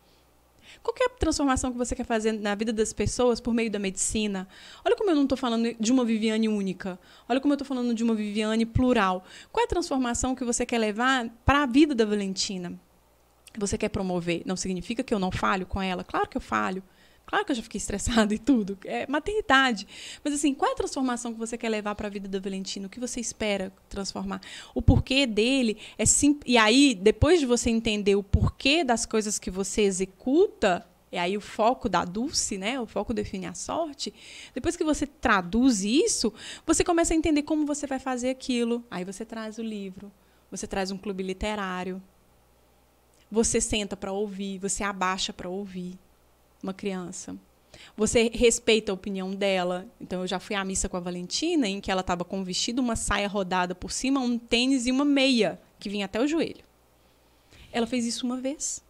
Qual 0.82 0.96
é 1.00 1.10
transformação 1.22 1.72
que 1.72 1.78
você 1.78 1.96
quer 1.96 2.06
fazer 2.06 2.32
na 2.32 2.56
vida 2.56 2.74
das 2.74 2.92
pessoas 2.92 3.40
por 3.40 3.54
meio 3.54 3.70
da 3.70 3.78
medicina? 3.78 4.48
Olha 4.84 4.96
como 4.96 5.12
eu 5.12 5.16
não 5.16 5.24
estou 5.24 5.38
falando 5.38 5.74
de 5.80 5.92
uma 5.92 6.04
Viviane 6.04 6.50
única. 6.50 7.00
Olha 7.30 7.40
como 7.40 7.54
eu 7.54 7.56
estou 7.56 7.68
falando 7.68 7.94
de 7.94 8.04
uma 8.04 8.16
Viviane 8.16 8.66
plural. 8.66 9.24
Qual 9.52 9.62
é 9.62 9.66
a 9.66 9.70
transformação 9.70 10.34
que 10.34 10.44
você 10.44 10.66
quer 10.66 10.80
levar 10.80 11.30
para 11.46 11.64
a 11.64 11.66
vida 11.68 11.94
da 11.94 12.06
Valentina? 12.06 12.80
Você 13.58 13.78
quer 13.78 13.90
promover? 13.90 14.42
Não 14.46 14.56
significa 14.56 15.04
que 15.04 15.14
eu 15.14 15.20
não 15.20 15.32
falho 15.32 15.66
com 15.66 15.82
ela. 15.82 16.04
Claro 16.04 16.28
que 16.28 16.38
eu 16.38 16.42
falho. 16.42 16.84
Claro 17.32 17.46
que 17.46 17.54
eu 17.54 17.56
já 17.56 17.64
fiquei 17.64 17.78
estressada 17.78 18.34
e 18.36 18.38
tudo. 18.38 18.78
É 18.84 19.08
maternidade. 19.08 19.88
Mas, 20.22 20.34
assim, 20.34 20.54
qual 20.54 20.70
é 20.70 20.74
a 20.74 20.76
transformação 20.76 21.32
que 21.32 21.40
você 21.40 21.58
quer 21.58 21.70
levar 21.70 21.96
para 21.96 22.08
a 22.08 22.12
vida 22.12 22.28
da 22.28 22.42
Valentina? 22.42 22.88
O 22.88 22.90
que 22.90 23.00
você 23.00 23.22
espera 23.22 23.72
transformar? 23.88 24.42
O 24.76 24.82
porquê 24.82 25.26
dele 25.26 25.78
é 25.98 26.06
simples. 26.06 26.52
E 26.52 26.58
aí, 26.58 26.94
depois 26.94 27.40
de 27.40 27.46
você 27.46 27.70
entender 27.70 28.18
o 28.18 28.24
porquê 28.24 28.84
das 28.84 29.06
coisas 29.06 29.40
que 29.40 29.50
você 29.50 29.84
executa, 29.84 30.86
e 31.10 31.18
aí 31.18 31.38
o 31.38 31.42
foco 31.42 31.88
da 31.88 32.04
Dulce, 32.04 32.58
né? 32.58 32.78
O 32.82 32.86
foco 32.86 33.14
define 33.14 33.46
a 33.46 33.54
sorte. 33.54 34.14
Depois 34.54 34.76
que 34.76 34.84
você 34.84 35.08
traduz 35.08 35.86
isso, 35.86 36.34
você 36.66 36.84
começa 36.84 37.14
a 37.14 37.18
entender 37.18 37.44
como 37.44 37.66
você 37.66 37.88
vai 37.88 38.00
fazer 38.00 38.30
aquilo. 38.30 38.84
Aí 38.92 39.06
você 39.06 39.24
traz 39.24 39.58
o 39.58 39.64
livro, 39.64 40.12
você 40.52 40.68
traz 40.68 40.92
um 40.92 40.98
clube 40.98 41.24
literário. 41.24 42.04
Você 43.32 43.62
senta 43.62 43.96
para 43.96 44.12
ouvir, 44.12 44.58
você 44.58 44.84
abaixa 44.84 45.32
para 45.32 45.48
ouvir 45.48 45.98
uma 46.64 46.74
criança. 46.74 47.36
Você 47.96 48.30
respeita 48.34 48.92
a 48.92 48.96
opinião 48.96 49.34
dela. 49.34 49.88
Então, 50.00 50.22
eu 50.22 50.28
já 50.28 50.40
fui 50.40 50.56
à 50.56 50.64
missa 50.64 50.88
com 50.88 50.98
a 50.98 51.00
Valentina, 51.00 51.68
em 51.68 51.82
que 51.82 51.92
ela 51.92 52.02
estava 52.02 52.24
com 52.24 52.40
um 52.40 52.44
vestido, 52.44 52.82
uma 52.82 52.96
saia 52.96 53.28
rodada 53.28 53.74
por 53.74 53.92
cima, 53.92 54.20
um 54.20 54.38
tênis 54.38 54.86
e 54.86 54.92
uma 54.92 55.06
meia, 55.06 55.60
que 55.80 55.90
vinha 55.90 56.06
até 56.06 56.22
o 56.22 56.28
joelho. 56.28 56.64
Ela 57.72 57.88
fez 57.88 58.06
isso 58.06 58.26
uma 58.26 58.38
vez. 58.38 58.84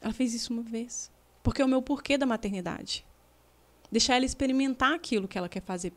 Ela 0.00 0.12
fez 0.12 0.34
isso 0.34 0.52
uma 0.52 0.62
vez. 0.62 1.10
Porque 1.42 1.62
é 1.62 1.64
o 1.64 1.68
meu 1.68 1.82
porquê 1.82 2.16
da 2.18 2.26
maternidade. 2.26 3.04
Deixar 3.90 4.16
ela 4.16 4.24
experimentar 4.24 4.92
aquilo 4.94 5.28
que 5.28 5.38
ela 5.38 5.48
quer 5.48 5.62
fazer 5.62 5.92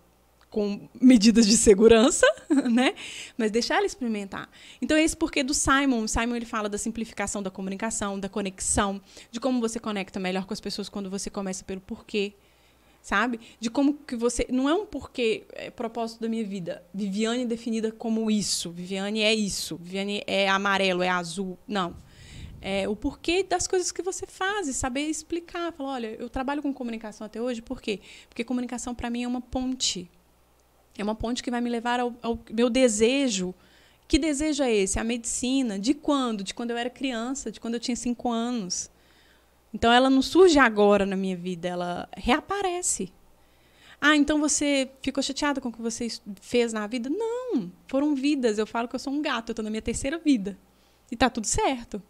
com 0.49 0.87
medidas 0.99 1.45
de 1.45 1.57
segurança, 1.57 2.25
né? 2.71 2.93
Mas 3.37 3.51
deixar 3.51 3.75
ela 3.75 3.85
experimentar. 3.85 4.49
Então 4.81 4.95
é 4.95 5.03
esse 5.03 5.15
porquê 5.15 5.43
do 5.43 5.53
Simon. 5.53 6.03
O 6.03 6.07
Simon 6.07 6.35
ele 6.35 6.45
fala 6.45 6.69
da 6.69 6.77
simplificação 6.77 7.43
da 7.43 7.51
comunicação, 7.51 8.19
da 8.19 8.29
conexão, 8.29 9.01
de 9.29 9.39
como 9.39 9.59
você 9.59 9.79
conecta 9.79 10.19
melhor 10.19 10.45
com 10.45 10.53
as 10.53 10.59
pessoas 10.59 10.87
quando 10.87 11.09
você 11.09 11.29
começa 11.29 11.65
pelo 11.65 11.81
porquê, 11.81 12.33
sabe? 13.01 13.39
De 13.59 13.69
como 13.69 13.93
que 13.93 14.15
você 14.15 14.47
não 14.49 14.69
é 14.69 14.73
um 14.73 14.85
porquê 14.85 15.45
é 15.53 15.69
propósito 15.69 16.21
da 16.21 16.29
minha 16.29 16.45
vida. 16.45 16.83
Viviane 16.93 17.45
definida 17.45 17.91
como 17.91 18.31
isso. 18.31 18.71
Viviane 18.71 19.21
é 19.21 19.33
isso. 19.33 19.75
Viviane 19.75 20.23
é 20.25 20.47
amarelo, 20.47 21.03
é 21.03 21.09
azul. 21.09 21.57
Não. 21.67 21.95
É, 22.59 22.89
o 22.89 22.95
porquê 22.95 23.43
das 23.43 23.67
coisas 23.67 23.91
que 23.91 24.01
você 24.01 24.25
faz, 24.25 24.73
saber 24.77 25.01
explicar. 25.01 25.73
Falar, 25.73 25.91
olha, 25.91 26.07
eu 26.19 26.29
trabalho 26.29 26.61
com 26.61 26.73
comunicação 26.73 27.27
até 27.27 27.41
hoje, 27.41 27.61
por 27.61 27.81
quê? 27.81 27.99
Porque 28.29 28.43
comunicação 28.43 28.95
para 28.95 29.09
mim 29.09 29.23
é 29.23 29.27
uma 29.27 29.41
ponte 29.41 30.09
é 31.01 31.03
uma 31.03 31.15
ponte 31.15 31.43
que 31.43 31.51
vai 31.51 31.61
me 31.61 31.69
levar 31.69 31.99
ao, 31.99 32.13
ao 32.21 32.39
meu 32.51 32.69
desejo. 32.69 33.53
Que 34.07 34.17
desejo 34.17 34.63
é 34.63 34.73
esse? 34.73 34.99
A 34.99 35.03
medicina. 35.03 35.77
De 35.77 35.93
quando? 35.93 36.43
De 36.43 36.53
quando 36.53 36.71
eu 36.71 36.77
era 36.77 36.89
criança, 36.89 37.51
de 37.51 37.59
quando 37.59 37.73
eu 37.75 37.79
tinha 37.79 37.95
cinco 37.95 38.29
anos. 38.29 38.89
Então 39.73 39.91
ela 39.91 40.09
não 40.09 40.21
surge 40.21 40.57
agora 40.57 41.05
na 41.05 41.15
minha 41.15 41.35
vida, 41.35 41.67
ela 41.67 42.09
reaparece. 42.15 43.11
Ah, 43.99 44.15
então 44.15 44.39
você 44.39 44.89
ficou 45.01 45.21
chateada 45.23 45.59
com 45.59 45.69
o 45.69 45.71
que 45.71 45.81
você 45.81 46.07
fez 46.39 46.71
na 46.71 46.85
vida? 46.87 47.09
Não, 47.09 47.71
foram 47.87 48.15
vidas. 48.15 48.57
Eu 48.57 48.67
falo 48.67 48.87
que 48.87 48.95
eu 48.95 48.99
sou 48.99 49.11
um 49.11 49.21
gato, 49.21 49.49
eu 49.49 49.53
estou 49.53 49.63
na 49.63 49.69
minha 49.69 49.81
terceira 49.81 50.17
vida. 50.17 50.57
E 51.11 51.15
está 51.15 51.29
tudo 51.29 51.47
certo. 51.47 52.01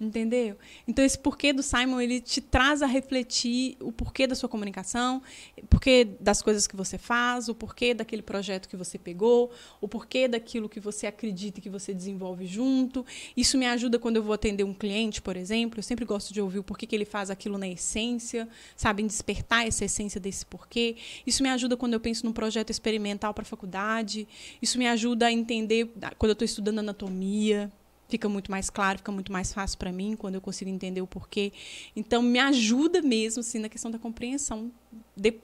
Entendeu? 0.00 0.56
Então 0.86 1.04
esse 1.04 1.18
porquê 1.18 1.52
do 1.52 1.60
Simon 1.60 2.00
ele 2.00 2.20
te 2.20 2.40
traz 2.40 2.82
a 2.82 2.86
refletir 2.86 3.76
o 3.80 3.90
porquê 3.90 4.28
da 4.28 4.36
sua 4.36 4.48
comunicação, 4.48 5.20
o 5.60 5.66
porquê 5.66 6.06
das 6.20 6.40
coisas 6.40 6.68
que 6.68 6.76
você 6.76 6.96
faz, 6.96 7.48
o 7.48 7.54
porquê 7.54 7.92
daquele 7.94 8.22
projeto 8.22 8.68
que 8.68 8.76
você 8.76 8.96
pegou, 8.96 9.50
o 9.80 9.88
porquê 9.88 10.28
daquilo 10.28 10.68
que 10.68 10.78
você 10.78 11.08
acredita 11.08 11.58
e 11.58 11.62
que 11.62 11.68
você 11.68 11.92
desenvolve 11.92 12.46
junto. 12.46 13.04
Isso 13.36 13.58
me 13.58 13.66
ajuda 13.66 13.98
quando 13.98 14.16
eu 14.16 14.22
vou 14.22 14.32
atender 14.32 14.62
um 14.62 14.72
cliente, 14.72 15.20
por 15.20 15.36
exemplo. 15.36 15.80
Eu 15.80 15.82
sempre 15.82 16.04
gosto 16.04 16.32
de 16.32 16.40
ouvir 16.40 16.60
o 16.60 16.62
porquê 16.62 16.86
que 16.86 16.94
ele 16.94 17.04
faz 17.04 17.28
aquilo 17.28 17.58
na 17.58 17.66
essência, 17.66 18.48
sabe, 18.76 19.02
em 19.02 19.06
despertar 19.08 19.66
essa 19.66 19.84
essência 19.84 20.20
desse 20.20 20.46
porquê. 20.46 20.94
Isso 21.26 21.42
me 21.42 21.48
ajuda 21.48 21.76
quando 21.76 21.94
eu 21.94 22.00
penso 22.00 22.24
num 22.24 22.32
projeto 22.32 22.70
experimental 22.70 23.34
para 23.34 23.42
a 23.42 23.46
faculdade. 23.46 24.28
Isso 24.62 24.78
me 24.78 24.86
ajuda 24.86 25.26
a 25.26 25.32
entender 25.32 25.90
quando 26.16 26.30
eu 26.30 26.34
estou 26.34 26.46
estudando 26.46 26.78
anatomia 26.78 27.68
fica 28.08 28.28
muito 28.28 28.50
mais 28.50 28.70
claro, 28.70 28.98
fica 28.98 29.12
muito 29.12 29.30
mais 29.30 29.52
fácil 29.52 29.78
para 29.78 29.92
mim 29.92 30.16
quando 30.16 30.36
eu 30.36 30.40
consigo 30.40 30.70
entender 30.70 31.02
o 31.02 31.06
porquê. 31.06 31.52
Então, 31.94 32.22
me 32.22 32.38
ajuda 32.38 33.02
mesmo 33.02 33.40
assim, 33.40 33.58
na 33.58 33.68
questão 33.68 33.90
da 33.90 33.98
compreensão. 33.98 34.72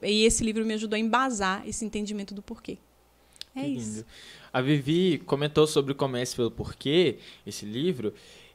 E 0.01 0.25
esse 0.25 0.43
livro 0.43 0.65
me 0.65 0.73
ajudou 0.73 0.97
a 0.97 0.99
embasar 0.99 1.67
esse 1.67 1.85
entendimento 1.85 2.33
do 2.33 2.41
porquê. 2.41 2.77
É 3.55 3.61
que 3.61 3.67
isso. 3.67 3.97
Lindo. 3.97 4.05
A 4.51 4.61
Vivi 4.61 5.19
comentou 5.25 5.67
sobre 5.67 5.91
o 5.91 5.95
Comece 5.95 6.35
pelo 6.35 6.49
Porquê, 6.49 7.17
esse 7.45 7.65
livro, 7.65 8.13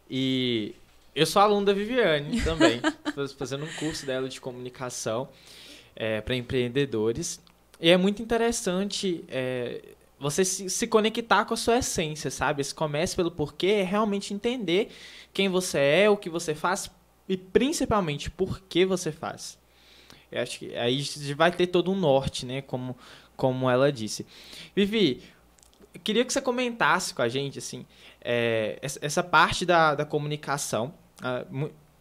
e 0.09 0.75
eu 1.15 1.27
sou 1.27 1.43
aluno 1.43 1.67
da 1.67 1.73
Viviane 1.73 2.41
também, 2.43 2.81
fazendo 3.37 3.65
um 3.65 3.73
curso 3.75 4.07
dela 4.07 4.29
de 4.29 4.41
comunicação 4.41 5.29
é, 5.95 6.21
para 6.21 6.35
empreendedores. 6.35 7.41
E 7.79 7.91
é 7.91 7.97
muito 7.97 8.23
interessante 8.23 9.25
é, 9.29 9.83
você 10.21 10.45
se, 10.45 10.69
se, 10.69 10.87
conectar 10.87 11.47
com 11.47 11.55
a 11.55 11.57
sua 11.57 11.79
essência, 11.79 12.31
sabe? 12.31 12.61
Esse 12.61 12.75
comece 12.75 13.17
pelo 13.17 13.31
porquê 13.31 13.69
é 13.69 13.83
realmente 13.83 14.35
entender 14.35 14.91
quem 15.33 15.49
você 15.49 15.79
é, 15.79 16.11
o 16.11 16.17
que 16.17 16.29
você 16.29 16.55
faz 16.55 16.91
e 17.27 17.39
principalmente 17.39 18.31
por 18.31 18.61
que 18.61 18.85
você 18.85 19.11
faz. 19.11 19.59
Eu 20.31 20.43
acho 20.43 20.59
que 20.59 20.77
aí 20.77 21.03
vai 21.35 21.51
ter 21.51 21.69
todo 21.69 21.91
um 21.91 21.97
norte, 21.97 22.45
né? 22.45 22.61
Como, 22.61 22.97
como 23.35 23.69
ela 23.69 23.91
disse. 23.91 24.27
Vivi, 24.77 25.23
queria 26.05 26.25
que 26.25 26.33
você 26.33 26.43
comentasse 26.43 27.15
com 27.15 27.23
a 27.23 27.29
gente, 27.29 27.59
assim, 27.59 27.87
é, 28.21 28.79
essa 28.83 29.23
parte 29.23 29.65
da, 29.65 29.95
da 29.95 30.05
comunicação. 30.05 30.93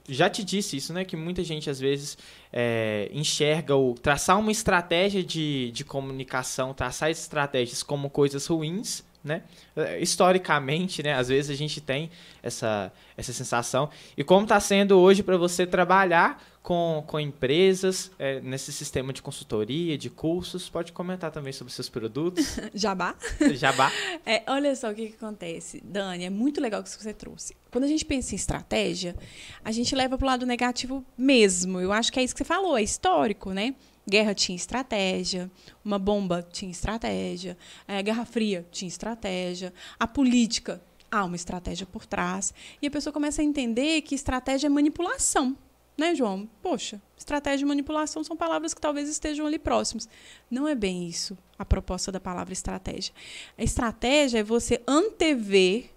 Já 0.09 0.29
te 0.29 0.43
disse 0.43 0.77
isso, 0.77 0.91
né? 0.93 1.05
Que 1.05 1.15
muita 1.15 1.43
gente 1.43 1.69
às 1.69 1.79
vezes 1.79 2.17
é, 2.51 3.09
enxerga 3.13 3.75
o 3.75 3.93
traçar 3.93 4.37
uma 4.39 4.51
estratégia 4.51 5.23
de, 5.23 5.71
de 5.71 5.83
comunicação, 5.85 6.73
traçar 6.73 7.09
estratégias 7.09 7.83
como 7.83 8.09
coisas 8.09 8.45
ruins, 8.47 9.03
né? 9.23 9.43
É, 9.75 9.99
historicamente, 9.99 11.03
né? 11.03 11.13
Às 11.13 11.27
vezes 11.27 11.51
a 11.51 11.55
gente 11.55 11.81
tem 11.81 12.09
essa, 12.41 12.91
essa 13.17 13.33
sensação. 13.33 13.89
E 14.15 14.23
como 14.23 14.43
está 14.43 14.59
sendo 14.59 14.97
hoje 14.97 15.23
para 15.23 15.37
você 15.37 15.65
trabalhar 15.65 16.41
com, 16.61 17.03
com 17.07 17.19
empresas 17.19 18.11
é, 18.17 18.39
nesse 18.41 18.71
sistema 18.71 19.11
de 19.11 19.21
consultoria, 19.21 19.97
de 19.97 20.09
cursos? 20.09 20.69
Pode 20.69 20.91
comentar 20.91 21.31
também 21.31 21.51
sobre 21.51 21.73
seus 21.73 21.89
produtos. 21.89 22.57
Jabá? 22.73 23.15
Jabá. 23.53 23.91
É, 24.25 24.43
olha 24.47 24.75
só 24.75 24.91
o 24.91 24.95
que, 24.95 25.09
que 25.09 25.15
acontece, 25.15 25.81
Dani. 25.83 26.25
É 26.25 26.29
muito 26.29 26.61
legal 26.61 26.81
que 26.83 26.89
você 26.89 27.13
trouxe. 27.13 27.55
Quando 27.71 27.83
a 27.83 27.87
gente 27.87 28.05
pensa 28.05 28.33
em 28.33 28.37
estratégia, 28.37 29.15
a 29.63 29.71
gente 29.71 29.93
leva 29.95 30.17
para 30.17 30.25
o 30.25 30.27
lado 30.27 30.45
negativo 30.45 31.05
mesmo. 31.17 31.79
Eu 31.79 31.91
acho 31.91 32.11
que 32.11 32.19
é 32.19 32.23
isso 32.23 32.33
que 32.33 32.39
você 32.39 32.45
falou, 32.45 32.77
é 32.77 32.81
histórico, 32.81 33.51
né? 33.51 33.75
Guerra 34.09 34.33
tinha 34.33 34.55
estratégia, 34.55 35.49
uma 35.83 35.99
bomba 35.99 36.45
tinha 36.51 36.71
estratégia, 36.71 37.57
a 37.87 38.01
Guerra 38.01 38.25
Fria 38.25 38.67
tinha 38.71 38.87
estratégia, 38.87 39.73
a 39.99 40.07
política 40.07 40.81
há 41.11 41.23
uma 41.23 41.35
estratégia 41.35 41.85
por 41.85 42.05
trás. 42.05 42.53
E 42.81 42.87
a 42.87 42.91
pessoa 42.91 43.13
começa 43.13 43.41
a 43.41 43.45
entender 43.45 44.01
que 44.01 44.15
estratégia 44.15 44.67
é 44.67 44.69
manipulação. 44.69 45.55
Né, 45.97 46.15
João? 46.15 46.49
Poxa, 46.61 47.01
estratégia 47.17 47.65
e 47.65 47.67
manipulação 47.67 48.23
são 48.23 48.37
palavras 48.37 48.73
que 48.73 48.79
talvez 48.79 49.09
estejam 49.09 49.45
ali 49.45 49.59
próximos. 49.59 50.07
Não 50.49 50.65
é 50.65 50.73
bem 50.73 51.05
isso 51.05 51.37
a 51.57 51.65
proposta 51.65 52.09
da 52.09 52.21
palavra 52.21 52.53
estratégia. 52.53 53.13
A 53.57 53.63
estratégia 53.63 54.39
é 54.39 54.43
você 54.43 54.81
antever, 54.87 55.89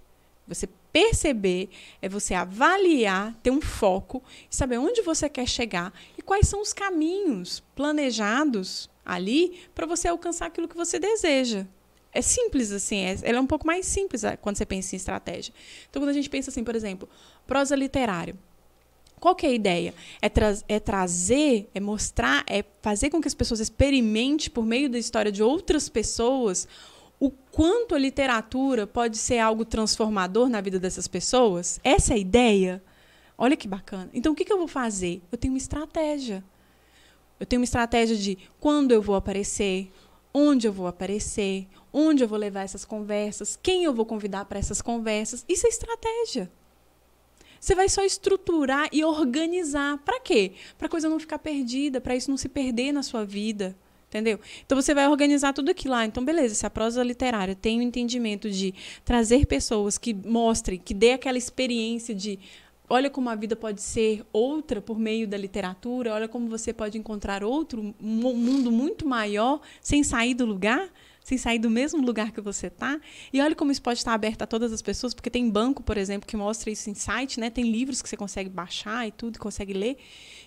você 0.47 0.69
perceber, 0.93 1.71
é 2.01 2.09
você 2.09 2.35
avaliar, 2.35 3.35
ter 3.43 3.51
um 3.51 3.61
foco, 3.61 4.23
saber 4.51 4.79
onde 4.79 5.01
você 5.03 5.29
quer 5.29 5.49
chegar 5.49 5.93
e 6.19 6.23
quais 6.23 6.47
são 6.47 6.61
os 6.61 6.73
caminhos 6.73 7.63
planejados 7.75 8.91
ali 9.05 9.61
para 9.75 9.87
você 9.87 10.09
alcançar 10.09 10.47
aquilo 10.47 10.69
que 10.69 10.77
você 10.77 10.99
deseja. 10.99 11.67
É 12.15 12.21
simples 12.21 12.71
assim, 12.71 12.99
é, 12.99 13.19
ela 13.23 13.39
é 13.39 13.41
um 13.41 13.47
pouco 13.47 13.67
mais 13.67 13.87
simples 13.87 14.23
é, 14.23 14.37
quando 14.37 14.57
você 14.57 14.67
pensa 14.67 14.95
em 14.95 14.99
estratégia. 14.99 15.55
Então, 15.89 16.03
quando 16.03 16.11
a 16.11 16.13
gente 16.13 16.29
pensa 16.29 16.51
assim, 16.51 16.63
por 16.63 16.77
exemplo, 16.77 17.09
prosa 17.47 17.75
literária. 17.75 18.37
Qual 19.19 19.37
que 19.37 19.47
é 19.47 19.51
a 19.51 19.53
ideia? 19.53 19.95
É, 20.21 20.29
tra 20.29 20.53
é 20.69 20.81
trazer, 20.81 21.71
é 21.73 21.81
mostrar, 21.81 22.45
é 22.47 22.65
fazer 22.83 23.09
com 23.09 23.21
que 23.21 23.29
as 23.29 23.35
pessoas 23.35 23.61
experimentem, 23.61 24.51
por 24.51 24.67
meio 24.67 24.91
da 24.91 24.99
história 24.99 25.31
de 25.31 25.43
outras 25.43 25.89
pessoas, 25.89 26.67
o 27.23 27.31
quanto 27.31 27.95
a 27.95 27.99
literatura 28.01 28.85
pode 28.85 29.17
ser 29.17 29.39
algo 29.39 29.65
transformador 29.65 30.49
na 30.49 30.61
vida 30.61 30.81
dessas 30.81 31.07
pessoas. 31.07 31.79
Essa 31.85 32.15
é 32.15 32.17
a 32.17 32.19
ideia. 32.19 32.83
Olha 33.39 33.57
que 33.57 33.69
bacana. 33.69 34.11
Então, 34.13 34.33
o 34.33 34.35
que, 34.35 34.45
que 34.45 34.53
eu 34.53 34.59
vou 34.59 34.67
fazer? 34.67 35.23
Eu 35.31 35.39
tenho 35.39 35.55
uma 35.55 35.59
estratégia. 35.59 36.43
Eu 37.39 37.47
tenho 37.47 37.61
uma 37.61 37.65
estratégia 37.65 38.17
de 38.17 38.37
quando 38.59 38.91
eu 38.91 39.01
vou 39.01 39.15
aparecer, 39.15 39.89
onde 40.35 40.67
eu 40.67 40.73
vou 40.73 40.89
aparecer, 40.89 41.69
onde 41.93 42.25
eu 42.25 42.29
vou 42.29 42.37
levar 42.37 42.63
essas 42.63 42.85
conversas, 42.85 43.57
quem 43.63 43.85
eu 43.85 43.95
vou 43.95 44.05
convidar 44.05 44.45
para 44.47 44.59
essas 44.59 44.83
conversas. 44.83 45.45
Isso 45.49 45.65
é 45.65 45.71
estratégia. 45.71 46.51
Você 47.61 47.77
vai 47.77 47.89
só 47.89 48.03
estruturar 48.03 48.89
e 48.91 49.05
organizar. 49.05 49.97
Para 49.99 50.19
quê? 50.19 50.55
Para 50.77 50.89
a 50.89 50.91
coisa 50.91 51.09
não 51.09 51.21
ficar 51.21 51.39
perdida, 51.39 52.01
para 52.01 52.17
isso 52.17 52.29
não 52.29 52.37
se 52.37 52.49
perder 52.49 52.91
na 52.91 53.05
sua 53.05 53.25
vida. 53.25 53.77
Entendeu? 54.13 54.39
Então 54.67 54.77
você 54.79 54.93
vai 54.93 55.09
organizar 55.09 55.55
tudo 55.55 55.71
aquilo 55.71 55.95
lá. 55.95 56.05
Então, 56.05 56.23
beleza, 56.23 56.55
se 56.55 56.67
a 56.67 56.71
prosa 56.71 57.03
literária 57.03 57.55
tem 57.55 57.79
o 57.79 57.83
entendimento 57.83 58.51
de 58.51 58.75
trazer 59.07 59.47
pessoas 59.47 59.97
que 59.97 60.13
mostrem, 60.13 60.79
que 60.79 60.93
dê 60.93 61.13
aquela 61.13 61.39
experiência 61.39 62.15
de 62.15 62.39
olha 62.91 63.09
como 63.09 63.31
a 63.31 63.35
vida 63.35 63.57
pode 63.57 63.81
ser 63.81 64.23
outra 64.31 64.83
por 64.83 64.99
meio 64.99 65.27
da 65.27 65.39
literatura, 65.39 66.13
olha 66.13 66.29
como 66.29 66.47
você 66.47 66.75
pode 66.75 66.99
encontrar 66.99 67.43
outro 67.43 67.95
um 67.99 68.35
mundo 68.35 68.71
muito 68.71 69.09
maior 69.09 69.63
sem 69.81 70.05
sair 70.05 70.35
do 70.35 70.45
lugar 70.45 70.91
sem 71.25 71.39
sair 71.39 71.59
do 71.59 71.71
mesmo 71.71 72.05
lugar 72.05 72.33
que 72.33 72.41
você 72.41 72.67
está. 72.67 73.01
E 73.33 73.41
olha 73.41 73.55
como 73.55 73.71
isso 73.71 73.83
pode 73.83 73.99
estar 73.99 74.13
aberto 74.13 74.43
a 74.43 74.47
todas 74.47 74.73
as 74.73 74.83
pessoas, 74.83 75.15
porque 75.15 75.31
tem 75.31 75.49
banco, 75.49 75.83
por 75.83 75.97
exemplo, 75.97 76.27
que 76.27 76.37
mostra 76.37 76.71
isso 76.71 76.91
em 76.91 76.95
site, 76.95 77.39
né? 77.39 77.51
Tem 77.51 77.71
livros 77.71 78.03
que 78.03 78.09
você 78.09 78.17
consegue 78.17 78.51
baixar 78.51 79.07
e 79.07 79.13
tudo, 79.13 79.39
consegue 79.39 79.73
ler. 79.73 79.97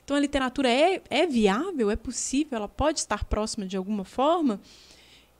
Então 0.04 0.16
a 0.16 0.20
literatura 0.20 0.70
é, 0.70 1.02
é 1.10 1.26
viável, 1.26 1.90
é 1.90 1.96
possível, 1.96 2.58
ela 2.58 2.68
pode 2.68 3.00
estar 3.00 3.24
próxima 3.26 3.66
de 3.66 3.78
alguma 3.78 4.04
forma. 4.04 4.60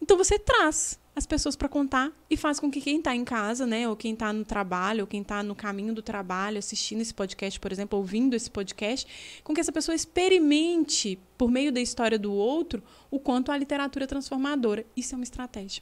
Então 0.02 0.18
você 0.18 0.40
traz 0.40 1.00
as 1.16 1.26
pessoas 1.26 1.56
para 1.56 1.70
contar 1.70 2.12
e 2.30 2.36
faz 2.36 2.60
com 2.60 2.70
que 2.70 2.82
quem 2.82 2.98
está 2.98 3.16
em 3.16 3.24
casa, 3.24 3.66
né, 3.66 3.88
ou 3.88 3.96
quem 3.96 4.14
está 4.14 4.34
no 4.34 4.44
trabalho, 4.44 5.02
ou 5.02 5.08
quem 5.08 5.22
está 5.22 5.42
no 5.42 5.56
caminho 5.56 5.94
do 5.94 6.02
trabalho, 6.02 6.60
assistindo 6.60 7.02
esse 7.02 7.14
podcast, 7.14 7.58
por 7.60 7.72
exemplo, 7.72 7.98
ouvindo 7.98 8.36
esse 8.36 8.52
podcast, 8.52 9.08
com 9.44 9.54
que 9.54 9.62
essa 9.62 9.72
pessoa 9.72 9.96
experimente, 9.96 11.18
por 11.38 11.50
meio 11.50 11.72
da 11.72 11.80
história 11.80 12.20
do 12.20 12.34
outro, 12.34 12.84
o 13.10 13.20
quanto 13.20 13.52
a 13.52 13.58
literatura 13.58 14.04
é 14.04 14.08
transformadora. 14.08 14.86
Isso 14.96 15.16
é 15.16 15.18
uma 15.18 15.24
estratégia. 15.24 15.82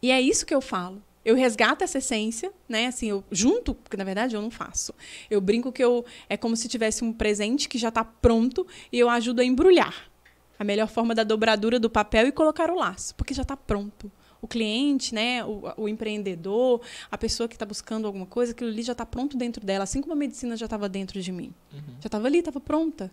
E 0.00 0.12
é 0.12 0.20
isso 0.20 0.46
que 0.46 0.54
eu 0.54 0.60
falo. 0.60 1.02
Eu 1.24 1.34
resgato 1.34 1.82
essa 1.82 1.98
essência, 1.98 2.52
né? 2.68 2.86
Assim, 2.86 3.06
eu 3.06 3.24
junto, 3.32 3.74
porque 3.74 3.96
na 3.96 4.04
verdade 4.04 4.36
eu 4.36 4.42
não 4.42 4.50
faço. 4.50 4.94
Eu 5.30 5.40
brinco 5.40 5.72
que 5.72 5.82
eu 5.82 6.04
é 6.28 6.36
como 6.36 6.54
se 6.54 6.68
tivesse 6.68 7.02
um 7.02 7.12
presente 7.12 7.66
que 7.68 7.78
já 7.78 7.88
está 7.88 8.04
pronto 8.04 8.66
e 8.92 8.98
eu 8.98 9.08
ajudo 9.08 9.40
a 9.40 9.44
embrulhar 9.44 10.13
a 10.58 10.64
melhor 10.64 10.88
forma 10.88 11.14
da 11.14 11.24
dobradura 11.24 11.78
do 11.78 11.90
papel 11.90 12.26
e 12.26 12.32
colocar 12.32 12.70
o 12.70 12.76
laço, 12.76 13.14
porque 13.14 13.34
já 13.34 13.42
está 13.42 13.56
pronto. 13.56 14.10
O 14.40 14.46
cliente, 14.46 15.14
né, 15.14 15.42
o, 15.44 15.72
o 15.76 15.88
empreendedor, 15.88 16.80
a 17.10 17.16
pessoa 17.16 17.48
que 17.48 17.54
está 17.54 17.64
buscando 17.64 18.06
alguma 18.06 18.26
coisa, 18.26 18.52
aquilo 18.52 18.70
ali 18.70 18.82
já 18.82 18.92
está 18.92 19.06
pronto 19.06 19.36
dentro 19.36 19.64
dela, 19.64 19.84
assim 19.84 20.00
como 20.00 20.12
a 20.12 20.16
medicina 20.16 20.56
já 20.56 20.66
estava 20.66 20.88
dentro 20.88 21.20
de 21.20 21.32
mim. 21.32 21.52
Uhum. 21.72 21.94
Já 22.00 22.06
estava 22.06 22.26
ali, 22.26 22.38
estava 22.38 22.60
pronta. 22.60 23.10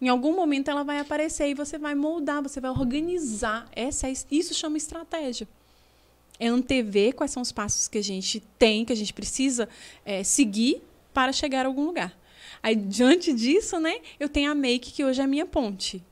Em 0.00 0.08
algum 0.08 0.34
momento 0.34 0.68
ela 0.68 0.82
vai 0.82 0.98
aparecer 0.98 1.48
e 1.48 1.54
você 1.54 1.78
vai 1.78 1.94
moldar, 1.94 2.42
você 2.42 2.60
vai 2.60 2.72
organizar. 2.72 3.68
Essa 3.70 4.08
é, 4.08 4.12
isso 4.32 4.52
chama 4.52 4.76
estratégia. 4.76 5.46
É 6.40 6.48
antever 6.48 7.14
quais 7.14 7.30
são 7.30 7.40
os 7.40 7.52
passos 7.52 7.86
que 7.86 7.98
a 7.98 8.02
gente 8.02 8.40
tem, 8.58 8.84
que 8.84 8.92
a 8.92 8.96
gente 8.96 9.12
precisa 9.12 9.68
é, 10.04 10.24
seguir 10.24 10.82
para 11.14 11.32
chegar 11.32 11.64
a 11.64 11.68
algum 11.68 11.84
lugar. 11.84 12.18
Aí, 12.60 12.74
diante 12.74 13.32
disso, 13.32 13.78
né, 13.78 14.00
eu 14.18 14.28
tenho 14.28 14.50
a 14.50 14.54
Make, 14.54 14.90
que 14.90 15.04
hoje 15.04 15.20
é 15.20 15.24
a 15.24 15.26
minha 15.28 15.46
ponte. 15.46 16.02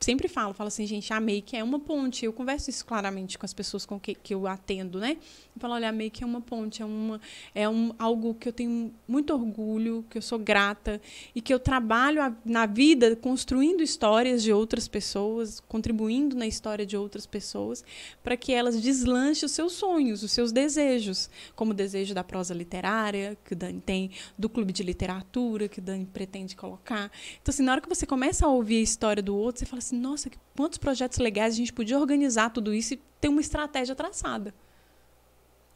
Sempre 0.00 0.28
falo, 0.28 0.54
falo 0.54 0.68
assim, 0.68 0.86
gente, 0.86 1.12
a 1.12 1.20
make 1.20 1.56
é 1.56 1.64
uma 1.64 1.80
ponte. 1.80 2.24
Eu 2.24 2.32
converso 2.32 2.70
isso 2.70 2.86
claramente 2.86 3.36
com 3.36 3.44
as 3.44 3.52
pessoas 3.52 3.84
com 3.84 3.98
que, 3.98 4.14
que 4.14 4.32
eu 4.32 4.46
atendo, 4.46 5.00
né? 5.00 5.16
Eu 5.54 5.60
falo, 5.60 5.74
olha, 5.74 5.88
a 5.88 5.92
make 5.92 6.22
é 6.22 6.26
uma 6.26 6.40
ponte, 6.40 6.82
é, 6.82 6.84
uma, 6.84 7.20
é 7.52 7.68
um, 7.68 7.92
algo 7.98 8.34
que 8.34 8.48
eu 8.48 8.52
tenho 8.52 8.92
muito 9.08 9.32
orgulho, 9.32 10.04
que 10.08 10.16
eu 10.16 10.22
sou 10.22 10.38
grata 10.38 11.00
e 11.34 11.40
que 11.40 11.52
eu 11.52 11.58
trabalho 11.58 12.22
a, 12.22 12.32
na 12.44 12.64
vida 12.64 13.16
construindo 13.16 13.82
histórias 13.82 14.42
de 14.42 14.52
outras 14.52 14.86
pessoas, 14.86 15.58
contribuindo 15.60 16.36
na 16.36 16.46
história 16.46 16.86
de 16.86 16.96
outras 16.96 17.26
pessoas, 17.26 17.84
para 18.22 18.36
que 18.36 18.52
elas 18.52 18.80
deslanchem 18.80 19.46
os 19.46 19.52
seus 19.52 19.72
sonhos, 19.72 20.22
os 20.22 20.30
seus 20.30 20.52
desejos, 20.52 21.28
como 21.56 21.72
o 21.72 21.74
desejo 21.74 22.14
da 22.14 22.22
prosa 22.22 22.54
literária, 22.54 23.36
que 23.44 23.52
o 23.52 23.56
Dani 23.56 23.80
tem, 23.80 24.10
do 24.38 24.48
clube 24.48 24.72
de 24.72 24.84
literatura, 24.84 25.68
que 25.68 25.80
o 25.80 25.82
Dani 25.82 26.06
pretende 26.06 26.54
colocar. 26.54 27.10
Então, 27.42 27.52
assim, 27.52 27.62
na 27.64 27.72
hora 27.72 27.80
que 27.80 27.88
você 27.88 28.06
começa 28.06 28.46
a 28.46 28.48
ouvir 28.48 28.76
a 28.76 28.82
história 28.82 29.22
do 29.22 29.36
outro, 29.36 29.60
você 29.60 29.66
fala 29.66 29.78
assim, 29.78 29.87
nossa, 29.92 30.30
quantos 30.56 30.78
projetos 30.78 31.18
legais 31.18 31.54
a 31.54 31.56
gente 31.56 31.72
podia 31.72 31.98
organizar 31.98 32.50
tudo 32.50 32.74
isso 32.74 32.94
e 32.94 33.00
ter 33.20 33.28
uma 33.28 33.40
estratégia 33.40 33.94
traçada. 33.94 34.54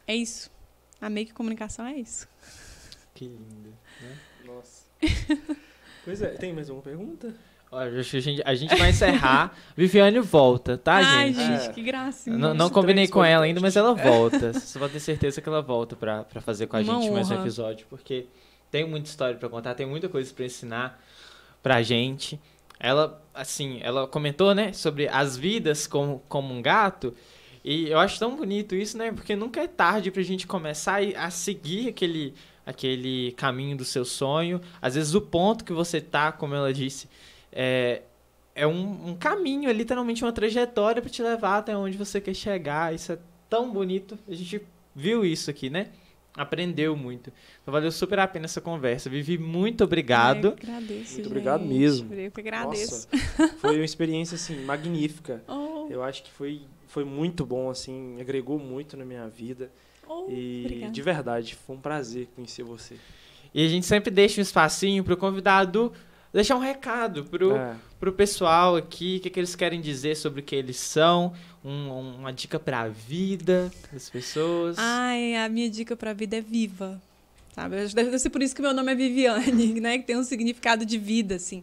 É 0.07 0.15
isso. 0.15 0.51
A 1.01 1.11
Make 1.11 1.33
Comunicação 1.33 1.87
é 1.87 1.95
isso. 1.97 2.29
Que 3.15 3.25
lindo. 3.27 3.75
Né? 4.01 4.17
Nossa. 4.45 4.85
pois 6.05 6.23
é, 6.23 6.29
tem 6.29 6.53
mais 6.53 6.69
uma 6.71 6.81
pergunta? 6.81 7.35
Olha, 7.71 8.01
a 8.01 8.03
gente, 8.03 8.43
a 8.45 8.55
gente 8.55 8.77
vai 8.77 8.91
encerrar. 8.91 9.57
Viviane 9.75 10.21
volta, 10.21 10.77
tá, 10.77 10.97
Ai, 10.97 11.33
gente? 11.33 11.41
Ai, 11.41 11.59
gente, 11.59 11.71
é. 11.71 11.73
que 11.73 11.83
graça. 11.83 12.31
Não, 12.31 12.53
não 12.53 12.69
combinei 12.69 13.09
com 13.09 13.25
ela 13.25 13.47
ainda, 13.47 13.61
mas 13.61 13.77
ela 13.77 13.95
volta. 13.95 14.53
Você 14.53 14.79
pode 14.79 14.93
ter 14.93 15.01
certeza 15.01 15.41
que 15.41 15.49
ela 15.49 15.63
volta 15.63 15.97
pra, 15.97 16.23
pra 16.25 16.43
fazer 16.43 16.67
com 16.67 16.77
a 16.77 16.81
Uma 16.81 16.85
gente 16.85 17.05
honra. 17.07 17.15
mais 17.15 17.31
um 17.31 17.41
episódio, 17.41 17.87
porque 17.89 18.27
tem 18.71 18.87
muita 18.87 19.09
história 19.09 19.37
para 19.39 19.49
contar, 19.49 19.75
tem 19.75 19.87
muita 19.87 20.07
coisa 20.07 20.33
para 20.35 20.45
ensinar 20.45 21.03
pra 21.63 21.83
gente. 21.83 22.39
Ela, 22.83 23.25
assim, 23.33 23.79
ela 23.81 24.09
comentou, 24.09 24.53
né, 24.57 24.73
sobre 24.73 25.07
as 25.07 25.37
vidas 25.37 25.87
como, 25.87 26.21
como 26.29 26.53
um 26.53 26.61
gato. 26.61 27.15
E 27.65 27.89
eu 27.89 28.01
acho 28.01 28.19
tão 28.19 28.35
bonito 28.35 28.75
isso, 28.75 28.99
né? 28.99 29.13
Porque 29.13 29.37
nunca 29.37 29.61
é 29.61 29.69
tarde 29.69 30.11
pra 30.11 30.21
gente 30.21 30.49
começar 30.49 31.01
a 31.17 31.31
seguir 31.31 31.91
aquele, 31.91 32.35
aquele 32.67 33.31
caminho 33.37 33.77
do 33.77 33.85
seu 33.85 34.05
sonho. 34.05 34.61
Às 34.81 34.97
vezes 34.97 35.15
o 35.15 35.21
ponto 35.21 35.65
que 35.65 35.73
você 35.73 36.01
tá, 36.01 36.33
como 36.33 36.57
ela 36.57 36.73
disse, 36.73 37.09
é, 37.53 38.03
é 38.53 38.67
um, 38.67 39.11
um 39.11 39.15
caminho, 39.15 39.71
é 39.71 39.73
literalmente 39.73 40.25
uma 40.25 40.33
trajetória 40.33 41.01
para 41.01 41.11
te 41.11 41.23
levar 41.23 41.59
até 41.59 41.77
onde 41.77 41.97
você 41.97 42.21
quer 42.21 42.35
chegar. 42.35 42.93
Isso 42.93 43.13
é 43.13 43.19
tão 43.49 43.73
bonito. 43.73 44.19
A 44.29 44.35
gente 44.35 44.61
viu 44.93 45.25
isso 45.25 45.49
aqui, 45.49 45.71
né? 45.71 45.91
Aprendeu 46.37 46.97
muito. 46.97 47.33
Então, 47.63 47.73
valeu 47.73 47.93
super 47.93 48.19
a 48.19 48.27
pena 48.27 48.47
essa 48.47 48.61
conversa. 48.61 49.11
Vivi, 49.11 49.39
muito 49.39 49.85
obrigado. 49.85 50.49
Eu 50.49 50.53
agradeço, 50.53 50.95
muito 50.95 51.09
gente. 51.09 51.27
obrigado 51.27 51.65
mesmo. 51.65 52.13
Eu 52.15 52.31
que 52.31 52.41
agradeço. 52.41 53.09
Nossa, 53.11 53.55
foi 53.59 53.77
uma 53.77 53.85
experiência 53.85 54.35
assim 54.35 54.65
magnífica. 54.65 55.43
Oh. 55.73 55.87
Eu 55.91 56.03
acho 56.03 56.23
que 56.23 56.31
foi 56.31 56.63
foi 56.87 57.05
muito 57.05 57.45
bom 57.47 57.71
assim, 57.71 58.21
agregou 58.21 58.59
muito 58.59 58.97
na 58.97 59.05
minha 59.05 59.27
vida. 59.27 59.71
Oh, 60.07 60.27
e 60.29 60.63
obrigada. 60.65 60.93
de 60.93 61.03
verdade, 61.03 61.55
foi 61.55 61.77
um 61.77 61.81
prazer 61.81 62.29
conhecer 62.35 62.63
você. 62.63 62.97
E 63.55 63.65
a 63.65 63.69
gente 63.69 63.87
sempre 63.87 64.11
deixa 64.11 64.41
um 64.41 64.43
espacinho 64.43 65.03
pro 65.03 65.17
convidado 65.17 65.93
deixar 66.33 66.57
um 66.57 66.61
recado 66.61 67.25
pro, 67.25 67.57
É. 67.57 67.77
pro 68.01 68.13
pessoal 68.13 68.77
aqui, 68.77 69.17
o 69.19 69.21
que, 69.21 69.31
que 69.31 69.41
eles 69.41 69.55
querem 69.55 69.81
dizer 69.81 70.17
sobre 70.17 70.41
o 70.41 70.43
que 70.43 70.55
eles 70.57 70.77
são, 70.77 71.33
um- 71.65 72.17
uma 72.19 72.33
dica 72.33 72.59
pra 72.59 72.89
vida 72.89 73.71
das 73.93 74.09
pessoas. 74.11 74.77
Ai, 74.79 75.37
a 75.37 75.49
minha 75.49 75.69
dica 75.71 75.95
pra 75.97 76.13
vida 76.13 76.37
é 76.37 76.41
viva. 76.41 77.01
Sabe? 77.55 77.77
Deve 77.89 78.19
ser 78.19 78.31
por 78.31 78.43
isso 78.43 78.55
que 78.57 78.63
meu 78.63 78.73
nome 78.73 78.93
é 78.93 78.95
Viviane, 78.95 79.75
né? 79.81 79.99
Que 79.99 80.05
tem 80.07 80.17
um 80.17 80.25
significado 80.25 80.87
de 80.87 80.97
vida, 80.97 81.35
assim. 81.35 81.63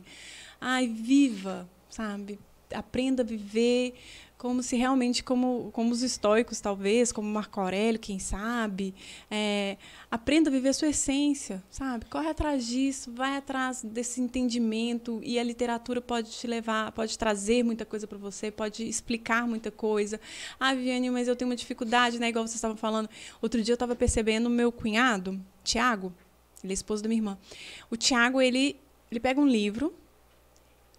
Ai, 0.62 0.86
viva, 0.88 1.68
sabe? 1.90 2.38
Aprenda 2.72 3.24
a 3.24 3.26
viver 3.26 3.96
como 4.40 4.64
se 4.64 4.78
realmente, 4.78 5.22
como, 5.22 5.70
como 5.74 5.92
os 5.92 6.02
estoicos, 6.02 6.62
talvez, 6.62 7.12
como 7.12 7.28
Marco 7.28 7.60
Aurélio, 7.60 8.00
quem 8.00 8.20
sabe. 8.20 8.96
É, 9.30 9.76
aprenda 10.10 10.50
a 10.50 10.54
viver 10.54 10.70
a 10.70 10.74
sua 10.74 10.88
essência, 10.88 11.62
sabe? 11.70 12.06
Corre 12.06 12.30
atrás 12.30 12.66
disso, 12.66 13.12
vai 13.12 13.36
atrás 13.36 13.84
desse 13.84 14.22
entendimento 14.22 15.20
e 15.26 15.38
a 15.38 15.44
literatura 15.44 16.00
pode 16.00 16.32
te 16.32 16.48
levar, 16.48 16.94
pode 16.94 17.20
trazer 17.20 17.64
muita 17.64 17.86
coisa 17.86 18.08
para 18.08 18.18
você, 18.18 18.50
pode 18.50 18.88
explicar 18.88 19.46
muita 19.46 19.70
coisa. 19.70 20.22
Ah, 20.58 20.74
Viviane, 20.74 21.10
mas 21.10 21.28
eu 21.28 21.36
tenho 21.36 21.50
uma 21.50 21.56
dificuldade, 21.56 22.18
né? 22.18 22.30
Igual 22.30 22.48
vocês 22.48 22.56
estavam 22.56 22.78
falando. 22.78 23.10
Outro 23.42 23.62
dia 23.62 23.74
eu 23.74 23.76
estava 23.76 23.94
percebendo 23.94 24.50
meu 24.50 24.72
cunhado, 24.72 25.38
Tiago, 25.66 26.14
ele 26.64 26.72
é 26.72 26.76
esposo 26.76 27.04
da 27.04 27.10
minha 27.10 27.20
irmã. 27.20 27.38
O 27.92 27.98
Tiago, 27.98 28.42
ele, 28.42 28.80
ele 29.12 29.20
pega 29.20 29.42
um 29.42 29.48
livro, 29.48 29.94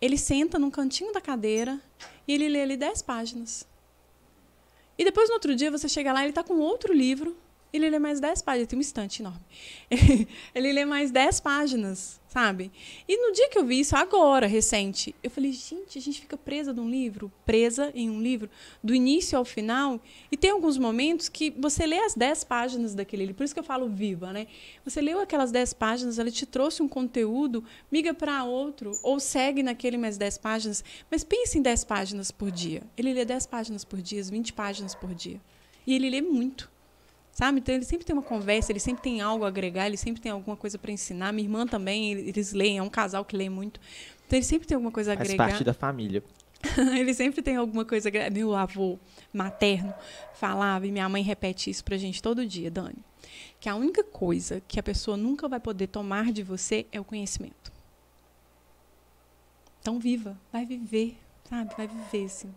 ele 0.01 0.17
senta 0.17 0.59
num 0.59 0.71
cantinho 0.71 1.13
da 1.13 1.21
cadeira 1.21 1.81
e 2.27 2.33
ele 2.33 2.49
lê 2.49 2.63
ali 2.63 2.77
10 2.77 3.03
páginas. 3.03 3.67
E 4.97 5.05
depois, 5.05 5.29
no 5.29 5.35
outro 5.35 5.55
dia, 5.55 5.71
você 5.71 5.89
chega 5.89 6.13
lá, 6.13 6.21
ele 6.21 6.31
está 6.31 6.43
com 6.43 6.59
outro 6.59 6.93
livro, 6.93 7.37
ele 7.73 7.89
lê 7.89 7.99
mais 7.99 8.21
10 8.21 8.43
páginas, 8.43 8.68
tem 8.68 8.79
um 8.79 8.83
estante 8.83 9.23
enorme. 9.23 9.41
ele 10.55 10.73
lê 10.73 10.85
mais 10.85 11.11
10 11.11 11.41
páginas, 11.41 12.21
sabe? 12.29 12.71
E 13.09 13.16
no 13.16 13.33
dia 13.33 13.49
que 13.49 13.59
eu 13.59 13.64
vi 13.64 13.81
isso, 13.81 13.97
agora, 13.97 14.47
recente, 14.47 15.14
eu 15.23 15.31
falei, 15.31 15.53
gente, 15.53 15.99
a 15.99 16.01
gente 16.01 16.21
fica 16.21 16.37
presa 16.37 16.73
num 16.73 16.89
livro, 16.89 17.31
presa 17.47 17.93
em 17.95 18.11
um 18.11 18.21
livro, 18.21 18.51
do 18.83 18.95
início 18.95 19.39
ao 19.39 19.45
final, 19.45 20.01
e 20.31 20.37
tem 20.37 20.51
alguns 20.51 20.79
momentos 20.79 21.29
que 21.29 21.51
você 21.51 21.87
lê 21.87 21.99
as 21.99 22.14
10 22.14 22.45
páginas 22.45 22.95
daquele 22.95 23.23
livro, 23.23 23.37
por 23.37 23.45
isso 23.45 23.55
que 23.55 23.61
eu 23.61 23.64
falo 23.64 23.89
viva, 23.89 24.33
né? 24.33 24.47
Você 24.85 25.01
leu 25.01 25.21
aquelas 25.21 25.53
10 25.53 25.73
páginas, 25.75 26.18
ela 26.18 26.31
te 26.31 26.47
trouxe 26.47 26.83
um 26.83 26.89
conteúdo, 26.89 27.64
miga 27.91 28.12
para 28.12 28.45
outro, 28.45 28.93
ou 29.03 29.21
segue 29.21 29.62
naquele 29.62 29.97
mais 29.97 30.16
10 30.16 30.39
páginas, 30.39 30.85
mas 31.11 31.23
pense 31.23 31.59
em 31.59 31.62
10 31.62 31.85
páginas 31.85 32.31
por 32.31 32.51
dia. 32.51 32.83
Ele 32.97 33.12
lê 33.12 33.25
10 33.25 33.47
páginas 33.47 33.85
por 33.85 34.01
dia, 34.01 34.23
20 34.23 34.53
páginas 34.53 34.95
por 34.95 35.14
dia. 35.14 35.41
E 35.87 35.95
ele 35.95 36.11
lê 36.11 36.21
muito. 36.21 36.71
Sabe? 37.41 37.61
Então 37.61 37.74
ele 37.74 37.86
sempre 37.86 38.05
tem 38.05 38.12
uma 38.12 38.22
conversa, 38.22 38.70
ele 38.70 38.78
sempre 38.78 39.03
tem 39.03 39.22
algo 39.22 39.47
a 39.47 39.49
agregar, 39.49 39.86
ele 39.86 39.97
sempre 39.97 40.20
tem 40.20 40.30
alguma 40.30 40.59
coisa 40.59 40.78
para 40.78 40.93
ensinar. 40.93 41.32
Minha 41.32 41.47
irmã 41.47 41.66
também, 41.66 42.12
eles 42.12 42.53
leem, 42.53 42.76
é 42.76 42.82
um 42.82 42.91
casal 42.91 43.24
que 43.24 43.34
lê 43.34 43.49
muito. 43.49 43.80
Então 44.26 44.38
ele 44.38 44.45
sempre 44.45 44.68
tem 44.68 44.74
alguma 44.74 44.93
coisa 44.93 45.14
a 45.14 45.16
Faz 45.16 45.26
agregar. 45.26 45.49
parte 45.49 45.64
da 45.64 45.72
família. 45.72 46.22
ele 46.99 47.14
sempre 47.14 47.41
tem 47.41 47.57
alguma 47.57 47.82
coisa. 47.82 48.09
a 48.09 48.11
agregar. 48.11 48.30
Meu 48.30 48.55
avô 48.55 48.99
materno 49.32 49.95
falava, 50.34 50.86
e 50.86 50.93
minha 50.93 51.09
mãe 51.09 51.22
repete 51.22 51.70
isso 51.70 51.82
pra 51.82 51.97
gente 51.97 52.20
todo 52.20 52.45
dia, 52.45 52.70
Dani, 52.70 52.99
que 53.59 53.70
a 53.70 53.74
única 53.74 54.05
coisa 54.05 54.61
que 54.68 54.78
a 54.78 54.82
pessoa 54.82 55.16
nunca 55.16 55.49
vai 55.49 55.61
poder 55.61 55.86
tomar 55.86 56.30
de 56.32 56.43
você 56.43 56.84
é 56.93 57.01
o 57.01 57.05
conhecimento. 57.05 57.72
Então 59.80 59.99
viva, 59.99 60.38
vai 60.53 60.66
viver, 60.66 61.16
sabe? 61.49 61.74
Vai 61.74 61.88
viver, 61.88 62.26
assim. 62.26 62.55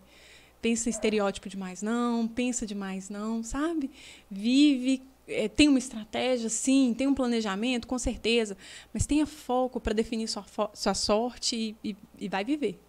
Pensa 0.64 0.90
estereótipo 0.90 1.50
demais, 1.50 1.82
não. 1.82 2.26
Pensa 2.28 2.66
demais, 2.66 3.10
não, 3.10 3.44
sabe? 3.44 3.92
Vive, 4.32 5.02
eh, 5.28 5.50
tem 5.50 5.68
uma 5.68 5.78
estratégia, 5.78 6.48
sim. 6.50 6.96
Tem 6.98 7.06
um 7.06 7.14
planejamento, 7.14 7.86
com 7.86 8.00
certeza. 8.00 8.56
Mas 8.94 9.06
tenha 9.06 9.26
foco 9.28 9.80
para 9.82 9.94
definir 9.94 10.28
sua, 10.30 10.42
fo- 10.44 10.70
sua 10.74 10.94
sorte 10.94 11.76
e, 11.84 11.90
e- 11.90 11.96
e 12.18 12.30
vai 12.30 12.46
viver. 12.46 12.80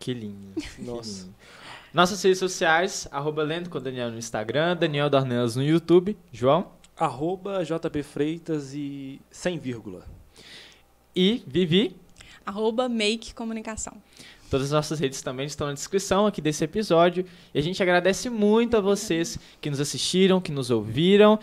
Que 0.00 0.12
lindo. 0.12 0.60
que 0.60 0.82
Nossa. 0.82 1.22
lindo. 1.26 1.34
Nossas 1.94 2.20
redes 2.22 2.38
sociais, 2.40 3.06
arroba 3.12 3.42
Lendo 3.44 3.70
com 3.70 3.80
Daniel 3.80 4.10
no 4.10 4.18
Instagram, 4.18 4.76
Daniel 4.76 5.08
Dornelas 5.08 5.54
no 5.56 5.62
YouTube. 5.62 6.18
João 6.32 6.72
Arroba 6.96 7.62
JP 7.64 8.02
Freitas 8.02 8.74
e 8.74 9.20
sem 9.30 9.58
vírgula. 9.58 10.04
e 11.14 11.42
Vivi. 11.46 11.94
Arroba 12.44 12.88
Make 12.88 13.32
Comunicação. 13.34 13.94
Todas 14.50 14.66
as 14.66 14.72
nossas 14.72 15.00
redes 15.00 15.20
também 15.22 15.46
estão 15.46 15.66
na 15.66 15.72
descrição 15.72 16.26
aqui 16.26 16.40
desse 16.40 16.64
episódio. 16.64 17.24
E 17.54 17.58
a 17.58 17.62
gente 17.62 17.82
agradece 17.82 18.30
muito 18.30 18.76
a 18.76 18.80
vocês 18.80 19.38
que 19.60 19.70
nos 19.70 19.80
assistiram, 19.80 20.40
que 20.40 20.52
nos 20.52 20.70
ouviram. 20.70 21.38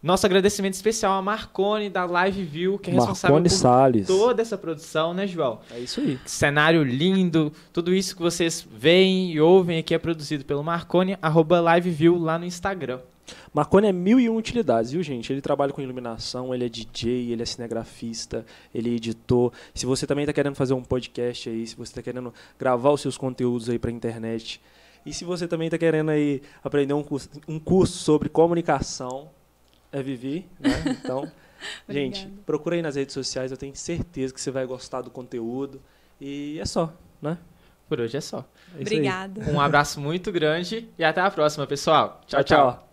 Nosso 0.00 0.24
agradecimento 0.26 0.74
especial 0.74 1.12
a 1.14 1.22
Marcone 1.22 1.90
da 1.90 2.04
Live 2.04 2.44
View, 2.44 2.78
que 2.78 2.88
é 2.88 2.94
responsável 2.94 3.34
Marcone 3.34 3.48
por 3.48 3.56
Salles. 3.56 4.06
toda 4.06 4.40
essa 4.40 4.56
produção, 4.56 5.12
né, 5.12 5.26
João? 5.26 5.58
É 5.72 5.80
isso 5.80 6.00
aí. 6.00 6.16
Cenário 6.24 6.84
lindo, 6.84 7.52
tudo 7.72 7.92
isso 7.92 8.14
que 8.14 8.22
vocês 8.22 8.64
veem 8.72 9.32
e 9.32 9.40
ouvem 9.40 9.78
aqui 9.78 9.92
é 9.92 9.98
produzido 9.98 10.44
pelo 10.44 10.62
Marcone, 10.62 11.18
arroba 11.20 11.60
Live 11.60 11.90
View 11.90 12.16
lá 12.16 12.38
no 12.38 12.44
Instagram. 12.44 13.00
Marconi 13.52 13.88
é 13.88 13.92
mil 13.92 14.18
e 14.18 14.28
um 14.28 14.36
utilidades, 14.36 14.92
viu, 14.92 15.02
gente? 15.02 15.32
Ele 15.32 15.40
trabalha 15.40 15.72
com 15.72 15.80
iluminação, 15.80 16.54
ele 16.54 16.64
é 16.64 16.68
DJ, 16.68 17.32
ele 17.32 17.42
é 17.42 17.46
cinegrafista, 17.46 18.44
ele 18.74 18.90
é 18.90 18.94
editor. 18.94 19.52
Se 19.74 19.86
você 19.86 20.06
também 20.06 20.24
está 20.24 20.32
querendo 20.32 20.54
fazer 20.54 20.74
um 20.74 20.82
podcast 20.82 21.48
aí, 21.48 21.66
se 21.66 21.76
você 21.76 21.92
está 21.92 22.02
querendo 22.02 22.32
gravar 22.58 22.90
os 22.90 23.00
seus 23.00 23.16
conteúdos 23.16 23.68
aí 23.68 23.78
para 23.78 23.90
internet, 23.90 24.60
e 25.04 25.12
se 25.12 25.24
você 25.24 25.48
também 25.48 25.68
está 25.68 25.78
querendo 25.78 26.10
aí 26.10 26.42
aprender 26.62 26.94
um 26.94 27.02
curso, 27.02 27.30
um 27.46 27.58
curso 27.58 27.98
sobre 27.98 28.28
comunicação, 28.28 29.30
é 29.92 30.02
Vivi, 30.02 30.46
né? 30.58 30.98
Então, 31.02 31.30
gente, 31.88 32.26
procura 32.44 32.76
aí 32.76 32.82
nas 32.82 32.96
redes 32.96 33.14
sociais, 33.14 33.50
eu 33.50 33.56
tenho 33.56 33.74
certeza 33.74 34.32
que 34.32 34.40
você 34.40 34.50
vai 34.50 34.66
gostar 34.66 35.02
do 35.02 35.10
conteúdo. 35.10 35.80
E 36.20 36.58
é 36.60 36.64
só, 36.64 36.92
né? 37.22 37.38
Por 37.88 38.00
hoje 38.00 38.16
é 38.16 38.20
só. 38.20 38.44
É. 38.76 38.80
Obrigada. 38.82 39.50
Um 39.50 39.60
abraço 39.60 40.00
muito 40.00 40.30
grande 40.30 40.88
e 40.98 41.04
até 41.04 41.20
a 41.20 41.30
próxima, 41.30 41.66
pessoal. 41.66 42.20
Tchau, 42.26 42.44
tchau. 42.44 42.87